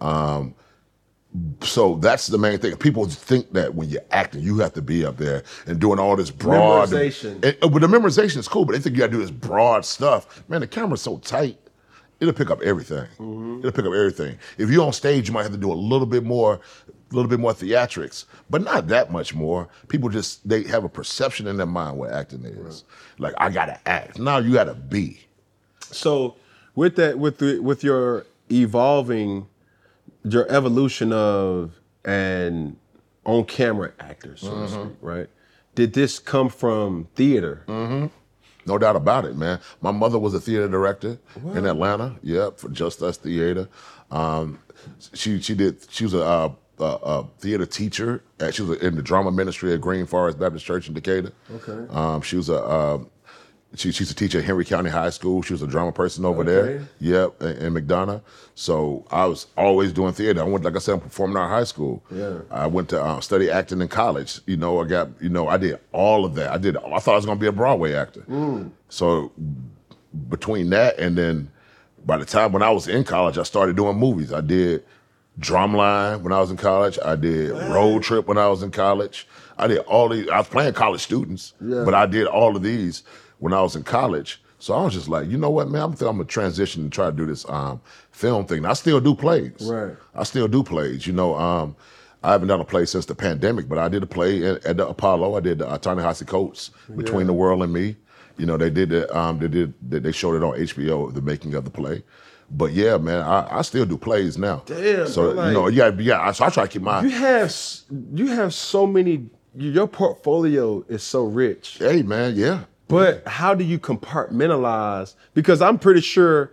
Um, 0.00 0.54
so 1.62 1.96
that's 1.96 2.28
the 2.28 2.38
main 2.38 2.58
thing. 2.58 2.76
People 2.76 3.06
think 3.06 3.52
that 3.54 3.74
when 3.74 3.88
you're 3.88 4.04
acting, 4.12 4.40
you 4.42 4.58
have 4.58 4.72
to 4.74 4.82
be 4.82 5.04
up 5.04 5.16
there 5.16 5.42
and 5.66 5.80
doing 5.80 5.98
all 5.98 6.14
this 6.14 6.30
broad. 6.30 6.88
Memorization. 6.90 7.34
And, 7.36 7.56
and- 7.60 7.72
but 7.72 7.80
the 7.80 7.88
memorization 7.88 8.36
is 8.36 8.48
cool, 8.48 8.64
but 8.64 8.72
they 8.74 8.78
think 8.80 8.94
you 8.94 9.00
got 9.00 9.06
to 9.06 9.12
do 9.12 9.18
this 9.18 9.30
broad 9.30 9.84
stuff. 9.84 10.44
Man, 10.48 10.60
the 10.60 10.66
camera's 10.68 11.02
so 11.02 11.18
tight, 11.18 11.58
it'll 12.20 12.34
pick 12.34 12.50
up 12.50 12.62
everything. 12.62 13.06
Mm-hmm. 13.18 13.58
It'll 13.60 13.72
pick 13.72 13.84
up 13.84 13.92
everything. 13.94 14.38
If 14.58 14.70
you're 14.70 14.84
on 14.86 14.92
stage, 14.92 15.26
you 15.28 15.34
might 15.34 15.42
have 15.42 15.52
to 15.52 15.58
do 15.58 15.72
a 15.72 15.74
little 15.74 16.06
bit 16.06 16.22
more, 16.22 16.60
a 17.14 17.16
little 17.16 17.30
bit 17.30 17.40
more 17.40 17.54
theatrics, 17.54 18.26
but 18.50 18.62
not 18.62 18.88
that 18.88 19.10
much 19.10 19.34
more. 19.34 19.68
People 19.88 20.08
just 20.10 20.46
they 20.46 20.64
have 20.64 20.84
a 20.84 20.88
perception 20.88 21.46
in 21.46 21.56
their 21.56 21.66
mind 21.66 21.96
what 21.98 22.10
acting 22.10 22.44
is. 22.44 22.84
Like 23.18 23.34
I 23.38 23.50
gotta 23.50 23.78
act. 23.88 24.18
Now 24.18 24.38
you 24.38 24.52
gotta 24.52 24.74
be. 24.74 25.20
So 25.80 26.36
with 26.74 26.96
that, 26.96 27.18
with 27.18 27.38
the 27.38 27.60
with 27.60 27.82
your 27.84 28.26
evolving, 28.50 29.46
your 30.24 30.50
evolution 30.50 31.12
of 31.12 31.72
an 32.04 32.76
on 33.24 33.44
camera 33.44 33.92
actor, 34.00 34.36
so 34.36 34.50
to 34.50 34.68
speak, 34.68 34.96
right? 35.00 35.28
Did 35.74 35.92
this 35.94 36.18
come 36.18 36.48
from 36.48 37.08
theater? 37.14 37.62
No 38.66 38.78
doubt 38.78 38.96
about 38.96 39.24
it, 39.26 39.36
man. 39.36 39.60
My 39.82 39.90
mother 39.90 40.18
was 40.18 40.32
a 40.34 40.40
theater 40.40 40.68
director 40.68 41.18
in 41.54 41.66
Atlanta. 41.66 42.16
Yep, 42.22 42.58
for 42.58 42.68
Just 42.70 43.02
Us 43.02 43.16
Theater. 43.18 43.68
Um, 44.10 44.58
she 45.12 45.40
she 45.40 45.54
did. 45.54 45.84
She 45.90 46.04
was 46.04 46.14
a, 46.14 46.24
uh, 46.24 46.52
a, 46.78 46.84
a 46.84 47.26
theater 47.38 47.66
teacher. 47.66 48.22
She 48.52 48.62
was 48.62 48.78
in 48.80 48.94
the 48.96 49.02
drama 49.02 49.30
ministry 49.30 49.72
at 49.72 49.80
Green 49.80 50.06
Forest 50.06 50.38
Baptist 50.38 50.64
Church 50.66 50.88
in 50.88 50.94
Decatur. 50.94 51.32
Okay. 51.54 51.92
Um, 51.94 52.20
she 52.22 52.36
was 52.36 52.48
a. 52.48 52.64
Um, 52.68 53.10
she, 53.76 53.90
she's 53.90 54.08
a 54.08 54.14
teacher 54.14 54.38
at 54.38 54.44
Henry 54.44 54.64
County 54.64 54.88
High 54.88 55.10
School. 55.10 55.42
She 55.42 55.52
was 55.52 55.60
a 55.60 55.66
drama 55.66 55.90
person 55.90 56.24
over 56.24 56.42
Okay. 56.42 56.52
there. 56.78 56.88
Yep, 57.00 57.42
in, 57.42 57.48
in 57.56 57.74
McDonough. 57.74 58.20
So 58.54 59.04
I 59.10 59.26
was 59.26 59.48
always 59.56 59.92
doing 59.92 60.12
theater. 60.12 60.42
I 60.42 60.44
went, 60.44 60.64
like 60.64 60.76
I 60.76 60.78
said, 60.78 60.92
I'm 60.94 61.00
performing 61.00 61.36
in 61.42 61.48
high 61.48 61.64
school. 61.64 62.00
Yeah. 62.08 62.38
I 62.52 62.68
went 62.68 62.88
to 62.90 63.02
uh, 63.02 63.18
study 63.18 63.50
acting 63.50 63.80
in 63.80 63.88
college. 63.88 64.38
You 64.46 64.56
know, 64.58 64.80
I 64.80 64.84
got, 64.84 65.08
you 65.20 65.28
know, 65.28 65.48
I 65.48 65.56
did 65.56 65.80
all 65.90 66.24
of 66.24 66.36
that. 66.36 66.52
I 66.52 66.58
did. 66.58 66.76
I 66.76 67.00
thought 67.00 67.14
I 67.14 67.16
was 67.16 67.26
going 67.26 67.36
to 67.36 67.40
be 67.42 67.48
a 67.48 67.52
Broadway 67.52 67.94
actor. 67.94 68.24
So 68.90 69.32
between 70.28 70.70
that 70.70 70.98
and 70.98 71.16
then, 71.18 71.50
by 72.06 72.18
the 72.18 72.24
time 72.24 72.52
when 72.52 72.62
I 72.62 72.70
was 72.70 72.86
in 72.86 73.02
college, 73.02 73.38
I 73.38 73.42
started 73.42 73.74
doing 73.76 73.96
movies. 73.96 74.32
I 74.32 74.40
did 74.40 74.84
Drumline 75.40 76.20
when 76.22 76.32
I 76.32 76.40
was 76.40 76.50
in 76.50 76.56
college. 76.56 76.98
I 77.04 77.16
did 77.16 77.50
Road 77.50 78.02
Trip 78.02 78.26
when 78.26 78.38
I 78.38 78.48
was 78.48 78.62
in 78.62 78.70
college. 78.70 79.26
I 79.58 79.66
did 79.66 79.78
all 79.80 80.08
these. 80.08 80.28
I 80.28 80.38
was 80.38 80.48
playing 80.48 80.74
college 80.74 81.00
students, 81.02 81.54
Yeah. 81.60 81.82
but 81.84 81.94
I 81.94 82.06
did 82.06 82.26
all 82.26 82.56
of 82.56 82.62
these 82.62 83.02
when 83.38 83.52
I 83.52 83.60
was 83.62 83.76
in 83.76 83.82
college. 83.82 84.40
So 84.58 84.72
I 84.74 84.82
was 84.84 84.94
just 84.94 85.08
like, 85.08 85.28
you 85.28 85.36
know 85.36 85.50
what, 85.50 85.68
man? 85.68 85.82
I'm 85.82 85.92
think 85.92 86.08
I'm 86.08 86.16
gonna 86.16 86.24
transition 86.28 86.82
and 86.84 86.92
try 86.92 87.06
to 87.10 87.16
do 87.16 87.26
this 87.26 87.44
um, 87.50 87.80
film 88.12 88.46
thing. 88.46 88.64
I 88.64 88.72
still 88.72 89.00
do 89.00 89.14
plays. 89.14 89.56
Right. 89.60 89.94
I 90.14 90.22
still 90.22 90.48
do 90.48 90.62
plays. 90.62 91.06
You 91.06 91.12
know, 91.12 91.34
um, 91.34 91.76
I 92.22 92.32
haven't 92.32 92.48
done 92.48 92.60
a 92.60 92.64
play 92.64 92.86
since 92.86 93.04
the 93.04 93.14
pandemic, 93.14 93.68
but 93.68 93.76
I 93.76 93.88
did 93.88 94.02
a 94.02 94.06
play 94.06 94.42
at, 94.46 94.64
at 94.64 94.76
the 94.78 94.88
Apollo. 94.88 95.36
I 95.36 95.40
did 95.40 95.58
the 95.58 95.68
uh, 95.68 95.76
Ta-Nehisi 95.76 96.26
Coates, 96.26 96.70
Between 96.96 97.26
the 97.26 97.34
World 97.34 97.62
and 97.62 97.72
Me. 97.72 97.96
You 98.38 98.46
know, 98.46 98.56
they 98.56 98.70
did 98.70 98.92
it. 98.92 99.14
Um, 99.14 99.38
they 99.38 99.48
did. 99.48 99.74
They 99.82 100.12
showed 100.12 100.34
it 100.36 100.42
on 100.42 100.54
HBO, 100.58 101.12
the 101.12 101.20
making 101.20 101.54
of 101.54 101.64
the 101.64 101.70
play. 101.70 102.02
But 102.50 102.72
yeah, 102.72 102.98
man, 102.98 103.22
I, 103.22 103.58
I 103.58 103.62
still 103.62 103.84
do 103.86 103.96
plays 103.98 104.36
now. 104.38 104.62
Damn, 104.66 105.06
So 105.08 105.32
bro, 105.34 105.46
you 105.48 105.52
know, 105.52 105.62
like- 105.64 105.74
yeah, 105.74 105.90
yeah. 105.98 106.20
I- 106.20 106.32
So 106.32 106.44
I 106.44 106.50
try 106.50 106.64
to 106.64 106.68
keep 106.68 106.82
my. 106.82 107.02
You 107.02 107.10
have 107.10 107.54
you 108.14 108.26
have 108.28 108.52
so 108.54 108.86
many. 108.86 109.26
Your 109.56 109.86
portfolio 109.86 110.84
is 110.88 111.02
so 111.04 111.24
rich. 111.24 111.76
hey, 111.78 112.02
man, 112.02 112.34
yeah. 112.36 112.64
But 112.88 113.26
how 113.26 113.54
do 113.54 113.64
you 113.64 113.78
compartmentalize? 114.38 115.14
Because 115.32 115.62
I'm 115.62 115.78
pretty 115.78 116.00
sure 116.00 116.52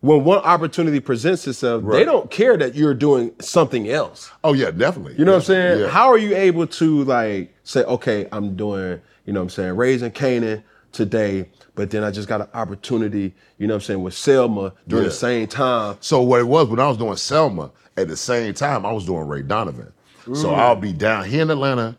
when 0.00 0.24
one 0.24 0.38
opportunity 0.38 1.00
presents 1.00 1.46
itself, 1.46 1.84
they 1.90 2.04
don't 2.04 2.30
care 2.30 2.56
that 2.56 2.74
you're 2.74 2.94
doing 2.94 3.32
something 3.40 3.88
else. 3.90 4.30
Oh 4.44 4.52
yeah, 4.52 4.70
definitely. 4.70 5.14
You 5.18 5.24
know 5.24 5.32
Yeah, 5.32 5.36
what 5.36 5.42
I'm 5.42 5.46
saying? 5.46 5.80
Yeah. 5.80 5.88
How 5.88 6.08
are 6.08 6.18
you 6.18 6.36
able 6.36 6.66
to 6.66 7.04
like 7.04 7.54
say, 7.64 7.82
okay, 7.84 8.28
I'm 8.32 8.56
doing, 8.56 9.00
you 9.24 9.32
know 9.32 9.40
what 9.40 9.44
I'm 9.44 9.50
saying, 9.50 9.76
raising 9.76 10.10
Kanan 10.12 10.62
today, 10.96 11.48
but 11.74 11.90
then 11.90 12.02
I 12.02 12.10
just 12.10 12.26
got 12.28 12.40
an 12.40 12.48
opportunity, 12.54 13.34
you 13.58 13.66
know 13.66 13.74
what 13.74 13.82
I'm 13.82 13.86
saying, 13.86 14.02
with 14.02 14.14
Selma 14.14 14.72
during 14.88 15.04
Yeah. 15.04 15.08
the 15.10 15.14
same 15.14 15.46
time. 15.46 15.96
So 16.00 16.22
what 16.22 16.40
it 16.40 16.48
was 16.48 16.68
when 16.68 16.80
I 16.80 16.88
was 16.88 16.96
doing 16.96 17.16
Selma, 17.16 17.70
at 17.96 18.08
the 18.08 18.16
same 18.16 18.54
time 18.54 18.84
I 18.86 18.92
was 18.92 19.04
doing 19.04 19.28
Ray 19.28 19.42
Donovan. 19.42 19.92
So 20.32 20.48
Mm. 20.48 20.58
I'll 20.58 20.74
be 20.76 20.92
down 20.92 21.24
here 21.26 21.42
in 21.42 21.50
Atlanta 21.50 21.96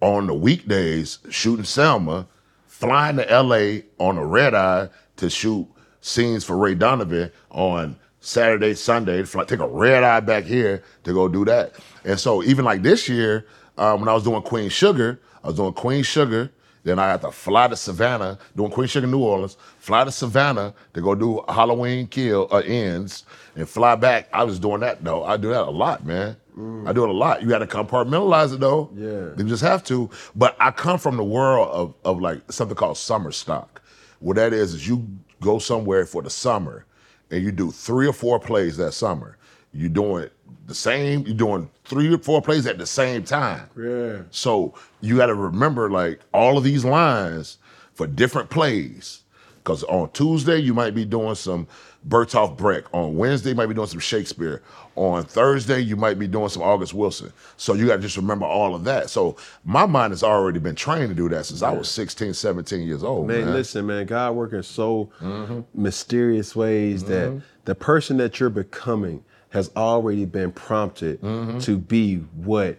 on 0.00 0.26
the 0.26 0.34
weekdays 0.34 1.18
shooting 1.30 1.64
Selma, 1.64 2.26
flying 2.66 3.16
to 3.16 3.24
LA 3.42 3.80
on 3.98 4.18
a 4.18 4.24
red 4.24 4.54
eye 4.54 4.88
to 5.16 5.30
shoot 5.30 5.66
scenes 6.00 6.44
for 6.44 6.56
Ray 6.56 6.74
Donovan 6.74 7.30
on 7.50 7.96
Saturday, 8.20 8.74
Sunday, 8.74 9.22
fly, 9.22 9.44
take 9.44 9.60
a 9.60 9.66
red 9.66 10.04
eye 10.04 10.20
back 10.20 10.44
here 10.44 10.82
to 11.04 11.12
go 11.12 11.26
do 11.28 11.44
that. 11.46 11.72
And 12.04 12.20
so 12.20 12.42
even 12.42 12.64
like 12.64 12.82
this 12.82 13.08
year, 13.08 13.46
uh, 13.78 13.96
when 13.96 14.08
I 14.08 14.14
was 14.14 14.24
doing 14.24 14.42
Queen 14.42 14.68
Sugar, 14.68 15.20
I 15.42 15.48
was 15.48 15.56
doing 15.56 15.72
Queen 15.72 16.02
Sugar. 16.02 16.50
Then 16.86 17.00
I 17.00 17.08
had 17.08 17.20
to 17.22 17.32
fly 17.32 17.66
to 17.66 17.74
Savannah, 17.74 18.38
doing 18.54 18.70
Queen 18.70 18.86
Sugar, 18.86 19.08
New 19.08 19.18
Orleans, 19.18 19.56
fly 19.80 20.04
to 20.04 20.12
Savannah 20.12 20.72
to 20.94 21.00
go 21.00 21.16
do 21.16 21.42
Halloween 21.48 22.06
Kill 22.06 22.46
uh, 22.52 22.58
Ends, 22.58 23.24
and 23.56 23.68
fly 23.68 23.96
back. 23.96 24.28
I 24.32 24.44
was 24.44 24.60
doing 24.60 24.78
that 24.82 25.02
though. 25.02 25.24
I 25.24 25.36
do 25.36 25.48
that 25.48 25.62
a 25.62 25.70
lot, 25.70 26.06
man. 26.06 26.36
I 26.86 26.92
do 26.92 27.02
it 27.02 27.08
a 27.08 27.12
lot. 27.12 27.42
You 27.42 27.48
got 27.48 27.58
to 27.58 27.66
compartmentalize 27.66 28.54
it 28.54 28.60
though. 28.60 28.88
Yeah. 28.94 29.30
You 29.36 29.48
just 29.48 29.64
have 29.64 29.82
to. 29.84 30.08
But 30.36 30.54
I 30.60 30.70
come 30.70 31.00
from 31.00 31.16
the 31.16 31.24
world 31.24 31.68
of, 31.70 31.94
of 32.04 32.22
like 32.22 32.40
something 32.52 32.76
called 32.76 32.98
summer 32.98 33.32
stock. 33.32 33.82
What 34.20 34.36
that 34.36 34.52
is 34.52 34.72
is 34.72 34.86
you 34.86 35.08
go 35.40 35.58
somewhere 35.58 36.06
for 36.06 36.22
the 36.22 36.30
summer 36.30 36.86
and 37.32 37.42
you 37.42 37.50
do 37.50 37.72
three 37.72 38.06
or 38.06 38.12
four 38.12 38.38
plays 38.38 38.76
that 38.76 38.92
summer. 38.92 39.38
You're 39.72 39.88
doing 39.88 40.30
the 40.66 40.74
same, 40.74 41.26
you're 41.26 41.36
doing 41.36 41.68
three 41.86 42.12
or 42.12 42.18
four 42.18 42.42
plays 42.42 42.66
at 42.66 42.78
the 42.78 42.86
same 42.86 43.22
time. 43.24 43.68
Yeah. 43.78 44.22
So 44.30 44.74
you 45.00 45.16
got 45.16 45.26
to 45.26 45.34
remember 45.34 45.90
like 45.90 46.20
all 46.32 46.58
of 46.58 46.64
these 46.64 46.84
lines 46.84 47.58
for 47.94 48.06
different 48.06 48.50
plays. 48.50 49.22
Because 49.58 49.82
on 49.84 50.10
Tuesday, 50.12 50.58
you 50.58 50.72
might 50.74 50.94
be 50.94 51.04
doing 51.04 51.34
some 51.34 51.66
Bertolt 52.08 52.56
Brecht. 52.56 52.86
On 52.92 53.16
Wednesday, 53.16 53.48
you 53.50 53.56
might 53.56 53.66
be 53.66 53.74
doing 53.74 53.88
some 53.88 53.98
Shakespeare. 53.98 54.62
On 54.94 55.24
Thursday, 55.24 55.80
you 55.80 55.96
might 55.96 56.20
be 56.20 56.28
doing 56.28 56.48
some 56.48 56.62
August 56.62 56.94
Wilson. 56.94 57.32
So 57.56 57.74
you 57.74 57.88
got 57.88 57.96
to 57.96 58.02
just 58.02 58.16
remember 58.16 58.46
all 58.46 58.76
of 58.76 58.84
that. 58.84 59.10
So 59.10 59.36
my 59.64 59.84
mind 59.84 60.12
has 60.12 60.22
already 60.22 60.60
been 60.60 60.76
trained 60.76 61.08
to 61.08 61.14
do 61.16 61.28
that 61.30 61.46
since 61.46 61.62
I 61.62 61.72
was 61.72 61.88
16, 61.90 62.32
17 62.34 62.86
years 62.86 63.02
old. 63.02 63.26
Man, 63.26 63.46
Man, 63.46 63.54
listen, 63.54 63.86
man, 63.86 64.06
God 64.06 64.36
working 64.36 64.62
so 64.62 65.10
Mm-hmm. 65.20 65.60
mysterious 65.74 66.54
ways 66.54 67.02
that 67.04 67.42
the 67.64 67.74
person 67.74 68.18
that 68.18 68.38
you're 68.38 68.50
becoming 68.50 69.24
has 69.56 69.70
already 69.74 70.24
been 70.26 70.52
prompted 70.52 71.20
Mm-hmm. 71.22 71.58
to 71.60 71.78
be 71.78 72.16
what 72.36 72.78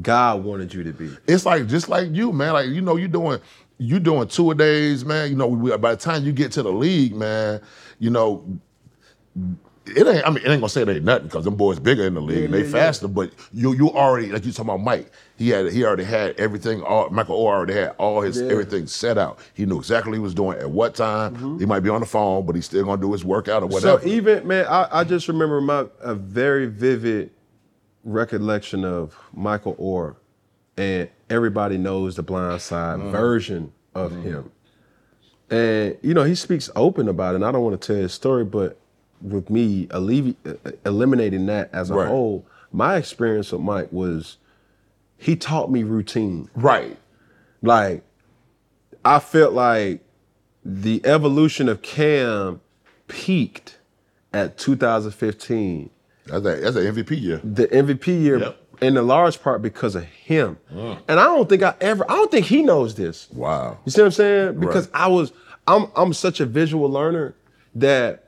God 0.00 0.44
wanted 0.44 0.72
you 0.72 0.84
to 0.84 0.92
be. 0.92 1.10
it's 1.26 1.44
like 1.44 1.66
just 1.66 1.88
like 1.88 2.08
you, 2.14 2.32
man. 2.32 2.52
Like 2.52 2.68
you 2.68 2.80
know, 2.80 2.96
you 2.96 3.08
doing 3.08 3.40
you 3.78 3.98
doing 3.98 4.28
two 4.28 4.50
a 4.50 4.54
days, 4.54 5.04
man. 5.04 5.28
You 5.30 5.36
know, 5.36 5.76
by 5.78 5.90
the 5.94 6.00
time 6.00 6.24
you 6.24 6.32
get 6.32 6.52
to 6.52 6.62
the 6.62 6.72
league, 6.72 7.14
man, 7.14 7.60
you 7.98 8.10
know, 8.10 8.44
it 9.86 10.06
ain't. 10.06 10.26
I 10.26 10.30
mean, 10.30 10.38
it 10.44 10.48
ain't 10.50 10.60
gonna 10.60 10.68
say 10.68 10.82
it 10.82 10.88
ain't 10.88 11.04
nothing 11.04 11.28
because 11.28 11.44
them 11.44 11.54
boys 11.56 11.78
bigger 11.78 12.04
in 12.06 12.14
the 12.14 12.20
league 12.20 12.44
and 12.46 12.54
they 12.54 12.58
yeah, 12.60 12.64
yeah. 12.64 12.70
faster. 12.70 13.08
But 13.08 13.30
you 13.52 13.72
you 13.74 13.90
already 13.90 14.32
like 14.32 14.44
you 14.44 14.52
talking 14.52 14.70
about 14.70 14.82
Mike. 14.84 15.10
He 15.36 15.50
had 15.50 15.70
he 15.70 15.84
already 15.84 16.04
had 16.04 16.38
everything. 16.40 16.82
All 16.82 17.10
Michael 17.10 17.36
Oher 17.38 17.48
already 17.54 17.74
had 17.74 17.90
all 17.98 18.20
his 18.20 18.40
Yeah. 18.40 18.48
everything 18.48 18.86
set 18.86 19.18
out. 19.18 19.38
He 19.54 19.66
knew 19.66 19.78
exactly 19.78 20.10
what 20.10 20.16
he 20.16 20.20
was 20.20 20.34
doing 20.34 20.58
at 20.58 20.70
what 20.70 20.94
time. 20.94 21.58
He 21.58 21.66
might 21.66 21.80
be 21.80 21.90
on 21.90 22.00
the 22.00 22.06
phone, 22.06 22.46
but 22.46 22.54
he's 22.56 22.64
still 22.66 22.84
gonna 22.84 23.00
do 23.00 23.12
his 23.12 23.24
workout 23.24 23.62
or 23.62 23.66
whatever. 23.66 24.00
So 24.02 24.06
even 24.08 24.46
man, 24.46 24.66
I, 24.66 24.88
I 24.90 25.04
just 25.04 25.28
remember 25.28 25.60
my 25.60 25.86
a 26.00 26.14
very 26.14 26.66
vivid 26.66 27.30
recollection 28.04 28.84
of 28.84 29.16
Michael 29.34 29.74
Oher, 29.76 30.16
and 30.76 31.08
everybody 31.30 31.76
knows 31.78 32.16
the 32.16 32.22
Blind 32.22 32.60
Side 32.60 32.98
Mm-hmm. 32.98 33.10
version 33.10 33.72
of 33.94 34.12
him. 34.22 34.50
And 35.50 35.96
you 36.02 36.12
know 36.14 36.24
he 36.24 36.34
speaks 36.34 36.70
open 36.74 37.08
about 37.08 37.34
it. 37.34 37.36
And 37.36 37.44
I 37.44 37.52
don't 37.52 37.62
want 37.62 37.80
to 37.80 37.86
tell 37.86 37.96
his 37.96 38.12
story, 38.12 38.44
but 38.44 38.78
with 39.22 39.50
me 39.50 39.86
allevi- 39.88 40.36
eliminating 40.84 41.46
that 41.46 41.70
as 41.72 41.90
a 41.90 41.94
Right. 41.94 42.08
whole, 42.08 42.46
my 42.72 42.96
experience 42.96 43.52
with 43.52 43.60
Mike 43.62 43.88
was 43.92 44.36
he 45.16 45.36
taught 45.36 45.70
me 45.70 45.82
routine. 45.82 46.48
right. 46.54 46.96
Like 47.62 48.02
I 49.04 49.18
felt 49.18 49.52
like 49.54 50.00
the 50.64 51.00
evolution 51.04 51.68
of 51.68 51.80
Cam 51.82 52.60
peaked 53.08 53.78
at 54.32 54.58
2015. 54.58 55.90
That's 56.26 56.44
a 56.44 56.56
that's 56.56 56.76
an 56.76 56.86
MVP 56.86 57.20
year. 57.20 57.40
The 57.42 57.66
MVP 57.68 58.08
year 58.22 58.38
Yep. 58.38 58.56
in 58.82 58.96
a 58.96 59.02
large 59.02 59.40
part 59.42 59.62
because 59.62 59.94
of 59.94 60.04
him. 60.04 60.58
Mm. 60.74 60.98
And 61.08 61.20
I 61.20 61.24
don't 61.24 61.48
think 61.48 61.62
I 61.62 61.74
ever 61.80 62.04
I 62.10 62.14
don't 62.14 62.30
think 62.30 62.46
he 62.46 62.62
knows 62.62 62.94
this. 62.96 63.28
Wow. 63.32 63.78
You 63.84 63.92
see 63.92 64.00
what 64.02 64.06
I'm 64.06 64.12
saying? 64.12 64.60
Because 64.60 64.88
Right. 64.88 65.02
I 65.02 65.06
was 65.08 65.32
I'm 65.66 65.86
I'm 65.96 66.12
such 66.12 66.40
a 66.40 66.46
visual 66.46 66.90
learner 66.90 67.34
that 67.76 68.25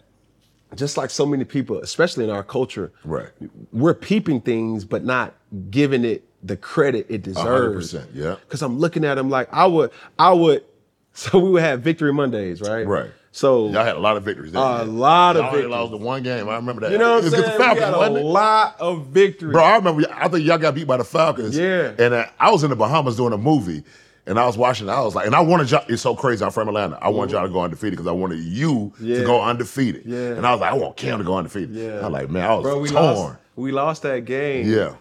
just 0.75 0.97
like 0.97 1.11
so 1.11 1.25
many 1.27 1.45
people, 1.45 1.79
especially 1.79 2.25
in 2.25 2.31
our 2.31 2.43
culture, 2.45 2.93
Right. 3.05 3.29
we're 3.73 3.95
peeping 3.95 4.41
things 4.41 4.85
but 4.85 5.05
not 5.05 5.35
giving 5.71 6.05
it 6.05 6.25
the 6.43 6.57
credit 6.57 7.07
it 7.09 7.23
deserves. 7.23 7.93
100%, 7.95 8.07
yeah. 8.15 8.37
Because 8.41 8.63
I'm 8.63 8.79
looking 8.79 9.05
at 9.05 9.15
them 9.17 9.29
like 9.31 9.49
I 9.53 9.67
would 9.67 9.91
I 10.19 10.33
would 10.33 10.65
so 11.13 11.39
we 11.39 11.51
would 11.51 11.63
have 11.63 11.81
victory 11.81 12.13
Mondays, 12.13 12.61
right? 12.61 12.87
Right. 12.87 13.11
So 13.33 13.69
Y'all 13.71 13.85
had 13.85 13.97
a 13.97 14.01
lot 14.01 14.17
of 14.17 14.25
victories. 14.25 14.53
A 14.55 14.59
lot 14.85 15.37
of 15.37 15.43
Y'all 15.45 15.53
victories. 15.53 15.71
lost 15.71 15.91
the 15.91 15.97
one 15.99 16.23
game. 16.23 16.49
I 16.49 16.57
remember 16.57 16.81
that. 16.83 16.93
you 16.93 16.99
know 16.99 17.17
what 17.17 17.25
I'm 17.25 17.31
saying? 17.31 17.43
against 17.45 17.59
We 17.59 17.59
the 17.59 17.65
Falcons, 17.65 17.85
had 17.85 17.95
a 18.13 18.25
lot 18.25 18.81
of 18.81 19.07
victories. 19.07 19.53
Bro, 19.53 19.65
I 19.65 19.77
remember. 19.77 20.03
I 20.13 20.29
think 20.29 20.45
y'all 20.47 20.59
got 20.59 20.75
beat 20.75 20.87
by 20.87 20.97
the 20.97 21.05
Falcons. 21.05 21.57
Yeah. 21.57 21.93
And 21.99 22.15
uh, 22.15 22.27
I 22.41 22.51
was 22.51 22.65
in 22.65 22.71
the 22.71 22.77
Bahamas 22.77 23.17
doing 23.17 23.33
a 23.33 23.39
movie, 23.39 23.85
and 24.29 24.39
I 24.39 24.47
was 24.47 24.57
watching. 24.57 24.89
I 24.89 25.01
was 25.01 25.15
like, 25.15 25.27
and 25.27 25.35
I 25.35 25.41
wanted 25.41 25.71
y'all. 25.71 25.85
It's 25.89 26.03
so 26.03 26.15
crazy. 26.15 26.45
I'm 26.45 26.51
from 26.51 26.69
Atlanta. 26.69 26.99
I 27.03 27.09
wanted 27.09 27.33
y'all 27.33 27.43
to 27.47 27.53
go 27.53 27.61
undefeated 27.63 27.93
because 27.93 28.07
I 28.07 28.13
wanted 28.13 28.39
you 28.41 28.93
Yeah. 29.01 29.19
to 29.21 29.25
go 29.25 29.43
undefeated. 29.43 30.03
Yeah. 30.07 30.35
And 30.35 30.47
I 30.47 30.53
was 30.53 30.61
like, 30.61 30.71
I 30.73 30.75
want 30.75 30.97
Cam 30.97 31.19
to 31.19 31.25
go 31.25 31.37
undefeated. 31.37 31.71
Yeah. 31.75 32.05
I'm 32.07 32.13
like, 32.13 32.31
man, 32.31 32.49
I 32.49 32.55
was 32.55 32.63
Bro, 32.63 32.79
we 32.81 32.89
torn. 32.91 33.03
lost 33.03 33.37
we 33.57 33.73
lost 33.73 34.03
that 34.03 34.25
game. 34.25 34.69
Yeah. 34.71 34.95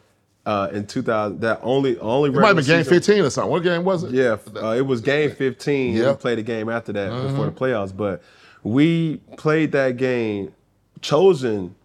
Uh, 0.46 0.70
in 0.72 0.88
2000, 0.88 1.42
that 1.42 1.60
only 1.62 2.00
only 2.00 2.30
It 2.30 2.34
might 2.36 2.48
have 2.48 2.56
been 2.56 2.66
game 2.66 2.84
season- 2.84 2.94
15 2.94 3.24
or 3.26 3.30
something. 3.30 3.52
What 3.52 3.64
game 3.64 3.84
was 3.84 4.04
it? 4.06 4.12
Yeah, 4.12 4.38
uh, 4.64 4.72
it 4.78 4.86
was 4.86 5.02
game 5.02 5.30
15. 5.32 5.94
Yeah. 5.94 6.02
Mm-hmm. 6.04 6.10
We 6.12 6.16
played 6.16 6.40
a 6.40 6.44
game 6.44 6.70
after 6.70 6.94
that 6.94 7.10
before 7.28 7.46
the 7.46 7.52
playoffs, 7.52 7.96
but 7.96 8.22
we 8.64 9.18
played 9.36 9.74
that 9.74 9.98
game. 9.98 10.54
Chosen 11.02 11.76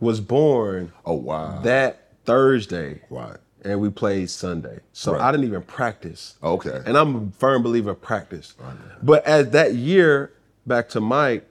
was 0.00 0.20
born 0.20 0.92
Oh 1.04 1.14
wow. 1.14 1.60
that 1.62 2.02
Thursday, 2.24 3.00
Right. 3.10 3.36
And 3.66 3.80
we 3.80 3.90
played 3.90 4.30
Sunday. 4.30 4.78
So 4.92 5.12
Right. 5.12 5.20
I 5.20 5.32
didn't 5.32 5.46
even 5.46 5.62
practice. 5.62 6.36
Okay. 6.42 6.80
And 6.86 6.96
I'm 6.96 7.16
a 7.16 7.30
firm 7.38 7.62
believer 7.62 7.90
of 7.90 8.00
practice. 8.00 8.54
But 9.02 9.24
as 9.26 9.50
that 9.50 9.74
year, 9.74 10.32
back 10.66 10.88
to 10.90 11.00
Mike, 11.00 11.46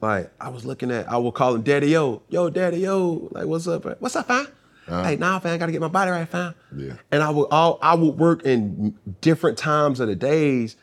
like 0.00 0.30
I 0.40 0.48
was 0.50 0.64
looking 0.64 0.90
at, 0.90 1.10
I 1.10 1.16
would 1.16 1.34
call 1.34 1.54
him 1.54 1.62
Daddy 1.62 1.88
Yo, 1.88 2.22
Yo, 2.28 2.50
Daddy 2.50 2.78
Yo, 2.80 3.28
like 3.32 3.46
what's 3.46 3.66
up? 3.66 3.84
What's 4.00 4.16
up, 4.16 4.28
fam? 4.28 4.46
Uh-huh. 4.88 5.04
Hey, 5.04 5.16
nah, 5.16 5.38
fam, 5.38 5.54
I 5.54 5.58
gotta 5.58 5.72
get 5.72 5.80
my 5.80 5.88
body 5.88 6.10
right, 6.10 6.28
fam. 6.28 6.54
Yeah. 6.76 6.94
And 7.10 7.22
I 7.22 7.30
would 7.30 7.48
all 7.50 7.78
I 7.82 7.94
would 7.94 8.18
work 8.18 8.44
in 8.44 8.94
different 9.20 9.56
times 9.56 10.00
of 10.00 10.08
the 10.08 10.16
days, 10.16 10.76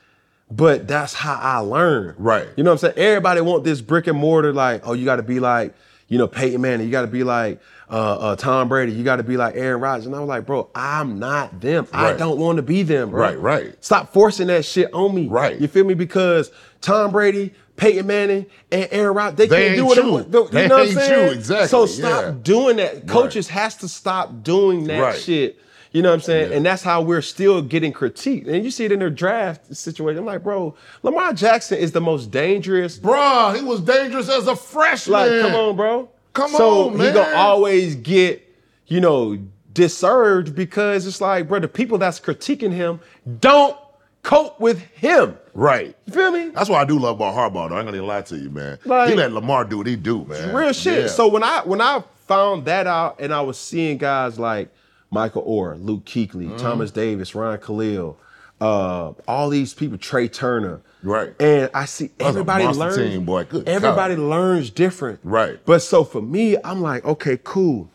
but 0.50 0.88
that's 0.88 1.14
how 1.14 1.36
I 1.36 1.58
learned. 1.60 2.16
Right. 2.18 2.48
You 2.56 2.64
know 2.64 2.72
what 2.72 2.84
I'm 2.84 2.94
saying? 2.94 2.98
Everybody 2.98 3.42
want 3.42 3.64
this 3.64 3.82
brick 3.82 4.08
and 4.08 4.18
mortar, 4.18 4.54
like, 4.54 4.88
oh, 4.88 4.94
you 4.94 5.06
gotta 5.06 5.24
be 5.24 5.40
like, 5.40 5.76
you 6.08 6.18
know, 6.18 6.28
Peyton 6.28 6.62
Manning, 6.62 6.86
you 6.88 6.92
gotta 6.92 7.08
be 7.08 7.24
like 7.24 7.60
uh, 7.90 7.94
uh, 7.94 8.36
Tom 8.36 8.68
Brady, 8.70 8.92
you 8.92 9.04
gotta 9.04 9.24
be 9.24 9.38
like 9.38 9.56
Aaron 9.56 9.80
Rodgers. 9.82 10.06
And 10.08 10.16
I 10.16 10.20
was 10.20 10.28
like, 10.28 10.46
bro, 10.46 10.70
I'm 10.76 11.20
not 11.20 11.60
them. 11.62 11.88
I 11.94 12.14
don't 12.14 12.38
want 12.40 12.58
to 12.58 12.62
be 12.62 12.84
them, 12.84 13.12
bro. 13.12 13.22
Right, 13.22 13.40
right. 13.40 13.84
Stop 13.86 14.12
forcing 14.14 14.48
that 14.48 14.66
shit 14.66 14.94
on 14.94 15.16
me. 15.16 15.28
Right. 15.28 15.60
You 15.60 15.68
feel 15.68 15.86
me? 15.86 15.94
Because 15.94 16.52
Tom 16.82 17.12
Brady, 17.12 17.54
Peyton 17.78 18.06
Manning, 18.08 18.46
and 18.72 18.88
Aaron 18.92 19.16
Rodgers, 19.16 19.38
they, 19.38 19.48
They 19.48 19.68
can't 19.68 19.78
do 19.78 19.86
what 19.86 19.98
you. 19.98 20.04
they. 20.24 20.38
You 20.40 20.48
They 20.50 20.68
know 20.68 20.78
what 20.80 20.88
I'm 20.90 20.94
saying? 20.94 21.28
you, 21.30 21.34
exactly, 21.34 21.68
So 21.68 21.86
stop 21.86 22.24
yeah. 22.24 22.34
doing 22.44 22.78
that. 22.78 23.08
Coaches 23.08 23.48
has 23.50 23.76
to 23.78 23.88
stop 23.88 24.44
doing 24.44 24.86
that 24.88 25.00
Right. 25.00 25.16
shit. 25.18 25.58
You 25.94 26.02
know 26.02 26.10
what 26.10 26.16
I'm 26.16 26.22
saying? 26.22 26.50
Yeah. 26.52 26.58
And 26.58 26.66
that's 26.66 26.84
how 26.84 27.02
we're 27.02 27.22
still 27.22 27.62
getting 27.62 27.94
critiqued. 27.94 28.48
And 28.48 28.64
you 28.66 28.70
see 28.72 28.84
it 28.84 28.92
in 28.92 29.00
their 29.00 29.10
draft 29.10 29.74
situation. 29.76 30.20
I'm 30.20 30.26
like, 30.26 30.44
bro, 30.44 30.76
Lamar 31.02 31.32
Jackson 31.34 31.78
is 31.78 31.94
the 31.94 32.02
most 32.02 32.30
dangerous. 32.30 33.00
Bruh, 33.00 33.56
he 33.56 33.64
was 33.64 33.80
dangerous 33.80 34.28
as 34.30 34.46
a 34.48 34.56
freshman. 34.56 35.14
Like, 35.14 35.42
come 35.42 35.56
on, 35.56 35.76
bro. 35.78 36.10
Come 36.38 36.52
so 36.52 36.90
on, 36.90 37.00
he 37.00 37.12
gonna 37.12 37.36
always 37.36 37.96
get, 37.96 38.42
you 38.88 39.00
know, 39.02 39.38
disserved 39.74 40.56
because 40.56 41.06
it's 41.06 41.22
like, 41.22 41.48
bro, 41.48 41.60
the 41.60 41.68
people 41.68 41.98
that's 41.98 42.20
critiquing 42.20 42.72
him 42.72 43.00
don't 43.40 43.78
cope 44.24 44.60
with 44.60 44.80
him. 44.82 45.38
Right. 45.54 45.96
You 46.06 46.14
feel 46.14 46.32
me? 46.32 46.50
That's 46.50 46.70
why 46.70 46.82
I 46.82 46.86
do 46.86 47.00
love 47.00 47.16
about 47.18 47.36
Harbaugh. 47.36 47.70
Though. 47.70 47.76
I 47.76 47.80
ain't 47.82 47.88
gonna 47.90 48.04
lie 48.04 48.22
to 48.24 48.38
you, 48.38 48.50
man. 48.50 48.78
Like- 48.86 49.10
he 49.10 49.16
let 49.16 49.32
Lamar 49.32 49.66
do 49.66 49.78
what 49.80 49.88
he 49.88 49.96
do, 49.96 50.26
man. 50.26 50.54
Real 50.56 50.74
shit. 50.74 51.02
Yeah. 51.02 51.08
So 51.08 51.28
when 51.28 51.44
I 51.44 51.62
when 51.64 51.82
I 51.82 52.04
found 52.28 52.66
that 52.66 52.88
out 52.88 53.20
and 53.20 53.34
I 53.34 53.42
was 53.42 53.58
seeing 53.58 53.98
guys 53.98 54.38
like 54.38 54.70
Michael 55.12 55.44
Oher, 55.44 55.82
Luke 55.84 56.06
Kuechly, 56.06 56.48
Mm-hmm. 56.50 56.58
Thomas 56.58 56.92
Davis, 56.92 57.34
Ryan 57.34 57.60
Kalil, 57.60 58.18
uh, 58.60 59.14
all 59.28 59.50
these 59.50 59.74
people, 59.74 59.98
Trai 59.98 60.32
Turner. 60.32 60.82
Right. 61.04 61.40
And 61.40 61.70
I 61.74 61.86
see 61.86 62.10
everybody 62.20 62.66
learns. 62.66 62.98
team, 62.98 63.26
boy. 63.26 63.44
Good 63.46 63.68
everybody 63.68 64.16
God. 64.16 64.24
learns 64.24 64.70
different. 64.70 65.20
Right. 65.24 65.60
But 65.66 65.82
so 65.82 66.04
for 66.04 66.22
me, 66.22 66.58
I'm 66.64 66.82
like, 66.82 67.06
okay, 67.06 67.40
cool. 67.44 67.90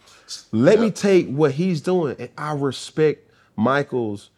Let 0.50 0.80
me 0.80 0.90
take 0.90 1.28
what 1.28 1.52
he's 1.52 1.80
doing, 1.82 2.16
and 2.18 2.30
I 2.38 2.54
respect 2.54 3.30
Michael's 3.56 4.30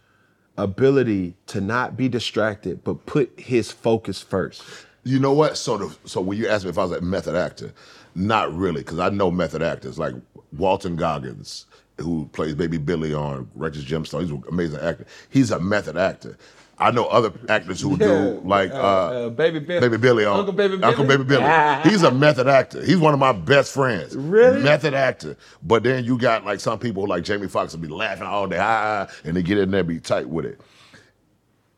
ability 0.56 1.34
to 1.46 1.60
not 1.60 1.96
be 1.96 2.08
distracted, 2.08 2.82
but 2.82 3.06
put 3.06 3.38
his 3.38 3.70
focus 3.70 4.20
first. 4.20 4.62
You 5.04 5.18
know 5.18 5.32
what? 5.32 5.56
So 5.56 5.76
the, 5.78 5.96
so 6.04 6.20
when 6.20 6.38
you 6.38 6.48
asked 6.48 6.64
me 6.64 6.70
if 6.70 6.78
I 6.78 6.84
was 6.84 6.92
a 6.92 7.00
method 7.00 7.36
actor, 7.36 7.72
not 8.14 8.52
really, 8.54 8.80
because 8.80 8.98
I 8.98 9.10
know 9.10 9.30
method 9.30 9.62
actors 9.62 9.98
like 9.98 10.14
Walton 10.56 10.96
Goggins, 10.96 11.66
who 11.99 12.28
plays 12.32 12.55
Baby 12.55 12.78
Billy 12.78 13.14
on 13.14 13.49
Righteous 13.55 13.84
Gemstone. 13.84 14.22
He's 14.22 14.30
an 14.30 14.45
amazing 14.49 14.80
actor. 14.80 15.07
He's 15.30 15.51
a 15.51 15.61
method 15.61 15.97
actor. 15.97 16.36
I 16.76 16.90
know 16.90 17.07
other 17.07 17.32
actors 17.49 17.80
who 17.80 17.97
do 17.97 18.40
like 18.45 18.72
uh, 18.72 18.74
uh, 18.74 18.78
uh, 18.78 19.28
Baby 19.30 19.61
Billy- 19.61 19.80
Baby 19.80 19.97
Billy 19.97 20.24
on 20.24 20.40
Uncle 20.40 20.53
Baby 20.53 20.76
Billy. 20.76 20.82
Uncle? 20.82 21.05
Baby 21.05 21.22
Billy. 21.22 21.45
Ah. 21.45 21.80
He's 21.84 22.03
a 22.03 22.11
method 22.11 22.49
actor. 22.49 22.84
He's 22.84 22.99
one 22.99 23.14
of 23.14 23.20
my 23.20 23.30
best 23.30 23.72
friends. 23.72 24.16
Really? 24.16 24.61
Method 24.61 24.92
actor. 24.92 25.36
But 25.62 25.84
then 25.84 26.05
you 26.05 26.18
got 26.18 26.45
like 26.45 26.59
some 26.59 26.80
people 26.80 27.07
like 27.07 27.22
Jamie 27.22 27.47
Foxx 27.47 27.74
will 27.74 27.80
be 27.80 27.86
laughing 27.88 28.26
all 28.26 28.49
day, 28.49 28.59
ah, 28.59 29.07
ah, 29.09 29.14
and 29.22 29.36
they 29.36 29.42
get 29.42 29.59
in 29.59 29.70
there 29.70 29.80
and 29.80 29.88
be 29.88 30.01
tight 30.01 30.28
with 30.28 30.47
it 30.47 30.61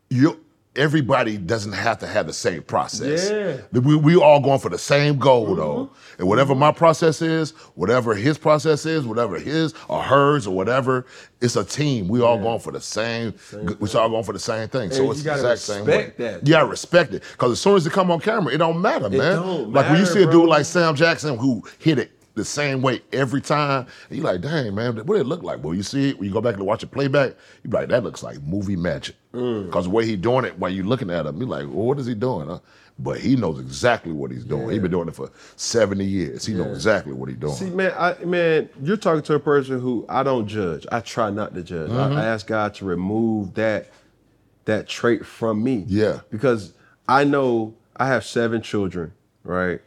you 0.09 0.39
everybody 0.77 1.37
doesn't 1.37 1.73
have 1.73 1.99
to 1.99 2.07
have 2.07 2.27
the 2.27 2.33
same 2.33 2.61
process. 2.63 3.29
Yeah. 3.29 3.79
We, 3.79 3.95
we 3.95 4.15
all 4.15 4.39
going 4.39 4.59
for 4.59 4.69
the 4.69 4.77
same 4.77 5.17
goal 5.17 5.55
though. 5.55 5.89
And 6.19 6.27
whatever 6.27 6.55
my 6.55 6.71
process 6.71 7.21
is, 7.21 7.51
whatever 7.75 8.15
his 8.15 8.37
process 8.37 8.85
is, 8.85 9.05
whatever 9.05 9.39
his 9.39 9.73
or 9.87 10.01
hers 10.01 10.47
or 10.47 10.55
whatever, 10.55 11.05
it's 11.41 11.55
a 11.55 11.63
team. 11.63 12.07
We 12.07 12.21
all 12.21 12.39
going 12.39 12.59
for 12.59 12.71
the 12.71 12.81
same, 12.81 13.33
we 13.79 13.89
all 13.93 14.09
going 14.09 14.23
for 14.23 14.33
the 14.33 14.39
same 14.39 14.67
thing. 14.69 14.91
so 14.91 15.11
it's 15.11 15.23
the 15.23 15.33
exact 15.33 15.59
same 15.59 15.85
way. 15.85 15.97
respect 15.97 16.17
that. 16.17 16.47
Yeah, 16.47 16.67
respect 16.67 17.13
it. 17.13 17.23
Because 17.33 17.51
as 17.53 17.61
soon 17.61 17.75
as 17.75 17.85
it 17.85 17.93
come 17.93 18.11
on 18.11 18.19
camera, 18.19 18.53
it 18.53 18.57
don't 18.57 18.81
matter, 18.81 19.09
man. 19.09 19.19
don't 19.35 19.73
like 19.73 19.89
when 19.89 19.99
you 19.99 20.05
see 20.05 20.23
a 20.23 20.25
bro. 20.25 20.41
dude 20.41 20.49
like 20.49 20.65
Sam 20.65 20.95
Jackson 20.95 21.37
who 21.37 21.63
hit 21.79 21.99
it 21.99 22.11
the 22.37 22.45
same 22.45 22.81
way 22.81 23.01
every 23.11 23.41
time, 23.41 23.85
and 24.09 24.17
you 24.17 24.23
like, 24.23 24.41
dang, 24.41 24.73
man, 24.73 24.95
what 24.95 25.15
did 25.15 25.21
it 25.21 25.27
look 25.27 25.43
like? 25.43 25.63
Well, 25.63 25.73
you 25.73 25.83
see 25.83 26.11
it, 26.11 26.17
when 26.17 26.27
you 26.27 26.33
go 26.33 26.41
back 26.41 26.55
and 26.55 26.65
watch 26.65 26.83
it 26.83 26.91
playback, 26.91 27.35
you 27.63 27.69
be 27.69 27.77
like, 27.77 27.89
that 27.89 28.03
looks 28.03 28.23
like 28.23 28.41
movie 28.43 28.75
magic. 28.75 29.15
Mm. 29.33 29.65
Because 29.65 29.85
the 29.85 29.89
way 29.89 30.05
he 30.05 30.15
doing 30.15 30.45
it, 30.45 30.57
while 30.57 30.71
you 30.71 30.83
looking 30.83 31.09
at 31.09 31.25
him, 31.25 31.39
you 31.39 31.45
like, 31.45 31.65
well, 31.65 31.85
what 31.85 31.99
is 31.99 32.05
he 32.05 32.15
doing? 32.15 32.47
Huh? 32.47 32.59
But 32.99 33.19
he 33.19 33.35
knows 33.35 33.59
exactly 33.59 34.11
what 34.11 34.31
he's 34.31 34.43
doing. 34.43 34.69
He's 34.69 34.81
been 34.81 34.89
doing 34.89 35.07
it 35.07 35.15
for 35.15 35.29
70 35.55 36.03
years. 36.03 36.45
He 36.45 36.53
knows 36.55 36.75
exactly 36.75 37.13
what 37.13 37.29
he's 37.29 37.37
doing. 37.37 37.53
See, 37.53 37.69
man, 37.69 37.93
I, 37.95 38.15
man, 38.23 38.69
you're 38.81 38.97
talking 38.97 39.21
to 39.23 39.35
a 39.35 39.39
person 39.39 39.79
who 39.79 40.05
I 40.09 40.23
don't 40.23 40.47
judge. 40.47 40.87
I 40.91 41.01
try 41.01 41.29
not 41.29 41.53
to 41.53 41.61
judge. 41.61 41.91
Mm-hmm. 41.91 42.17
I, 42.17 42.23
I 42.23 42.25
ask 42.25 42.47
God 42.47 42.73
to 42.75 42.85
remove 42.85 43.53
that 43.55 43.91
that 44.65 44.87
trait 44.87 45.25
from 45.25 45.63
me. 45.63 45.85
Yeah. 45.87 46.21
Because 46.29 46.73
I 47.07 47.23
know 47.23 47.75
I 47.95 48.07
have 48.07 48.25
seven 48.25 48.61
children, 48.61 49.13
right? 49.43 49.79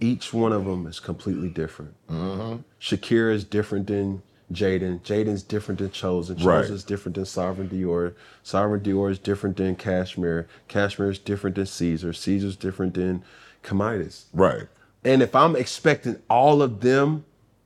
Each 0.00 0.32
one 0.32 0.52
of 0.52 0.64
them 0.64 0.86
is 0.86 1.00
completely 1.00 1.48
different. 1.48 1.94
Mm-hmm. 2.08 2.62
Shakira 2.80 3.32
is 3.32 3.44
different 3.44 3.86
than 3.86 4.22
Jaden. 4.52 5.00
Jaden's 5.00 5.42
different 5.42 5.78
than 5.80 5.90
Chosen. 5.90 6.36
Right. 6.36 6.64
Chosen's 6.64 6.84
different 6.84 7.16
than 7.16 7.24
Sovereign 7.24 7.68
Dior. 7.68 8.14
Sovereign 8.42 8.80
Dior 8.82 9.10
is 9.10 9.18
different 9.18 9.56
than 9.56 9.74
Cashmere. 9.74 10.46
Cashmere 10.68 11.10
is 11.10 11.18
different 11.18 11.56
than 11.56 11.66
Caesar. 11.66 12.12
Caesar's 12.12 12.56
different 12.56 12.94
than 12.94 13.22
Camidas. 13.64 14.24
right. 14.32 14.64
And 15.04 15.22
if 15.22 15.36
I'm 15.36 15.54
expecting 15.54 16.20
all 16.28 16.62
of 16.62 16.80
them 16.80 17.24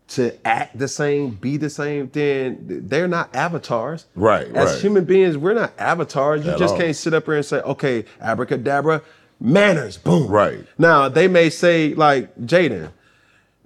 to 0.08 0.36
act 0.46 0.78
the 0.78 0.88
same, 0.88 1.30
be 1.30 1.56
the 1.56 1.70
same, 1.70 2.10
then 2.12 2.58
they're 2.86 3.08
not 3.08 3.34
avatars. 3.34 4.04
Right, 4.14 4.46
As 4.48 4.72
right. 4.72 4.80
human 4.82 5.04
beings, 5.06 5.38
we're 5.38 5.54
not 5.54 5.72
avatars. 5.78 6.44
You 6.44 6.50
At 6.52 6.58
just 6.58 6.74
all. 6.74 6.80
can't 6.80 6.94
sit 6.96 7.14
up 7.14 7.24
here 7.24 7.36
and 7.36 7.44
say, 7.46 7.60
okay, 7.60 8.04
abracadabra, 8.20 9.00
manners, 9.40 9.96
boom. 9.96 10.26
Right. 10.28 10.66
Now, 10.78 11.08
they 11.08 11.28
may 11.28 11.50
say, 11.50 11.94
like 11.94 12.34
Jaden, 12.40 12.90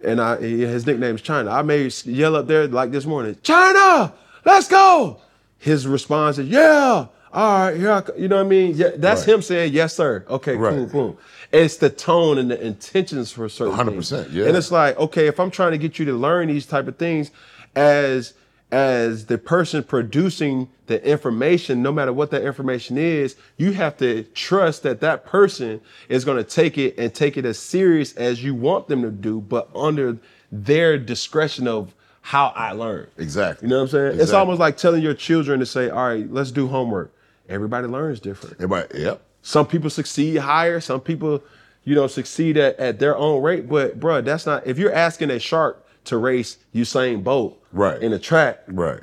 and 0.05 0.21
I, 0.21 0.37
his 0.37 0.87
nickname's 0.87 1.23
China. 1.23 1.51
I 1.51 1.63
may 1.63 1.91
yell 2.05 2.37
up 2.37 2.47
there 2.47 2.67
like 2.69 2.91
this 2.91 3.07
morning, 3.07 3.37
China, 3.43 4.13
let's 4.45 4.69
go. 4.69 5.21
His 5.59 5.87
response 5.87 6.39
is, 6.39 6.49
yeah, 6.49 7.07
all 7.33 7.59
right, 7.59 7.77
here 7.77 7.91
I 7.91 8.03
You 8.19 8.29
know 8.29 8.37
what 8.37 8.47
I 8.47 8.49
mean? 8.49 8.75
Yeah, 8.77 8.91
that's 8.97 9.23
Right. 9.27 9.35
him 9.35 9.43
saying, 9.43 9.73
yes, 9.73 9.95
sir. 9.95 10.25
Okay, 10.29 10.57
Right. 10.57 10.75
cool, 10.75 10.87
boom. 10.87 11.17
It's 11.53 11.77
the 11.79 11.89
tone 11.91 12.39
and 12.39 12.51
the 12.51 12.61
intentions 12.65 13.33
for 13.33 13.49
certain 13.49 13.75
100%, 13.75 14.25
things. 14.25 14.35
yeah. 14.35 14.47
And 14.47 14.57
it's 14.57 14.71
like, 14.71 14.99
okay, 14.99 15.27
if 15.27 15.41
I'm 15.41 15.51
trying 15.51 15.73
to 15.73 15.79
get 15.79 15.99
you 15.99 16.05
to 16.07 16.13
learn 16.13 16.49
these 16.49 16.67
type 16.67 16.87
of 16.87 16.97
things 16.97 17.31
as 17.75 18.35
as 18.75 19.27
the 19.27 19.39
person 19.39 19.85
producing 19.85 20.69
the 20.87 21.01
information, 21.09 21.81
no 21.81 21.93
matter 21.93 22.13
what 22.13 22.33
that 22.33 22.43
information 22.43 22.99
is, 22.99 23.37
you 23.57 23.71
have 23.71 23.97
to 23.99 24.25
trust 24.35 24.83
that 24.83 25.01
that 25.01 25.25
person 25.25 25.81
is 26.09 26.25
going 26.25 26.39
to 26.39 26.43
take 26.43 26.77
it 26.77 26.99
and 26.99 27.15
take 27.15 27.37
it 27.37 27.45
as 27.45 27.57
serious 27.57 28.17
as 28.17 28.43
you 28.43 28.53
want 28.53 28.89
them 28.89 29.03
to 29.03 29.13
do, 29.13 29.41
but 29.41 29.69
under 29.77 30.19
their 30.51 30.99
discretion 30.99 31.69
of 31.69 31.95
how 32.21 32.49
I 32.57 32.73
learn. 32.73 33.07
Exactly. 33.17 33.69
You 33.69 33.71
know 33.71 33.77
what 33.77 33.95
I'm 33.95 34.11
saying? 34.11 34.21
It's 34.21 34.33
almost 34.33 34.59
like 34.59 34.77
telling 34.77 35.05
your 35.05 35.15
children 35.15 35.61
to 35.61 35.67
say, 35.67 35.89
all 35.89 36.09
right, 36.09 36.29
let's 36.33 36.51
do 36.51 36.67
homework. 36.67 37.15
Everybody 37.49 37.87
learns 37.87 38.19
different. 38.19 38.57
Everybody, 38.57 39.03
yep. 39.03 39.23
Some 39.43 39.69
people 39.69 39.89
succeed 39.89 40.39
higher. 40.39 40.81
Some 40.81 41.01
people, 41.01 41.45
you 41.85 41.95
know, 41.95 42.09
succeed 42.09 42.57
at, 42.57 42.77
at 42.81 42.99
their 42.99 43.17
own 43.17 43.41
rate. 43.41 43.69
But 43.69 44.01
bruh, 44.01 44.25
that's 44.25 44.47
not. 44.47 44.67
If 44.67 44.79
you're 44.79 44.93
asking 44.93 45.31
a 45.31 45.39
shark 45.39 45.87
to 46.07 46.17
race 46.17 46.59
Usain 46.75 47.23
Bolt 47.23 47.61
Right. 47.75 48.01
in 48.01 48.13
a 48.13 48.19
track, 48.19 48.61
Right. 48.69 49.03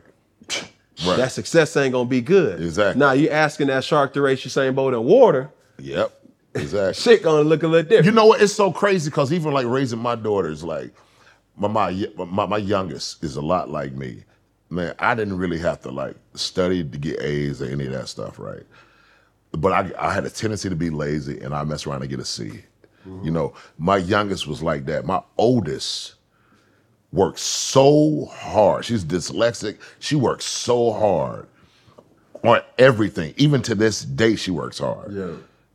Right. 1.05 1.17
that 1.17 1.31
success 1.31 1.75
ain't 1.77 1.93
gonna 1.93 2.07
be 2.07 2.21
good. 2.21 2.61
Exactly. 2.61 2.99
Now 2.99 3.11
you 3.11 3.29
asking 3.29 3.67
that 3.67 3.83
shark 3.83 4.13
to 4.13 4.21
race 4.21 4.43
the 4.43 4.49
same 4.49 4.75
boat 4.75 4.93
in 4.93 5.03
water, 5.03 5.49
Yep. 5.79 6.11
Exactly. 6.55 6.93
shit 7.01 7.23
gonna 7.23 7.43
look 7.43 7.63
a 7.63 7.67
little 7.67 7.83
different. 7.83 8.05
You 8.05 8.11
know 8.11 8.25
what? 8.25 8.41
It's 8.41 8.53
so 8.53 8.71
crazy 8.71 9.09
because 9.09 9.33
even 9.33 9.51
like 9.51 9.65
raising 9.65 9.99
my 9.99 10.15
daughters, 10.15 10.63
like 10.63 10.93
my, 11.57 11.67
my 11.67 12.07
my 12.25 12.45
my 12.45 12.57
youngest 12.57 13.23
is 13.23 13.35
a 13.35 13.41
lot 13.41 13.69
like 13.69 13.93
me. 13.93 14.23
Man, 14.69 14.95
I 14.99 15.15
didn't 15.15 15.37
really 15.37 15.59
have 15.59 15.81
to 15.81 15.91
like 15.91 16.15
study 16.35 16.83
to 16.83 16.97
get 16.97 17.21
A's 17.21 17.61
or 17.61 17.65
any 17.65 17.87
of 17.87 17.91
that 17.91 18.07
stuff, 18.07 18.39
right? 18.39 18.63
But 19.51 19.71
I 19.73 19.91
I 20.09 20.13
had 20.13 20.25
a 20.25 20.29
tendency 20.29 20.69
to 20.69 20.75
be 20.75 20.89
lazy 20.89 21.39
and 21.41 21.53
I 21.53 21.63
mess 21.63 21.85
around 21.85 22.01
and 22.01 22.09
get 22.09 22.19
a 22.19 22.25
C. 22.25 22.43
You 22.45 23.11
mm-hmm. 23.11 23.33
know, 23.33 23.53
my 23.79 23.97
youngest 23.97 24.47
was 24.47 24.61
like 24.61 24.85
that. 24.85 25.05
My 25.05 25.21
oldest 25.37 26.15
worked 27.11 27.39
so 27.39 28.25
hard. 28.25 28.85
She's 28.85 29.03
dyslexic. 29.03 29.77
She 29.99 30.15
works 30.15 30.45
so 30.45 30.91
hard 30.91 31.47
on 32.43 32.61
everything. 32.77 33.33
Even 33.37 33.61
to 33.63 33.75
this 33.75 34.03
day, 34.03 34.35
she 34.35 34.51
works 34.51 34.79
hard. 34.79 35.13
Yeah. 35.13 35.33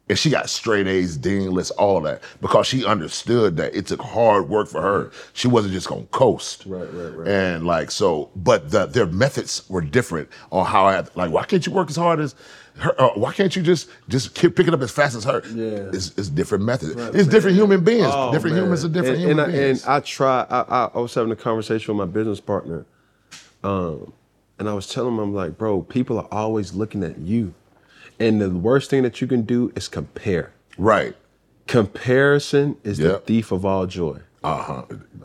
And 0.09 0.17
she 0.17 0.31
got 0.31 0.49
straight 0.49 0.87
A's, 0.87 1.17
dean 1.17 1.51
list, 1.51 1.73
all 1.73 2.01
that, 2.03 2.23
because 2.41 2.69
she 2.69 2.85
understood 2.85 3.57
that 3.57 3.75
it 3.75 3.89
took 3.89 4.01
hard 4.01 4.49
work 4.49 4.69
for 4.69 4.81
her. 4.81 5.11
She 5.33 5.49
wasn't 5.49 5.75
just 5.75 5.89
gonna 5.89 6.05
coast. 6.13 6.63
Right, 6.65 6.87
right, 6.93 7.17
right. 7.17 7.29
And 7.29 7.67
like 7.67 7.91
so, 7.91 8.31
but 8.37 8.71
the, 8.71 8.87
their 8.87 9.07
methods 9.07 9.69
were 9.69 9.81
different 9.81 10.29
on 10.53 10.65
how 10.65 10.87
I 10.87 10.93
had, 10.93 11.11
like, 11.17 11.33
why 11.33 11.45
can't 11.45 11.67
you 11.67 11.73
work 11.73 11.91
as 11.91 11.97
hard 11.97 12.21
as 12.21 12.37
her? 12.79 12.95
Uh, 13.01 13.09
why 13.15 13.33
can't 13.33 13.57
you 13.57 13.63
just 13.63 13.89
just 14.09 14.35
keep 14.35 14.55
pick 14.55 14.69
it 14.69 14.75
up 14.75 14.81
as 14.81 14.91
fast 14.91 15.17
as 15.17 15.25
her? 15.25 15.43
Yeah. 15.53 15.91
it's, 15.93 16.17
it's 16.17 16.29
different 16.29 16.65
methods. 16.65 16.95
it's 17.15 17.29
different 17.29 17.57
human 17.57 17.83
beings. 17.83 18.07
Oh, 18.09 18.33
different 18.33 18.55
man. 18.55 18.65
humans 18.65 18.85
are 18.85 18.89
different 18.89 19.17
and, 19.17 19.27
human 19.27 19.45
and 19.45 19.53
beings. 19.53 19.85
I, 19.85 19.97
and 19.97 20.05
I 20.05 20.07
try. 20.07 20.47
I, 20.49 20.61
I, 20.61 20.91
I 20.95 20.99
was 20.99 21.15
having 21.15 21.33
a 21.33 21.37
conversation 21.37 21.97
with 21.97 22.07
my 22.07 22.13
business 22.13 22.41
partner, 22.41 22.87
um, 23.65 24.13
and 24.59 24.69
I 24.69 24.75
was 24.75 24.87
telling 24.89 25.15
him, 25.15 25.19
I'm 25.19 25.35
like, 25.35 25.59
bro, 25.59 25.83
people 25.83 26.19
are 26.19 26.29
always 26.31 26.75
looking 26.75 27.03
at 27.03 27.19
you, 27.19 27.55
and 28.19 28.41
the 28.41 28.51
worst 28.51 28.91
thing 28.91 29.03
that 29.03 29.21
you 29.21 29.27
can 29.27 29.43
do 29.43 29.73
is 29.77 29.89
compare. 29.89 30.53
right. 30.79 31.15
Comparison 31.67 32.77
is 32.85 32.99
the 32.99 33.19
thief 33.19 33.51
of 33.53 33.65
all 33.65 33.87
joy. 33.87 34.19
Uh 34.45 34.63
huh. 34.63 34.83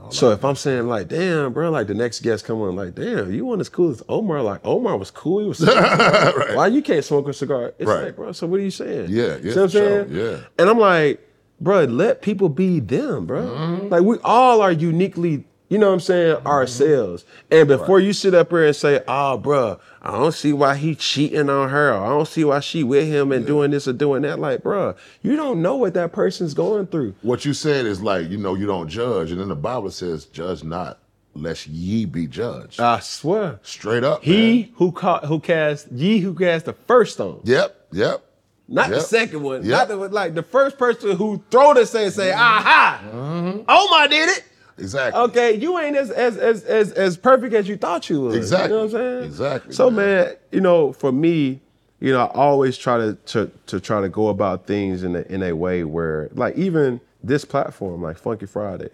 So 0.09 0.31
if 0.31 0.43
I'm 0.43 0.55
saying 0.55 0.87
like, 0.87 1.07
damn, 1.07 1.53
bro, 1.53 1.69
like 1.69 1.85
the 1.87 1.93
next 1.93 2.21
guest 2.23 2.43
come 2.45 2.59
on, 2.61 2.75
like, 2.75 2.95
damn, 2.95 3.31
you 3.31 3.45
weren't 3.45 3.61
as 3.61 3.69
cool 3.69 3.91
as 3.91 4.01
Omar. 4.09 4.41
Like 4.41 4.59
Omar 4.65 4.97
was 4.97 5.11
cool. 5.11 5.39
He 5.41 5.47
was 5.47 5.59
why 6.55 6.67
you 6.67 6.81
can't 6.81 7.05
smoke 7.05 7.27
a 7.29 7.33
cigar? 7.33 7.73
It's 7.77 7.87
Right. 7.87 8.05
like, 8.05 8.15
bro. 8.15 8.31
So 8.31 8.47
what 8.47 8.59
are 8.59 8.63
you 8.63 8.71
saying? 8.71 9.07
Yeah, 9.11 9.37
yeah, 9.41 9.53
what 9.53 9.57
I'm 9.63 9.69
sure, 9.69 9.69
saying? 9.69 10.07
yeah. 10.09 10.37
And 10.57 10.69
I'm 10.69 10.79
like, 10.79 11.19
bro, 11.61 11.83
let 11.83 12.21
people 12.23 12.49
be 12.49 12.79
them, 12.79 13.27
bro. 13.27 13.43
Mm-hmm. 13.43 13.87
Like 13.89 14.01
we 14.01 14.17
all 14.23 14.61
are 14.61 14.71
uniquely, 14.71 15.45
you 15.71 15.77
know 15.77 15.87
what 15.87 15.93
I'm 15.93 15.99
saying, 16.01 16.35
mm-hmm. 16.35 16.47
ourselves. 16.47 17.23
And 17.49 17.65
before 17.65 18.01
you 18.01 18.11
sit 18.11 18.33
up 18.35 18.49
here 18.49 18.65
and 18.65 18.75
say, 18.75 19.01
ah, 19.07 19.31
oh, 19.31 19.37
bro, 19.37 19.79
I 20.01 20.11
don't 20.11 20.33
see 20.33 20.51
why 20.51 20.75
he 20.75 20.95
cheating 20.95 21.49
on 21.49 21.69
her. 21.69 21.93
I 21.93 22.09
don't 22.09 22.27
see 22.27 22.43
why 22.43 22.59
she 22.59 22.83
with 22.83 23.07
him 23.07 23.31
and 23.31 23.47
doing 23.47 23.71
this 23.71 23.87
or 23.87 23.93
doing 23.93 24.23
that. 24.23 24.37
Like, 24.37 24.63
bro, 24.63 24.95
you 25.21 25.37
don't 25.37 25.61
know 25.61 25.77
what 25.77 25.93
that 25.93 26.11
person's 26.11 26.53
going 26.53 26.87
through. 26.87 27.15
What 27.21 27.45
you 27.45 27.53
said 27.53 27.85
is 27.85 28.01
like, 28.01 28.29
you 28.29 28.37
know, 28.37 28.53
you 28.53 28.65
don't 28.65 28.89
judge, 28.89 29.31
and 29.31 29.39
then 29.39 29.47
the 29.47 29.55
Bible 29.55 29.91
says, 29.91 30.25
judge 30.25 30.61
not, 30.61 30.99
lest 31.35 31.67
ye 31.67 32.03
be 32.03 32.27
judged. 32.27 32.81
I 32.81 32.99
swear. 32.99 33.61
Straight 33.63 34.03
up. 34.03 34.25
He 34.25 34.63
man. 34.63 34.73
who 34.75 34.91
caught 34.91 35.23
who 35.23 35.39
cast 35.39 35.89
ye 35.93 36.19
who 36.19 36.35
cast 36.35 36.65
the 36.65 36.73
first 36.73 37.13
stone. 37.13 37.39
Yep. 37.45 37.87
Yep. 37.93 38.25
Not 38.67 38.89
the 38.89 38.99
second 38.99 39.41
one. 39.41 39.63
Yep. 39.63 39.71
Not 39.71 39.87
the 39.87 39.95
like 39.95 40.33
the 40.33 40.43
first 40.43 40.77
person 40.77 41.15
who 41.15 41.41
throw 41.49 41.73
the 41.73 41.85
say 41.85 42.09
say, 42.09 42.33
aha! 42.33 43.01
Mm-hmm. 43.05 43.61
Omar 43.69 44.07
did 44.09 44.29
it. 44.37 44.43
Exactly. 44.77 45.21
Okay, 45.23 45.55
you 45.55 45.77
ain't 45.79 45.95
as 45.95 46.09
as 46.11 46.37
as 46.37 46.63
as 46.63 46.91
as 46.93 47.17
perfect 47.17 47.53
as 47.53 47.67
you 47.67 47.77
thought 47.77 48.09
you 48.09 48.21
was. 48.21 48.35
Exactly. 48.35 48.69
You 48.69 48.75
know 48.75 48.85
what 48.85 48.85
I'm 48.85 48.91
saying? 48.91 49.23
Exactly, 49.25 49.73
So 49.73 49.89
man. 49.91 50.25
man, 50.25 50.35
you 50.51 50.61
know, 50.61 50.93
for 50.93 51.11
me, 51.11 51.59
you 51.99 52.11
know, 52.11 52.21
I 52.21 52.27
always 52.33 52.77
try 52.77 52.97
to 52.97 53.13
to 53.27 53.51
to 53.67 53.79
try 53.79 54.01
to 54.01 54.09
go 54.09 54.29
about 54.29 54.65
things 54.65 55.03
in 55.03 55.15
a 55.15 55.21
in 55.23 55.43
a 55.43 55.53
way 55.53 55.83
where 55.83 56.29
like 56.33 56.55
even 56.57 56.99
this 57.23 57.45
platform, 57.45 58.01
like 58.01 58.17
Funky 58.17 58.47
Friday, 58.47 58.89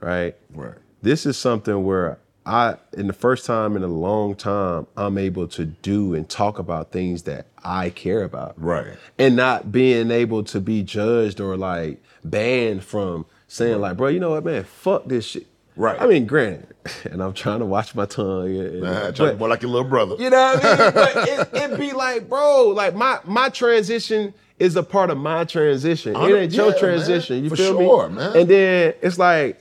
right? 0.00 0.34
Right. 0.54 0.74
This 1.02 1.24
is 1.24 1.38
something 1.38 1.84
where 1.84 2.18
I 2.44 2.76
in 2.92 3.06
the 3.06 3.12
first 3.14 3.46
time 3.46 3.76
in 3.76 3.82
a 3.82 3.86
long 3.88 4.34
time, 4.34 4.86
I'm 4.96 5.16
able 5.16 5.46
to 5.48 5.64
do 5.64 6.14
and 6.14 6.28
talk 6.28 6.58
about 6.58 6.90
things 6.90 7.22
that 7.22 7.46
I 7.64 7.90
care 7.90 8.22
about 8.24 8.54
Right. 8.58 8.96
and 9.18 9.36
not 9.36 9.70
being 9.72 10.10
able 10.10 10.42
to 10.44 10.60
be 10.60 10.82
judged 10.82 11.40
or 11.40 11.56
like 11.56 12.02
banned 12.24 12.82
from 12.84 13.24
saying 13.50 13.80
like, 13.80 13.96
bro, 13.96 14.08
you 14.08 14.20
know 14.20 14.30
what, 14.30 14.44
man, 14.44 14.64
fuck 14.64 15.06
this 15.06 15.24
shit. 15.26 15.46
Right. 15.76 16.00
I 16.00 16.06
mean, 16.06 16.26
granted, 16.26 16.68
and 17.10 17.22
I'm 17.22 17.32
trying 17.32 17.58
to 17.60 17.64
watch 17.66 17.94
my 17.94 18.06
tongue. 18.06 18.56
and- 18.56 18.80
Nah, 18.82 19.00
try 19.10 19.10
to 19.10 19.24
but- 19.32 19.38
more 19.38 19.48
like 19.48 19.62
your 19.62 19.70
little 19.70 19.88
brother. 19.88 20.14
you 20.18 20.30
know 20.30 20.54
what 20.54 20.64
I 20.64 20.84
mean? 20.84 20.92
But 20.94 21.12
it, 21.28 21.70
it 21.72 21.78
be 21.78 21.92
like, 21.92 22.28
bro, 22.28 22.68
like 22.68 22.94
my 22.94 23.18
my 23.24 23.48
transition 23.48 24.32
is 24.58 24.76
a 24.76 24.82
part 24.82 25.10
of 25.10 25.16
my 25.18 25.44
transition. 25.44 26.14
It 26.14 26.18
ain't 26.34 26.52
your 26.52 26.72
yeah, 26.72 26.78
transition. 26.78 27.36
man. 27.36 27.44
You 27.44 27.50
For 27.50 27.56
feel 27.56 27.78
sure, 27.78 28.08
me? 28.08 28.16
man. 28.16 28.36
And 28.36 28.48
then 28.50 28.94
it's 29.02 29.18
like, 29.18 29.58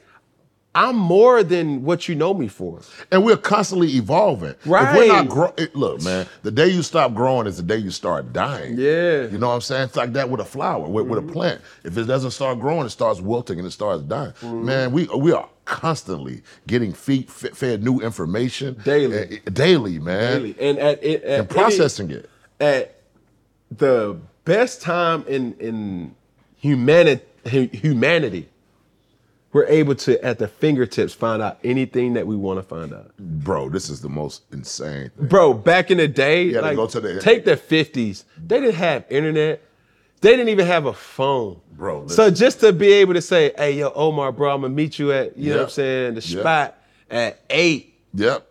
I'm 0.76 0.96
more 0.96 1.42
than 1.44 1.84
what 1.84 2.08
you 2.08 2.14
know 2.14 2.34
me 2.34 2.48
for. 2.48 2.80
And 3.12 3.26
we're 3.26 3.38
constantly 3.38 3.96
evolving. 3.96 4.52
If 4.52 4.68
we're 4.68 4.78
Right. 4.84 5.08
not 5.08 5.28
grow- 5.28 5.54
it- 5.58 5.76
look, 5.76 6.04
man, 6.04 6.28
the 6.44 6.52
day 6.52 6.68
you 6.68 6.84
stop 6.84 7.16
growing 7.16 7.48
is 7.48 7.58
the 7.58 7.64
day 7.64 7.78
you 7.78 7.90
start 7.90 8.32
dying. 8.34 8.76
Yeah. 8.78 9.24
You 9.24 9.40
know 9.40 9.48
what 9.48 9.56
I'm 9.56 9.62
saying? 9.62 9.84
It's 9.86 9.96
like 9.96 10.14
that 10.14 10.30
with 10.30 10.40
a 10.42 10.46
flower, 10.46 10.88
with, 10.88 11.08
with 11.08 11.18
a 11.20 11.22
mm-hmm. 11.24 11.32
plant. 11.32 11.62
If 11.84 11.98
it 11.98 12.04
doesn't 12.04 12.32
start 12.32 12.60
growing, 12.60 12.86
it 12.86 12.92
starts 12.92 13.20
wilting 13.20 13.58
and 13.58 13.68
it 13.68 13.72
starts 13.72 14.04
dying. 14.04 14.32
Mm-hmm. 14.42 14.66
Man, 14.66 14.92
we 14.92 15.06
we 15.06 15.32
are 15.32 15.50
constantly 15.66 16.44
getting 16.68 16.94
feed, 16.94 17.30
fed, 17.30 17.84
new 17.84 18.00
information 18.00 18.76
Daily. 18.84 19.42
uh, 19.46 19.50
daily, 19.52 19.98
man, 20.00 20.36
Really. 20.42 20.56
And 20.60 20.78
at, 20.78 21.04
it 21.04 21.24
at 21.24 21.40
and 21.42 21.50
processing 21.50 22.12
it. 22.12 22.30
any- 22.60 22.70
at 22.72 22.96
the 23.76 24.18
best 24.46 24.82
time 24.82 25.24
in 25.28 25.54
in 25.60 26.16
humanity 26.58 27.22
humanity, 27.44 28.50
we're 29.52 29.66
able 29.66 29.96
to 29.96 30.24
at 30.24 30.38
the 30.40 30.48
fingertips 30.48 31.14
find 31.14 31.42
out 31.42 31.58
anything 31.64 32.14
that 32.14 32.28
we 32.28 32.36
want 32.36 32.60
to 32.60 32.64
find 32.64 32.94
out. 32.94 33.12
Bro, 33.18 33.70
this 33.70 33.90
is 33.90 34.02
the 34.02 34.10
most 34.10 34.44
insane 34.52 35.10
thing. 35.18 35.28
Bro, 35.28 35.56
back 35.56 35.90
in 35.92 35.98
the 35.98 36.08
day, 36.08 36.52
like, 36.60 36.76
go 36.76 36.86
to 36.88 37.00
the- 37.00 37.20
take 37.20 37.46
the 37.46 37.58
50s. 37.58 38.26
They 38.38 38.60
didn't 38.60 38.76
have 38.76 39.06
internet. 39.10 39.62
They 40.22 40.32
didn't 40.32 40.50
even 40.50 40.68
have 40.68 40.86
a 40.86 40.94
phone. 40.94 41.62
Bro, 41.72 42.08
So 42.08 42.30
just 42.30 42.60
to 42.60 42.74
be 42.74 42.92
able 42.92 43.14
to 43.14 43.22
say, 43.22 43.54
hey, 43.58 43.72
yo, 43.80 43.92
Omar, 43.96 44.32
bro, 44.34 44.54
I'm 44.54 44.62
gonna 44.62 44.74
meet 44.74 45.00
you 45.00 45.14
at, 45.14 45.38
you 45.38 45.52
know 45.52 45.58
what 45.58 45.64
I'm 45.64 45.70
saying, 45.70 46.14
the 46.16 46.22
Yep. 46.22 46.40
spot 46.42 46.78
at 47.10 47.40
eight. 47.50 47.94
Yep. 48.14 48.46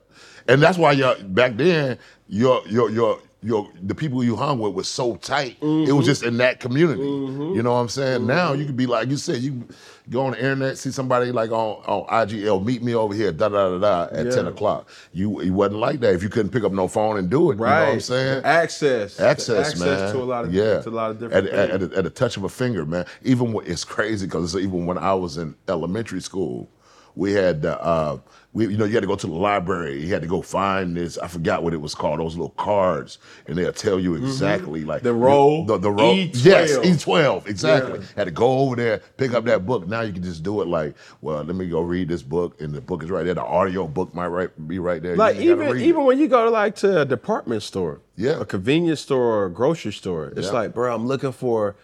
And 0.49 0.63
that's 0.63 0.79
why 0.79 0.93
y'all 0.93 1.17
back 1.23 1.57
then, 1.59 1.99
your 2.27 2.63
your 2.67 2.91
your 2.91 3.19
your 3.41 3.71
the 3.83 3.95
people 3.95 4.25
you 4.25 4.35
hung 4.35 4.59
with 4.59 4.75
was 4.75 4.89
so 4.89 5.15
tight. 5.17 5.57
It 5.61 5.65
Mm-hmm. 5.65 5.97
was 5.97 6.07
just 6.07 6.23
in 6.25 6.39
that 6.39 6.59
community. 6.59 7.03
You 7.03 7.63
know 7.63 7.73
what 7.73 7.79
I'm 7.81 7.89
saying? 7.89 8.27
Now 8.27 8.53
you 8.53 8.67
could 8.67 8.77
be 8.77 8.87
like 8.87 9.09
you 9.09 9.17
said, 9.17 9.39
you 9.43 9.67
go 10.11 10.23
on 10.27 10.33
the 10.33 10.39
internet, 10.39 10.77
see 10.77 10.91
somebody 10.91 11.31
like 11.31 11.51
on, 11.53 11.83
on 11.87 12.07
IGL, 12.27 12.65
meet 12.65 12.83
me 12.83 12.95
over 12.97 13.15
here, 13.15 13.31
da 13.31 13.49
da 13.49 13.79
da 13.79 13.79
da 14.09 14.19
at 14.19 14.27
Yeah. 14.27 14.33
10 14.33 14.47
o'clock. 14.49 14.89
You 15.13 15.39
it 15.41 15.51
wasn't 15.51 15.79
like 15.79 16.01
that 16.01 16.15
if 16.15 16.23
you 16.25 16.29
couldn't 16.29 16.51
pick 16.51 16.65
up 16.65 16.73
no 16.73 16.89
phone 16.89 17.17
and 17.17 17.31
do 17.31 17.53
it. 17.53 17.57
right. 17.57 17.71
You 17.71 17.81
know 17.81 17.87
what 17.87 17.93
I'm 17.95 18.01
saying? 18.01 18.45
Access. 18.45 19.21
Access, 19.21 19.69
Access 19.69 19.81
man. 19.81 20.13
to 20.15 20.19
a 20.21 20.25
lot 20.25 20.45
of 20.45 20.53
yeah, 20.53 20.81
to 20.81 20.89
a 20.89 20.91
lot 20.91 21.11
of 21.13 21.21
different 21.21 21.47
at, 21.49 21.55
at, 21.55 21.71
things. 21.71 21.83
at, 21.93 21.93
a, 21.95 21.99
at 21.99 22.07
a 22.07 22.11
touch 22.11 22.37
of 22.37 22.43
a 22.45 22.49
finger, 22.49 22.85
man. 22.85 23.07
Even 23.23 23.53
when, 23.53 23.65
it's 23.67 23.85
crazy 23.85 24.27
because 24.27 24.57
even 24.57 24.85
when 24.85 24.99
I 24.99 25.15
was 25.15 25.37
in 25.37 25.55
elementary 25.69 26.21
school, 26.23 26.69
we 27.15 27.33
had 27.33 27.65
uh, 27.65 28.19
we 28.59 28.67
you 28.73 28.77
know 28.77 28.85
you 28.85 28.95
had 28.95 29.01
to 29.03 29.07
go 29.07 29.17
to 29.17 29.27
the 29.27 29.33
library. 29.33 30.03
You 30.03 30.13
had 30.13 30.23
to 30.23 30.29
go 30.29 30.43
find 30.43 30.97
this. 30.97 31.17
I 31.19 31.29
forgot 31.29 31.63
what 31.63 31.73
it 31.73 31.81
was 31.81 31.95
called. 31.95 32.19
Those 32.21 32.35
little 32.37 32.51
cards, 32.51 33.19
and 33.47 33.57
they'll 33.57 33.73
tell 33.73 33.99
you 34.01 34.15
exactly 34.17 34.85
like 34.85 34.99
Mm-hmm. 35.03 35.07
The 35.09 35.15
roll, 35.15 35.65
The, 35.65 35.79
the 35.79 35.91
roll. 35.91 36.15
E12. 36.17 36.45
Yes, 36.45 36.79
E 36.85 36.97
twelve 36.99 37.47
exactly. 37.47 38.01
Yeah. 38.01 38.05
Had 38.17 38.25
to 38.25 38.31
go 38.33 38.59
over 38.59 38.77
there, 38.77 38.99
pick 39.17 39.33
up 39.33 39.45
that 39.45 39.65
book. 39.65 39.87
Now 39.87 40.01
you 40.01 40.13
can 40.13 40.23
just 40.23 40.43
do 40.43 40.61
it 40.61 40.69
like, 40.69 40.95
well, 41.21 41.43
let 41.45 41.55
me 41.57 41.69
go 41.69 41.81
read 41.81 42.09
this 42.09 42.23
book, 42.23 42.61
and 42.61 42.75
the 42.75 42.81
book 42.81 43.03
is 43.03 43.11
right 43.11 43.25
there. 43.25 43.35
The 43.35 43.45
audio 43.45 43.87
book 43.87 44.13
might 44.15 44.27
right 44.29 44.51
be 44.69 44.79
right 44.79 45.01
there. 45.03 45.17
Like 45.17 45.37
even 45.37 45.79
even 45.79 46.03
it. 46.03 46.05
when 46.05 46.19
you 46.19 46.27
go 46.29 46.45
to 46.45 46.51
like 46.51 46.75
to 46.77 47.03
a 47.03 47.05
department 47.05 47.63
store, 47.63 48.01
Yeah. 48.17 48.41
a 48.41 48.45
convenience 48.45 49.01
store 49.01 49.23
or 49.23 49.47
a 49.47 49.51
grocery 49.51 49.93
store, 49.93 50.33
it's 50.37 50.49
Yeah. 50.49 50.53
like, 50.53 50.75
bro, 50.75 50.93
I'm 50.95 51.07
looking 51.07 51.33
for, 51.33 51.77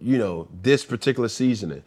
you 0.00 0.18
know, 0.18 0.48
this 0.62 0.84
particular 0.84 1.28
seasoning. 1.28 1.82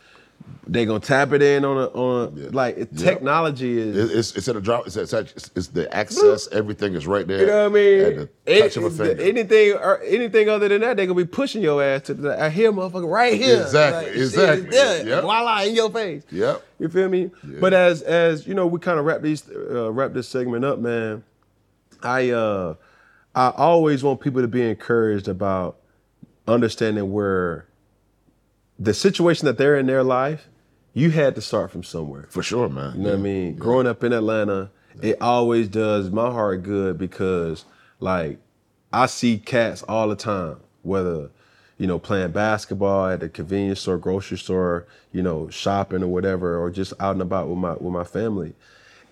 They 0.72 0.86
gonna 0.86 1.00
tap 1.00 1.32
it 1.32 1.42
in 1.42 1.66
on 1.66 1.78
a 1.78 1.86
on 1.88 2.28
a, 2.38 2.40
Yeah. 2.42 2.50
like 2.52 2.78
it- 2.78 2.90
Yeah. 2.94 3.04
technology 3.10 3.80
is. 3.80 3.98
It- 4.12 4.16
It's 4.18 4.36
it's 4.36 4.48
at 4.48 4.56
a 4.56 4.62
drop. 4.62 4.86
It's, 4.86 4.96
it's, 4.98 5.12
it's, 5.14 5.50
it's 5.56 5.68
the 5.70 5.92
access. 5.92 6.48
Everything 6.52 6.94
is 6.94 7.08
right 7.08 7.26
there. 7.28 7.40
you 7.42 7.46
know 7.48 7.70
what 7.70 7.80
I 7.80 7.82
mean? 7.82 8.02
At 8.02 8.30
the 8.46 8.60
touch 8.60 8.78
of 8.78 8.84
a 8.84 8.92
finger. 8.92 9.20
Anything 9.20 9.74
or 9.74 10.00
anything 10.04 10.48
other 10.48 10.68
than 10.68 10.82
that, 10.82 10.98
they 10.98 11.08
gonna 11.08 11.18
be 11.18 11.26
pushing 11.26 11.64
your 11.64 11.82
ass 11.84 12.04
to 12.04 12.14
the. 12.14 12.40
I 12.40 12.50
hear 12.50 12.72
motherfucker 12.72 13.12
right 13.12 13.34
here. 13.34 13.62
Exactly, 13.64 14.12
Like, 14.12 14.20
exactly. 14.22 14.70
there. 14.70 15.08
Yep. 15.08 15.22
Voila, 15.24 15.64
in 15.64 15.74
your 15.76 15.90
face. 15.90 16.22
Yep. 16.32 16.64
You 16.78 16.90
feel 16.90 17.10
me? 17.10 17.32
But 17.60 17.74
as 17.74 18.04
as 18.04 18.46
you 18.46 18.54
know, 18.54 18.68
we 18.68 18.80
kind 18.80 19.00
of 19.00 19.06
wrap 19.06 19.22
these 19.24 19.50
uh, 19.50 19.92
wrap 19.92 20.14
this 20.14 20.28
segment 20.28 20.66
up, 20.66 20.78
man. 20.78 21.24
I 22.04 22.30
uh 22.30 22.76
I 23.34 23.50
always 23.58 24.04
want 24.04 24.22
people 24.22 24.42
to 24.44 24.48
be 24.48 24.62
encouraged 24.62 25.28
about 25.28 25.78
understanding 26.48 27.12
where 27.12 27.66
the 28.80 28.94
situation 28.94 29.46
that 29.46 29.58
they're 29.58 29.78
in 29.78 29.86
their 29.88 30.04
life, 30.04 30.48
you 30.94 31.12
had 31.12 31.36
to 31.36 31.42
start 31.42 31.72
from 31.72 31.84
somewhere. 31.84 32.28
For 32.30 32.42
sure, 32.42 32.70
man. 32.70 32.94
You 32.96 33.04
know 33.04 33.10
what 33.12 33.20
I 33.20 33.22
mean? 33.22 33.56
Growing 33.56 33.88
up 33.88 34.04
in 34.04 34.14
Atlanta, 34.14 34.72
it 35.02 35.22
always 35.22 35.68
does 35.68 36.10
my 36.10 36.32
heart 36.32 36.64
good 36.64 36.98
because 36.98 37.66
like 38.00 38.40
I 38.92 39.06
see 39.06 39.38
cats 39.38 39.84
all 39.84 40.08
the 40.08 40.16
time, 40.16 40.58
whether 40.82 41.30
you 41.78 41.88
know 41.88 42.00
playing 42.00 42.32
basketball 42.32 43.08
at 43.10 43.20
the 43.20 43.30
convenience 43.30 43.82
store, 43.82 43.98
grocery 43.98 44.38
store, 44.38 44.88
you 45.12 45.22
know 45.22 45.50
shopping 45.50 46.02
or 46.04 46.08
whatever, 46.08 46.58
or 46.58 46.72
just 46.72 46.94
out 47.00 47.14
and 47.14 47.22
about 47.22 47.48
with 47.48 47.58
my 47.58 47.74
with 47.74 47.94
my 47.94 48.04
family, 48.04 48.54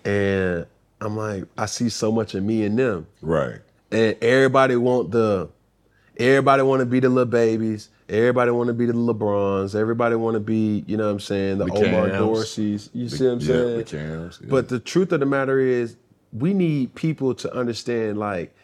and 0.04 0.66
I'm 1.00 1.16
like 1.16 1.44
I 1.56 1.66
see 1.66 1.88
so 1.88 2.10
much 2.10 2.34
of 2.34 2.42
me 2.42 2.64
in 2.64 2.76
them, 2.76 3.06
Right. 3.22 3.60
and 3.92 4.16
everybody 4.20 4.76
want 4.76 5.10
the 5.12 5.48
everybody 6.18 6.62
want 6.62 6.80
to 6.80 6.86
be 6.86 7.00
the 7.00 7.08
little 7.08 7.30
babies 7.30 7.88
everybody 8.08 8.50
want 8.50 8.68
to 8.68 8.72
be 8.74 8.86
the 8.86 8.92
lebrons 8.92 9.74
everybody 9.74 10.14
want 10.16 10.34
to 10.34 10.40
be 10.40 10.84
you 10.86 10.96
know 10.96 11.04
what 11.06 11.10
i'm 11.12 11.20
saying 11.20 11.58
the, 11.58 11.66
The 11.66 11.72
omar 11.72 12.08
dorseys 12.08 12.88
you 12.94 13.08
see 13.08 13.24
what 13.26 13.32
i'm 13.34 13.40
yeah, 13.40 13.84
saying 13.84 14.30
yeah. 14.40 14.46
but 14.48 14.68
the 14.68 14.78
truth 14.80 15.12
of 15.12 15.20
the 15.20 15.26
matter 15.26 15.58
is 15.60 15.96
we 16.32 16.54
need 16.54 16.94
people 16.94 17.34
to 17.34 17.54
understand 17.54 18.18
like 18.18 18.54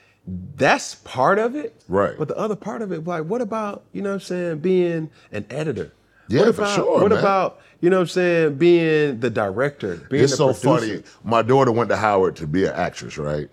that's 0.57 0.95
part 0.97 1.39
of 1.39 1.55
it 1.55 1.75
Right. 1.89 2.17
but 2.17 2.29
the 2.29 2.37
other 2.37 2.57
part 2.57 2.81
of 2.83 2.93
it 2.93 3.07
like 3.07 3.25
what 3.25 3.41
about 3.43 3.85
you 3.93 4.01
know 4.03 4.11
what 4.11 4.15
i'm 4.15 4.21
saying 4.21 4.59
being 4.59 5.11
an 5.33 5.45
editor 5.51 5.93
Yeah, 6.29 6.47
what 6.47 6.55
for 6.55 6.63
about, 6.63 6.75
sure, 6.75 7.03
What 7.03 7.11
man. 7.11 7.19
about 7.19 7.61
you 7.81 7.91
know 7.91 7.97
what 7.99 8.03
I'm 8.03 8.09
saying? 8.09 8.55
Being 8.55 9.21
the 9.21 9.29
director, 9.29 9.97
being 10.09 10.25
It's 10.25 10.37
so 10.37 10.55
producer. 10.55 10.69
funny. 11.03 11.03
My 11.23 11.43
daughter 11.43 11.71
went 11.71 11.91
to 11.91 11.97
Howard 11.97 12.35
to 12.37 12.47
be 12.47 12.65
an 12.65 12.73
actress, 12.73 13.19
right? 13.19 13.51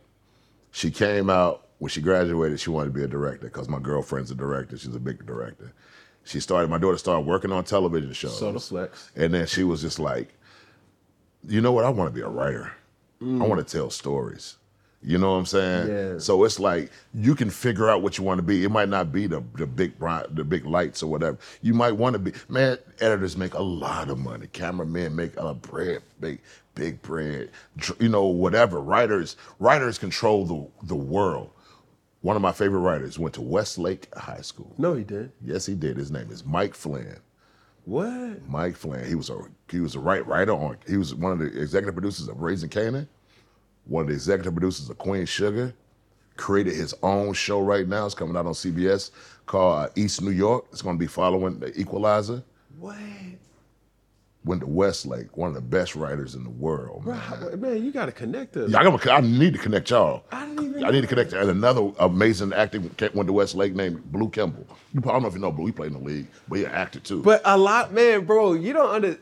She 0.71 0.89
came 0.89 1.29
out 1.29 1.65
when 1.81 1.89
she 1.89 1.99
graduated. 1.99 2.59
She 2.59 2.69
wanted 2.69 2.93
to 2.93 2.93
be 2.93 3.03
a 3.03 3.07
director 3.07 3.47
because 3.47 3.67
my 3.67 3.79
girlfriend's 3.79 4.29
a 4.29 4.35
director. 4.35 4.77
She's 4.77 4.93
a 4.93 4.99
big 4.99 5.25
director. 5.25 5.73
She 6.23 6.39
started. 6.39 6.69
My 6.69 6.77
daughter 6.77 6.99
started 6.99 7.25
working 7.25 7.51
on 7.51 7.63
television 7.63 8.13
shows. 8.13 8.37
So 8.37 8.51
the 8.51 8.59
flex. 8.59 9.09
And 9.15 9.33
then 9.33 9.47
she 9.47 9.63
was 9.63 9.81
just 9.81 9.97
like, 9.97 10.31
you 11.47 11.59
know 11.59 11.71
what? 11.71 11.83
I 11.83 11.89
want 11.89 12.07
to 12.07 12.13
be 12.13 12.21
a 12.21 12.29
writer. 12.29 12.71
I 13.19 13.25
want 13.25 13.67
to 13.67 13.77
tell 13.77 13.89
stories. 13.89 14.57
You 15.01 15.17
know 15.17 15.31
what 15.31 15.37
I'm 15.37 15.45
saying? 15.47 15.87
Yeah. 15.87 16.19
So 16.19 16.43
it's 16.43 16.59
like 16.59 16.91
you 17.15 17.33
can 17.33 17.49
figure 17.49 17.89
out 17.89 18.03
what 18.03 18.19
you 18.19 18.23
want 18.23 18.37
to 18.37 18.43
be. 18.43 18.63
It 18.63 18.69
might 18.69 18.89
not 18.89 19.11
be 19.11 19.25
the 19.25 19.43
the 19.55 19.65
big 19.65 19.97
the 19.97 20.43
big 20.47 20.67
lights 20.67 21.01
or 21.01 21.07
whatever. 21.07 21.39
You 21.63 21.73
might 21.73 21.93
want 21.93 22.13
to 22.13 22.19
be. 22.19 22.33
Man, 22.47 22.77
editors 22.99 23.35
make 23.35 23.55
a 23.55 23.61
lot 23.63 24.11
of 24.11 24.19
money. 24.19 24.45
Cameramen 24.53 25.15
make 25.15 25.35
a 25.37 25.55
bread, 25.55 26.03
big 26.19 26.41
big 26.75 27.01
bread. 27.01 27.49
You 27.99 28.09
know 28.09 28.25
whatever. 28.25 28.79
Writers 28.79 29.35
writers 29.57 29.97
control 29.97 30.45
the 30.45 30.87
the 30.87 30.95
world. 30.95 31.49
One 32.21 32.35
of 32.35 32.41
my 32.41 32.51
favorite 32.51 32.81
writers 32.81 33.17
went 33.17 33.33
to 33.35 33.41
Westlake 33.41 34.13
High 34.15 34.41
School. 34.41 34.73
No, 34.77 34.93
he 34.93 35.03
did. 35.03 35.31
Yes, 35.43 35.65
he 35.65 35.75
did. 35.75 35.97
His 35.97 36.11
name 36.11 36.29
is 36.29 36.45
Mike 36.45 36.75
Flynn. 36.75 37.19
What? 37.85 38.47
Mike 38.47 38.75
Flynn. 38.75 39.07
He 39.07 39.15
was 39.15 39.29
a 39.31 39.39
he 39.69 39.79
was 39.79 39.95
a 39.95 39.99
right 39.99 40.25
writer 40.27 40.53
on. 40.53 40.77
He 40.87 40.97
was 40.97 41.15
one 41.15 41.31
of 41.31 41.39
the 41.39 41.45
executive 41.45 41.95
producers 41.95 42.27
of 42.27 42.39
Raising 42.39 42.69
Kanan, 42.69 43.07
one 43.85 44.03
of 44.03 44.07
the 44.07 44.13
executive 44.13 44.53
producers 44.53 44.89
of 44.89 44.97
Queen 44.97 45.25
Sugar. 45.25 45.73
Created 46.37 46.73
his 46.75 46.95
own 47.03 47.33
show 47.33 47.59
right 47.59 47.87
now. 47.87 48.05
It's 48.05 48.15
coming 48.15 48.37
out 48.37 48.45
on 48.45 48.53
CBS 48.53 49.11
called 49.45 49.85
uh, 49.85 49.89
East 49.95 50.21
New 50.21 50.31
York. 50.31 50.65
It's 50.71 50.81
going 50.81 50.95
to 50.95 50.99
be 50.99 51.07
following 51.07 51.59
the 51.59 51.77
Equalizer. 51.79 52.41
What? 52.79 52.95
Went 54.43 54.61
to 54.61 54.67
Westlake, 54.67 55.37
one 55.37 55.49
of 55.49 55.55
the 55.55 55.61
best 55.61 55.95
writers 55.95 56.33
in 56.33 56.43
the 56.43 56.49
world, 56.49 57.05
man. 57.05 57.61
man, 57.61 57.85
you 57.85 57.91
gotta 57.91 58.11
connect 58.11 58.57
us. 58.57 58.71
Yeah, 58.71 58.79
I, 58.79 58.83
gotta, 58.83 59.11
I 59.11 59.21
need 59.21 59.53
to 59.53 59.59
connect 59.59 59.89
y'all. 59.91 60.23
I 60.31 60.45
didn't 60.45 60.63
even 60.63 60.83
I 60.83 60.89
need 60.89 61.01
to 61.01 61.07
connect. 61.07 61.33
And 61.33 61.49
another 61.49 61.91
amazing 61.99 62.53
actor 62.53 62.79
went 62.79 63.27
to 63.27 63.33
Westlake 63.33 63.75
named 63.75 64.11
Blue 64.11 64.29
Kimball. 64.29 64.65
You, 64.93 65.01
I 65.05 65.11
don't 65.11 65.21
know 65.21 65.27
if 65.27 65.35
you 65.35 65.39
know 65.39 65.51
Blue. 65.51 65.67
He 65.67 65.71
played 65.71 65.93
in 65.93 66.03
the 66.03 66.03
league, 66.03 66.27
but 66.47 66.57
he 66.57 66.65
an 66.65 66.71
actor 66.71 66.99
too. 66.99 67.21
But 67.21 67.41
a 67.45 67.57
lot, 67.57 67.93
man, 67.93 68.25
bro, 68.25 68.53
you 68.53 68.73
don't 68.73 68.89
under 68.89 69.17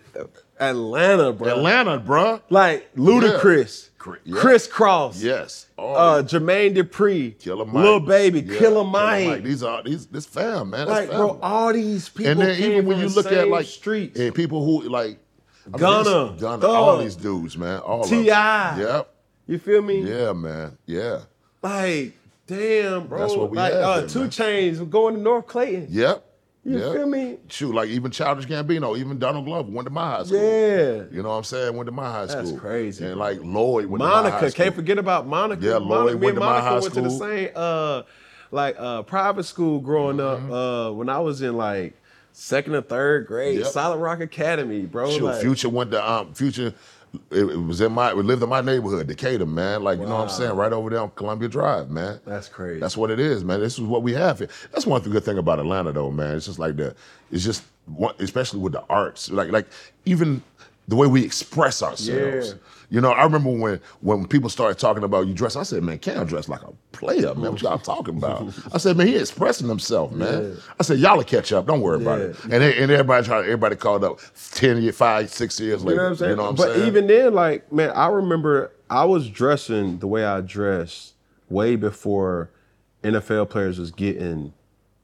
Atlanta, 0.60 1.34
bro. 1.34 1.50
Atlanta, 1.50 2.00
bro. 2.00 2.42
Like 2.50 2.94
Ludacris, 2.96 3.42
Cri- 3.42 3.89
yeah. 4.24 4.36
Kris 4.40 4.68
Kross, 4.68 5.22
Yes. 5.22 5.68
All 5.78 5.96
uh, 5.96 6.24
Jermaine 6.24 6.76
Dupri, 6.76 7.38
Killer 7.40 7.66
Mike. 7.66 7.84
Lil 7.84 8.00
Baby, 8.00 8.42
Yeah, 8.42 8.58
Killer 8.60 8.84
Mike. 8.84 9.44
These 9.44 9.64
are 9.64 9.84
these 9.84 10.06
this 10.08 10.26
fam, 10.26 10.70
man. 10.72 10.88
That's 10.88 11.10
Like, 11.10 11.18
bro, 11.18 11.40
all 11.42 11.74
these 11.74 12.10
people 12.10 12.32
and 12.32 12.42
then 12.42 12.60
even 12.62 12.86
when 12.86 13.00
you 13.00 13.08
look 13.10 13.32
at 13.32 13.48
like 13.48 13.66
streets. 13.66 14.20
and 14.20 14.34
people 14.34 14.64
who 14.66 14.88
like 14.90 15.20
I 15.74 15.78
Gunna, 15.78 16.36
Gunna, 16.40 16.62
Thug. 16.62 16.70
all 16.70 16.98
these 16.98 17.16
dudes, 17.16 17.58
man, 17.58 17.80
all. 17.80 18.04
T.I.. 18.04 18.80
Yep. 18.80 19.14
You 19.48 19.58
feel 19.60 19.82
me? 19.82 20.02
Yeah, 20.02 20.34
man. 20.34 20.78
Yeah. 20.86 21.22
Like, 21.62 22.14
damn, 22.48 23.08
bro. 23.08 23.20
That's 23.20 23.36
what 23.36 23.52
we 23.52 23.58
like, 23.58 23.74
have 23.74 23.84
uh, 23.84 24.00
here, 24.00 24.08
Two 24.08 24.20
man. 24.22 24.30
Chainz 24.30 24.90
going 24.90 25.16
to 25.16 25.22
North 25.22 25.48
Clayton. 25.48 25.88
Yep. 25.90 26.26
You 26.66 26.78
yep. 26.78 26.94
feel 26.94 27.08
me? 27.08 27.38
Shoot, 27.48 27.74
like 27.74 27.90
even 27.90 28.12
Childish 28.12 28.46
Gambino, 28.46 28.98
even 28.98 29.18
Donald 29.18 29.46
Glover 29.46 29.72
went 29.72 29.88
to 29.88 29.94
my 29.94 30.18
high 30.18 30.24
school. 30.24 30.38
Yeah. 30.42 31.04
You 31.12 31.24
know 31.24 31.30
what 31.30 31.36
I'm 31.36 31.44
saying? 31.46 31.74
Went 31.76 31.88
to 31.88 31.92
my 31.94 32.12
high 32.12 32.28
school. 32.28 32.44
That's 32.44 32.60
crazy, 32.60 33.06
And 33.06 33.18
like 33.18 33.40
Lloyd 33.42 33.86
went 33.86 34.02
to 34.02 34.08
my 34.08 34.10
high 34.10 34.22
Monica, 34.24 34.52
school. 34.52 34.64
can't 34.66 34.76
forget 34.76 34.98
about 34.98 35.26
Monica. 35.26 35.66
Yeah, 35.66 35.80
Monica, 35.80 35.88
Lloyd 35.94 36.14
me 36.20 36.26
went 36.26 36.30
and 36.30 36.36
to 36.36 36.40
my 36.42 36.46
Monica 36.60 36.68
high 36.68 36.80
went 36.80 36.94
to 36.96 37.02
the 37.02 37.10
same 37.10 37.50
uh 37.56 38.02
like 38.52 38.76
uh 38.78 39.04
private 39.04 39.44
school 39.44 39.80
growing 39.80 40.18
Mm-hmm. 40.18 40.52
up 40.52 40.90
uh 40.90 40.94
when 40.94 41.08
I 41.10 41.20
was 41.20 41.42
in 41.42 41.56
like 41.56 41.94
second 42.34 42.76
or 42.76 42.82
third 42.82 43.26
grade, 43.28 43.60
Yep. 43.60 43.68
Solid 43.68 43.98
Rock 43.98 44.20
Academy, 44.20 44.82
bro. 44.86 45.10
Shoot, 45.12 45.24
like, 45.24 45.42
Future 45.42 45.70
went 45.70 45.92
to 45.92 46.12
um 46.12 46.34
Future. 46.34 46.74
It, 47.32 47.44
it 47.44 47.58
was 47.58 47.82
in 47.82 47.92
my. 47.92 48.14
We 48.14 48.24
lived 48.24 48.44
in 48.44 48.50
my 48.50 48.62
neighborhood, 48.62 49.08
Decatur, 49.08 49.46
man. 49.46 49.84
Like 49.84 50.00
you 50.00 50.06
know 50.06 50.16
what 50.16 50.24
I'm 50.24 50.30
saying, 50.30 50.56
right 50.56 50.72
over 50.72 50.90
there 50.90 51.00
on 51.00 51.12
Columbia 51.12 51.50
Drive, 51.50 51.90
man. 51.90 52.20
That's 52.26 52.48
crazy. 52.48 52.80
That's 52.80 52.98
what 52.98 53.10
it 53.12 53.20
is, 53.20 53.44
man. 53.44 53.60
This 53.60 53.74
is 53.74 53.82
what 53.82 54.04
we 54.04 54.14
have 54.14 54.40
here. 54.40 54.50
That's 54.72 54.86
one 54.86 54.98
of 54.98 55.04
the 55.04 55.10
good 55.10 55.24
thing 55.24 55.38
about 55.38 55.60
Atlanta, 55.60 55.92
though, 55.92 56.12
man. 56.12 56.38
It's 56.38 56.46
just 56.46 56.60
like 56.60 56.76
the, 56.76 56.96
it's 57.32 57.44
just 57.44 57.64
one, 57.86 58.14
especially 58.20 58.60
with 58.60 58.74
the 58.74 58.84
arts, 58.90 59.32
like 59.32 59.52
like 59.52 59.68
even 60.06 60.44
the 60.88 60.96
way 60.96 61.08
we 61.08 61.24
express 61.24 61.82
ourselves. 61.82 62.50
Yeah. 62.50 62.54
You 62.92 63.02
know, 63.02 63.12
I 63.12 63.24
remember 63.24 63.52
when 63.52 63.80
when 64.02 64.26
people 64.28 64.50
started 64.50 64.80
talking 64.80 65.04
about 65.04 65.28
you 65.28 65.34
dress. 65.34 65.56
I 65.56 65.64
said, 65.64 65.84
man, 65.84 66.00
Cam 66.00 66.26
dress 66.26 66.50
like 66.50 66.64
a 66.64 66.72
player, 66.92 67.36
man. 67.36 67.52
What 67.52 67.62
y'all 67.62 67.78
talking 67.94 68.18
about? 68.18 68.52
I 68.74 68.78
said, 68.80 68.98
man, 68.98 69.08
he 69.08 69.16
expressing 69.16 69.68
himself, 69.68 70.12
man. 70.12 70.44
Yeah. 70.56 70.62
I 70.80 70.84
said, 70.84 70.98
y'all 71.00 71.18
will 71.18 71.24
catch 71.24 71.54
up. 71.54 71.68
Don't 71.68 71.82
worry 71.82 72.02
about 72.02 72.20
it. 72.20 72.36
And 72.44 72.52
they, 72.54 72.78
and 72.82 72.92
everybody 72.92 73.26
tried. 73.26 73.42
Everybody 73.42 73.76
called 73.76 74.04
up 74.04 74.20
ten 74.54 74.82
year, 74.82 74.92
five, 74.92 75.30
six 75.30 75.60
years 75.60 75.84
later. 75.84 75.92
You 75.92 75.98
know 75.98 76.04
what 76.04 76.10
I'm 76.10 76.18
saying? 76.18 76.30
You 76.32 76.36
know 76.38 76.44
what 76.44 76.50
I'm 76.50 76.56
but 76.56 76.74
saying? 76.76 76.88
even 76.88 77.08
then, 77.08 77.34
like, 77.34 77.72
man, 77.72 77.92
I 77.92 78.08
remember 78.08 78.72
I 78.90 79.06
was 79.06 79.30
dressing 79.30 80.00
the 80.00 80.08
way 80.08 80.26
I 80.26 80.42
dressed 80.42 81.14
way 81.50 81.76
before 81.76 82.50
NFL 83.04 83.50
players 83.50 83.80
was 83.80 83.92
getting 83.92 84.54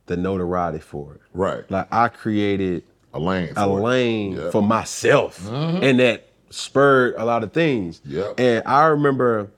the 0.07 0.17
notoriety 0.17 0.79
for 0.79 1.13
it. 1.15 1.21
right, 1.33 1.69
Like 1.71 1.87
I 1.91 2.07
created 2.09 2.83
a 3.13 3.19
lane, 3.19 3.49
a 3.55 3.65
for 3.65 3.79
it. 3.79 3.83
lane 3.83 4.31
Yeah. 4.33 4.49
for 4.51 4.61
myself, 4.61 5.39
mm-hmm. 5.43 5.83
and 5.83 5.99
that 5.99 6.24
spurred 6.49 7.15
a 7.17 7.25
lot 7.25 7.43
of 7.43 7.53
things. 7.53 8.01
Yep. 8.05 8.39
And 8.39 8.63
I 8.65 8.85
remember 8.87 9.49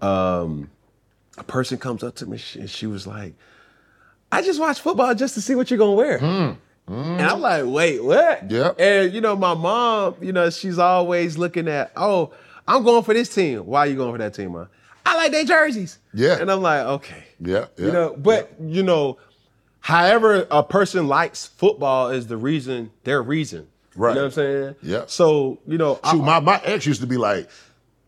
um, 0.00 0.70
a 1.38 1.44
person 1.44 1.78
comes 1.78 2.02
up 2.02 2.14
to 2.16 2.26
me 2.26 2.40
and 2.54 2.68
she 2.68 2.86
was 2.86 3.06
like, 3.06 3.34
"I 4.30 4.42
just 4.42 4.60
watch 4.60 4.80
football 4.80 5.14
just 5.14 5.34
to 5.34 5.40
see 5.40 5.54
what 5.54 5.70
you're 5.70 5.78
gonna 5.78 5.92
wear." 5.92 6.18
And 6.18 7.22
I'm 7.22 7.40
like, 7.40 7.64
"Wait, 7.66 8.02
what?" 8.02 8.50
Yep. 8.50 8.80
And 8.80 9.12
you 9.12 9.20
know, 9.20 9.36
my 9.36 9.54
mom, 9.54 10.16
you 10.20 10.32
know, 10.32 10.50
she's 10.50 10.78
always 10.78 11.38
looking 11.38 11.68
at, 11.68 11.92
"Oh, 11.96 12.32
I'm 12.66 12.82
going 12.84 13.04
for 13.04 13.14
this 13.14 13.32
team. 13.34 13.66
Why 13.66 13.80
are 13.80 13.86
you 13.86 13.96
going 13.96 14.12
for 14.12 14.18
that 14.18 14.34
team, 14.34 14.52
man?" 14.52 14.68
I 15.04 15.16
like 15.16 15.32
their 15.32 15.44
jerseys. 15.44 15.98
Yeah. 16.14 16.38
And 16.40 16.50
I'm 16.50 16.62
like, 16.62 16.84
okay. 16.86 17.24
Yeah, 17.40 17.66
yeah. 17.76 17.86
You 17.86 17.92
know, 17.92 18.16
but 18.16 18.52
you 18.60 18.82
know, 18.82 19.18
however 19.80 20.46
a 20.50 20.62
person 20.62 21.08
likes 21.08 21.46
football 21.46 22.10
is 22.10 22.28
the 22.28 22.36
reason, 22.36 22.90
their 23.04 23.22
reason. 23.22 23.66
Right. 23.94 24.10
You 24.10 24.14
know 24.16 24.20
what 24.22 24.26
I'm 24.26 24.32
saying? 24.32 24.74
Yeah. 24.82 25.04
So, 25.06 25.58
you 25.66 25.78
know, 25.78 26.00
I- 26.02 26.14
my, 26.14 26.40
my 26.40 26.60
ex 26.64 26.86
used 26.86 27.00
to 27.02 27.06
be 27.06 27.16
like, 27.16 27.48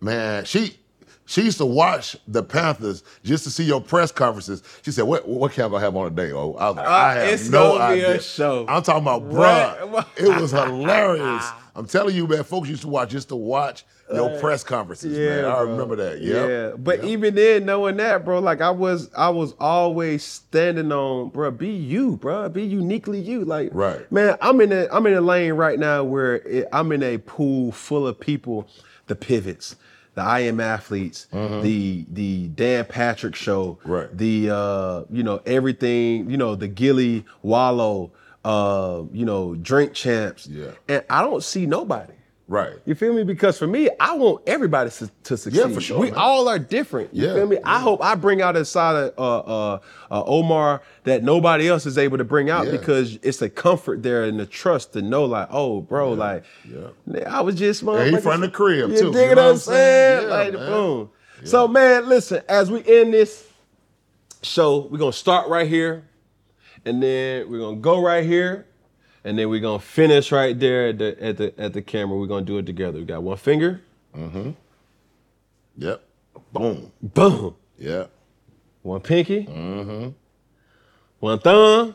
man, 0.00 0.44
she 0.44 0.78
she 1.26 1.40
used 1.42 1.56
to 1.58 1.64
watch 1.66 2.16
the 2.28 2.42
Panthers 2.42 3.02
just 3.22 3.44
to 3.44 3.50
see 3.50 3.64
your 3.64 3.80
press 3.80 4.12
conferences. 4.12 4.62
She 4.82 4.90
said, 4.92 5.04
"What 5.04 5.26
what 5.26 5.52
Cam 5.52 5.70
gonna 5.70 5.82
have 5.82 5.96
on 5.96 6.14
today?" 6.14 6.32
Oh, 6.32 6.52
I 6.54 6.68
was 6.68 6.76
like, 6.76 6.86
Uh, 6.86 6.90
I 6.90 7.14
have 7.14 7.28
it's 7.32 7.48
no 7.48 7.78
gonna 7.78 7.94
be 7.94 8.00
a 8.02 8.08
idea. 8.10 8.20
show. 8.22 8.66
I'm 8.68 8.82
talking 8.82 9.02
about, 9.02 9.30
bruh. 9.30 10.06
it 10.18 10.40
was 10.40 10.50
hilarious. 10.50 11.44
I'm 11.74 11.86
telling 11.86 12.14
you, 12.14 12.26
man. 12.26 12.44
Folks 12.44 12.68
used 12.68 12.82
to 12.82 12.88
watch 12.88 13.10
just 13.10 13.28
to 13.28 13.36
watch 13.36 13.84
your 14.12 14.38
press 14.40 14.62
conferences, 14.64 15.16
man. 15.16 15.44
I 15.44 15.54
bro. 15.62 15.70
remember 15.70 15.96
that. 15.96 16.20
Yep. 16.20 16.48
Yeah, 16.48 16.76
but 16.76 16.98
Yep. 16.98 17.06
even 17.08 17.34
then, 17.34 17.64
knowing 17.64 17.96
that, 17.98 18.24
bro, 18.24 18.38
like 18.40 18.60
I 18.60 18.70
was, 18.70 19.10
I 19.16 19.30
was 19.30 19.54
always 19.60 20.22
standing 20.24 20.92
on, 20.92 21.30
bro. 21.30 21.50
Be 21.50 21.68
you, 21.70 22.16
bro. 22.16 22.48
Be 22.48 22.62
uniquely 22.64 23.20
you. 23.20 23.44
Like, 23.44 23.70
Right. 23.72 24.10
man. 24.12 24.36
I'm 24.40 24.60
in 24.60 24.72
a, 24.72 24.86
I'm 24.92 25.06
in 25.06 25.14
a 25.14 25.20
lane 25.20 25.52
right 25.54 25.78
now 25.78 26.04
where 26.04 26.36
it, 26.36 26.68
I'm 26.72 26.92
in 26.92 27.02
a 27.02 27.18
pool 27.18 27.72
full 27.72 28.06
of 28.06 28.18
people, 28.20 28.68
the 29.06 29.14
pivots, 29.16 29.76
the 30.14 30.22
I 30.22 30.40
am 30.40 30.60
athletes, 30.60 31.26
the 31.32 32.04
the 32.12 32.48
Dan 32.48 32.84
Patrick 32.84 33.34
show, 33.34 33.78
Mm-hmm. 33.82 33.90
Right. 33.90 34.16
The 34.16 34.50
uh, 34.50 35.04
you 35.10 35.22
know 35.22 35.40
everything, 35.46 36.30
you 36.30 36.36
know 36.36 36.54
the 36.54 36.68
Gillie 36.68 37.24
Wallo, 37.42 38.12
uh, 38.44 39.02
you 39.12 39.24
know 39.24 39.54
drink 39.56 39.92
champs, 39.94 40.46
Yeah. 40.46 40.72
and 40.88 41.02
I 41.10 41.22
don't 41.22 41.42
see 41.42 41.66
nobody. 41.66 42.12
Right. 42.46 42.74
You 42.84 42.94
feel 42.94 43.14
me? 43.14 43.24
Because 43.24 43.58
for 43.58 43.66
me, 43.66 43.88
I 43.98 44.14
want 44.16 44.42
everybody 44.46 44.90
to, 44.90 45.10
to 45.24 45.36
succeed. 45.38 45.72
for 45.74 45.80
sure, 45.80 45.98
We 45.98 46.10
man. 46.10 46.18
all 46.20 46.46
are 46.46 46.58
different. 46.58 47.14
You 47.14 47.26
Yeah, 47.26 47.34
feel 47.34 47.46
me? 47.46 47.56
I 47.64 47.80
hope 47.80 48.04
I 48.04 48.14
bring 48.16 48.42
out 48.42 48.54
a 48.54 48.66
side 48.66 48.96
of 48.96 49.14
uh, 49.18 49.38
uh, 49.74 49.78
uh, 50.10 50.24
Omar 50.26 50.82
that 51.04 51.22
nobody 51.22 51.68
else 51.68 51.86
is 51.86 51.96
able 51.96 52.18
to 52.18 52.24
bring 52.24 52.50
out 52.50 52.66
Yeah. 52.66 52.72
because 52.72 53.18
it's 53.22 53.40
a 53.40 53.48
comfort 53.48 54.02
there 54.02 54.24
and 54.24 54.38
the 54.38 54.44
trust 54.44 54.92
to 54.92 55.00
know, 55.00 55.24
like, 55.24 55.48
oh, 55.50 55.80
bro, 55.80 56.12
like, 56.12 56.44
I 57.26 57.40
was 57.40 57.54
just 57.54 57.80
he 57.80 57.86
motherfucking- 57.86 58.22
from 58.22 58.40
the 58.42 58.50
crib, 58.50 58.90
You 58.90 58.98
too. 58.98 59.12
dig 59.12 59.30
You 59.30 59.36
know 59.36 59.44
what 59.46 59.50
I'm 59.52 59.56
saying? 59.56 60.18
saying? 60.20 60.28
Yeah, 60.28 60.34
like, 60.34 60.52
man. 60.52 60.66
boom. 60.70 61.10
So, 61.44 61.66
man, 61.66 62.08
listen, 62.10 62.42
as 62.48 62.70
we 62.70 62.78
end 62.86 63.14
this 63.14 63.46
show, 64.42 64.86
we're 64.90 64.98
gonna 64.98 65.12
start 65.12 65.48
right 65.48 65.66
here, 65.68 66.04
and 66.84 67.02
then 67.02 67.50
we're 67.50 67.58
gonna 67.60 67.76
go 67.76 68.02
right 68.02 68.24
here, 68.24 68.66
and 69.24 69.38
then 69.38 69.48
we're 69.48 69.60
gonna 69.60 69.78
finish 69.78 70.30
right 70.32 70.58
there 70.58 70.88
at 70.88 70.98
the 70.98 71.22
at 71.24 71.36
the 71.38 71.54
at 71.60 71.72
the 71.72 71.82
camera. 71.82 72.16
We're 72.18 72.26
gonna 72.26 72.44
do 72.44 72.58
it 72.58 72.66
together. 72.66 72.98
We 72.98 73.04
got 73.04 73.22
one 73.22 73.36
finger, 73.36 73.80
Mm-hmm. 74.16 74.50
Yep. 75.78 76.02
Boom. 76.52 76.92
boom. 77.02 77.56
Yep. 77.78 78.10
One 78.82 79.00
pinky, 79.00 79.44
Mm-hmm. 79.46 80.08
one 81.20 81.38
thumb, 81.40 81.94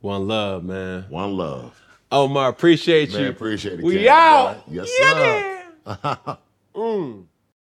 one 0.00 0.26
love, 0.28 0.64
man. 0.64 1.06
One 1.08 1.36
love. 1.36 1.80
Omar, 2.10 2.48
appreciate 2.48 3.12
Man, 3.12 3.22
you. 3.22 3.28
appreciate 3.28 3.78
it. 3.80 3.84
We 3.84 4.04
Cam, 4.04 4.08
out. 4.08 4.66
boy. 4.66 4.72
Yes, 4.74 4.90
Yeah, 5.00 5.64
sir. 5.94 6.38
Mm. 6.74 7.24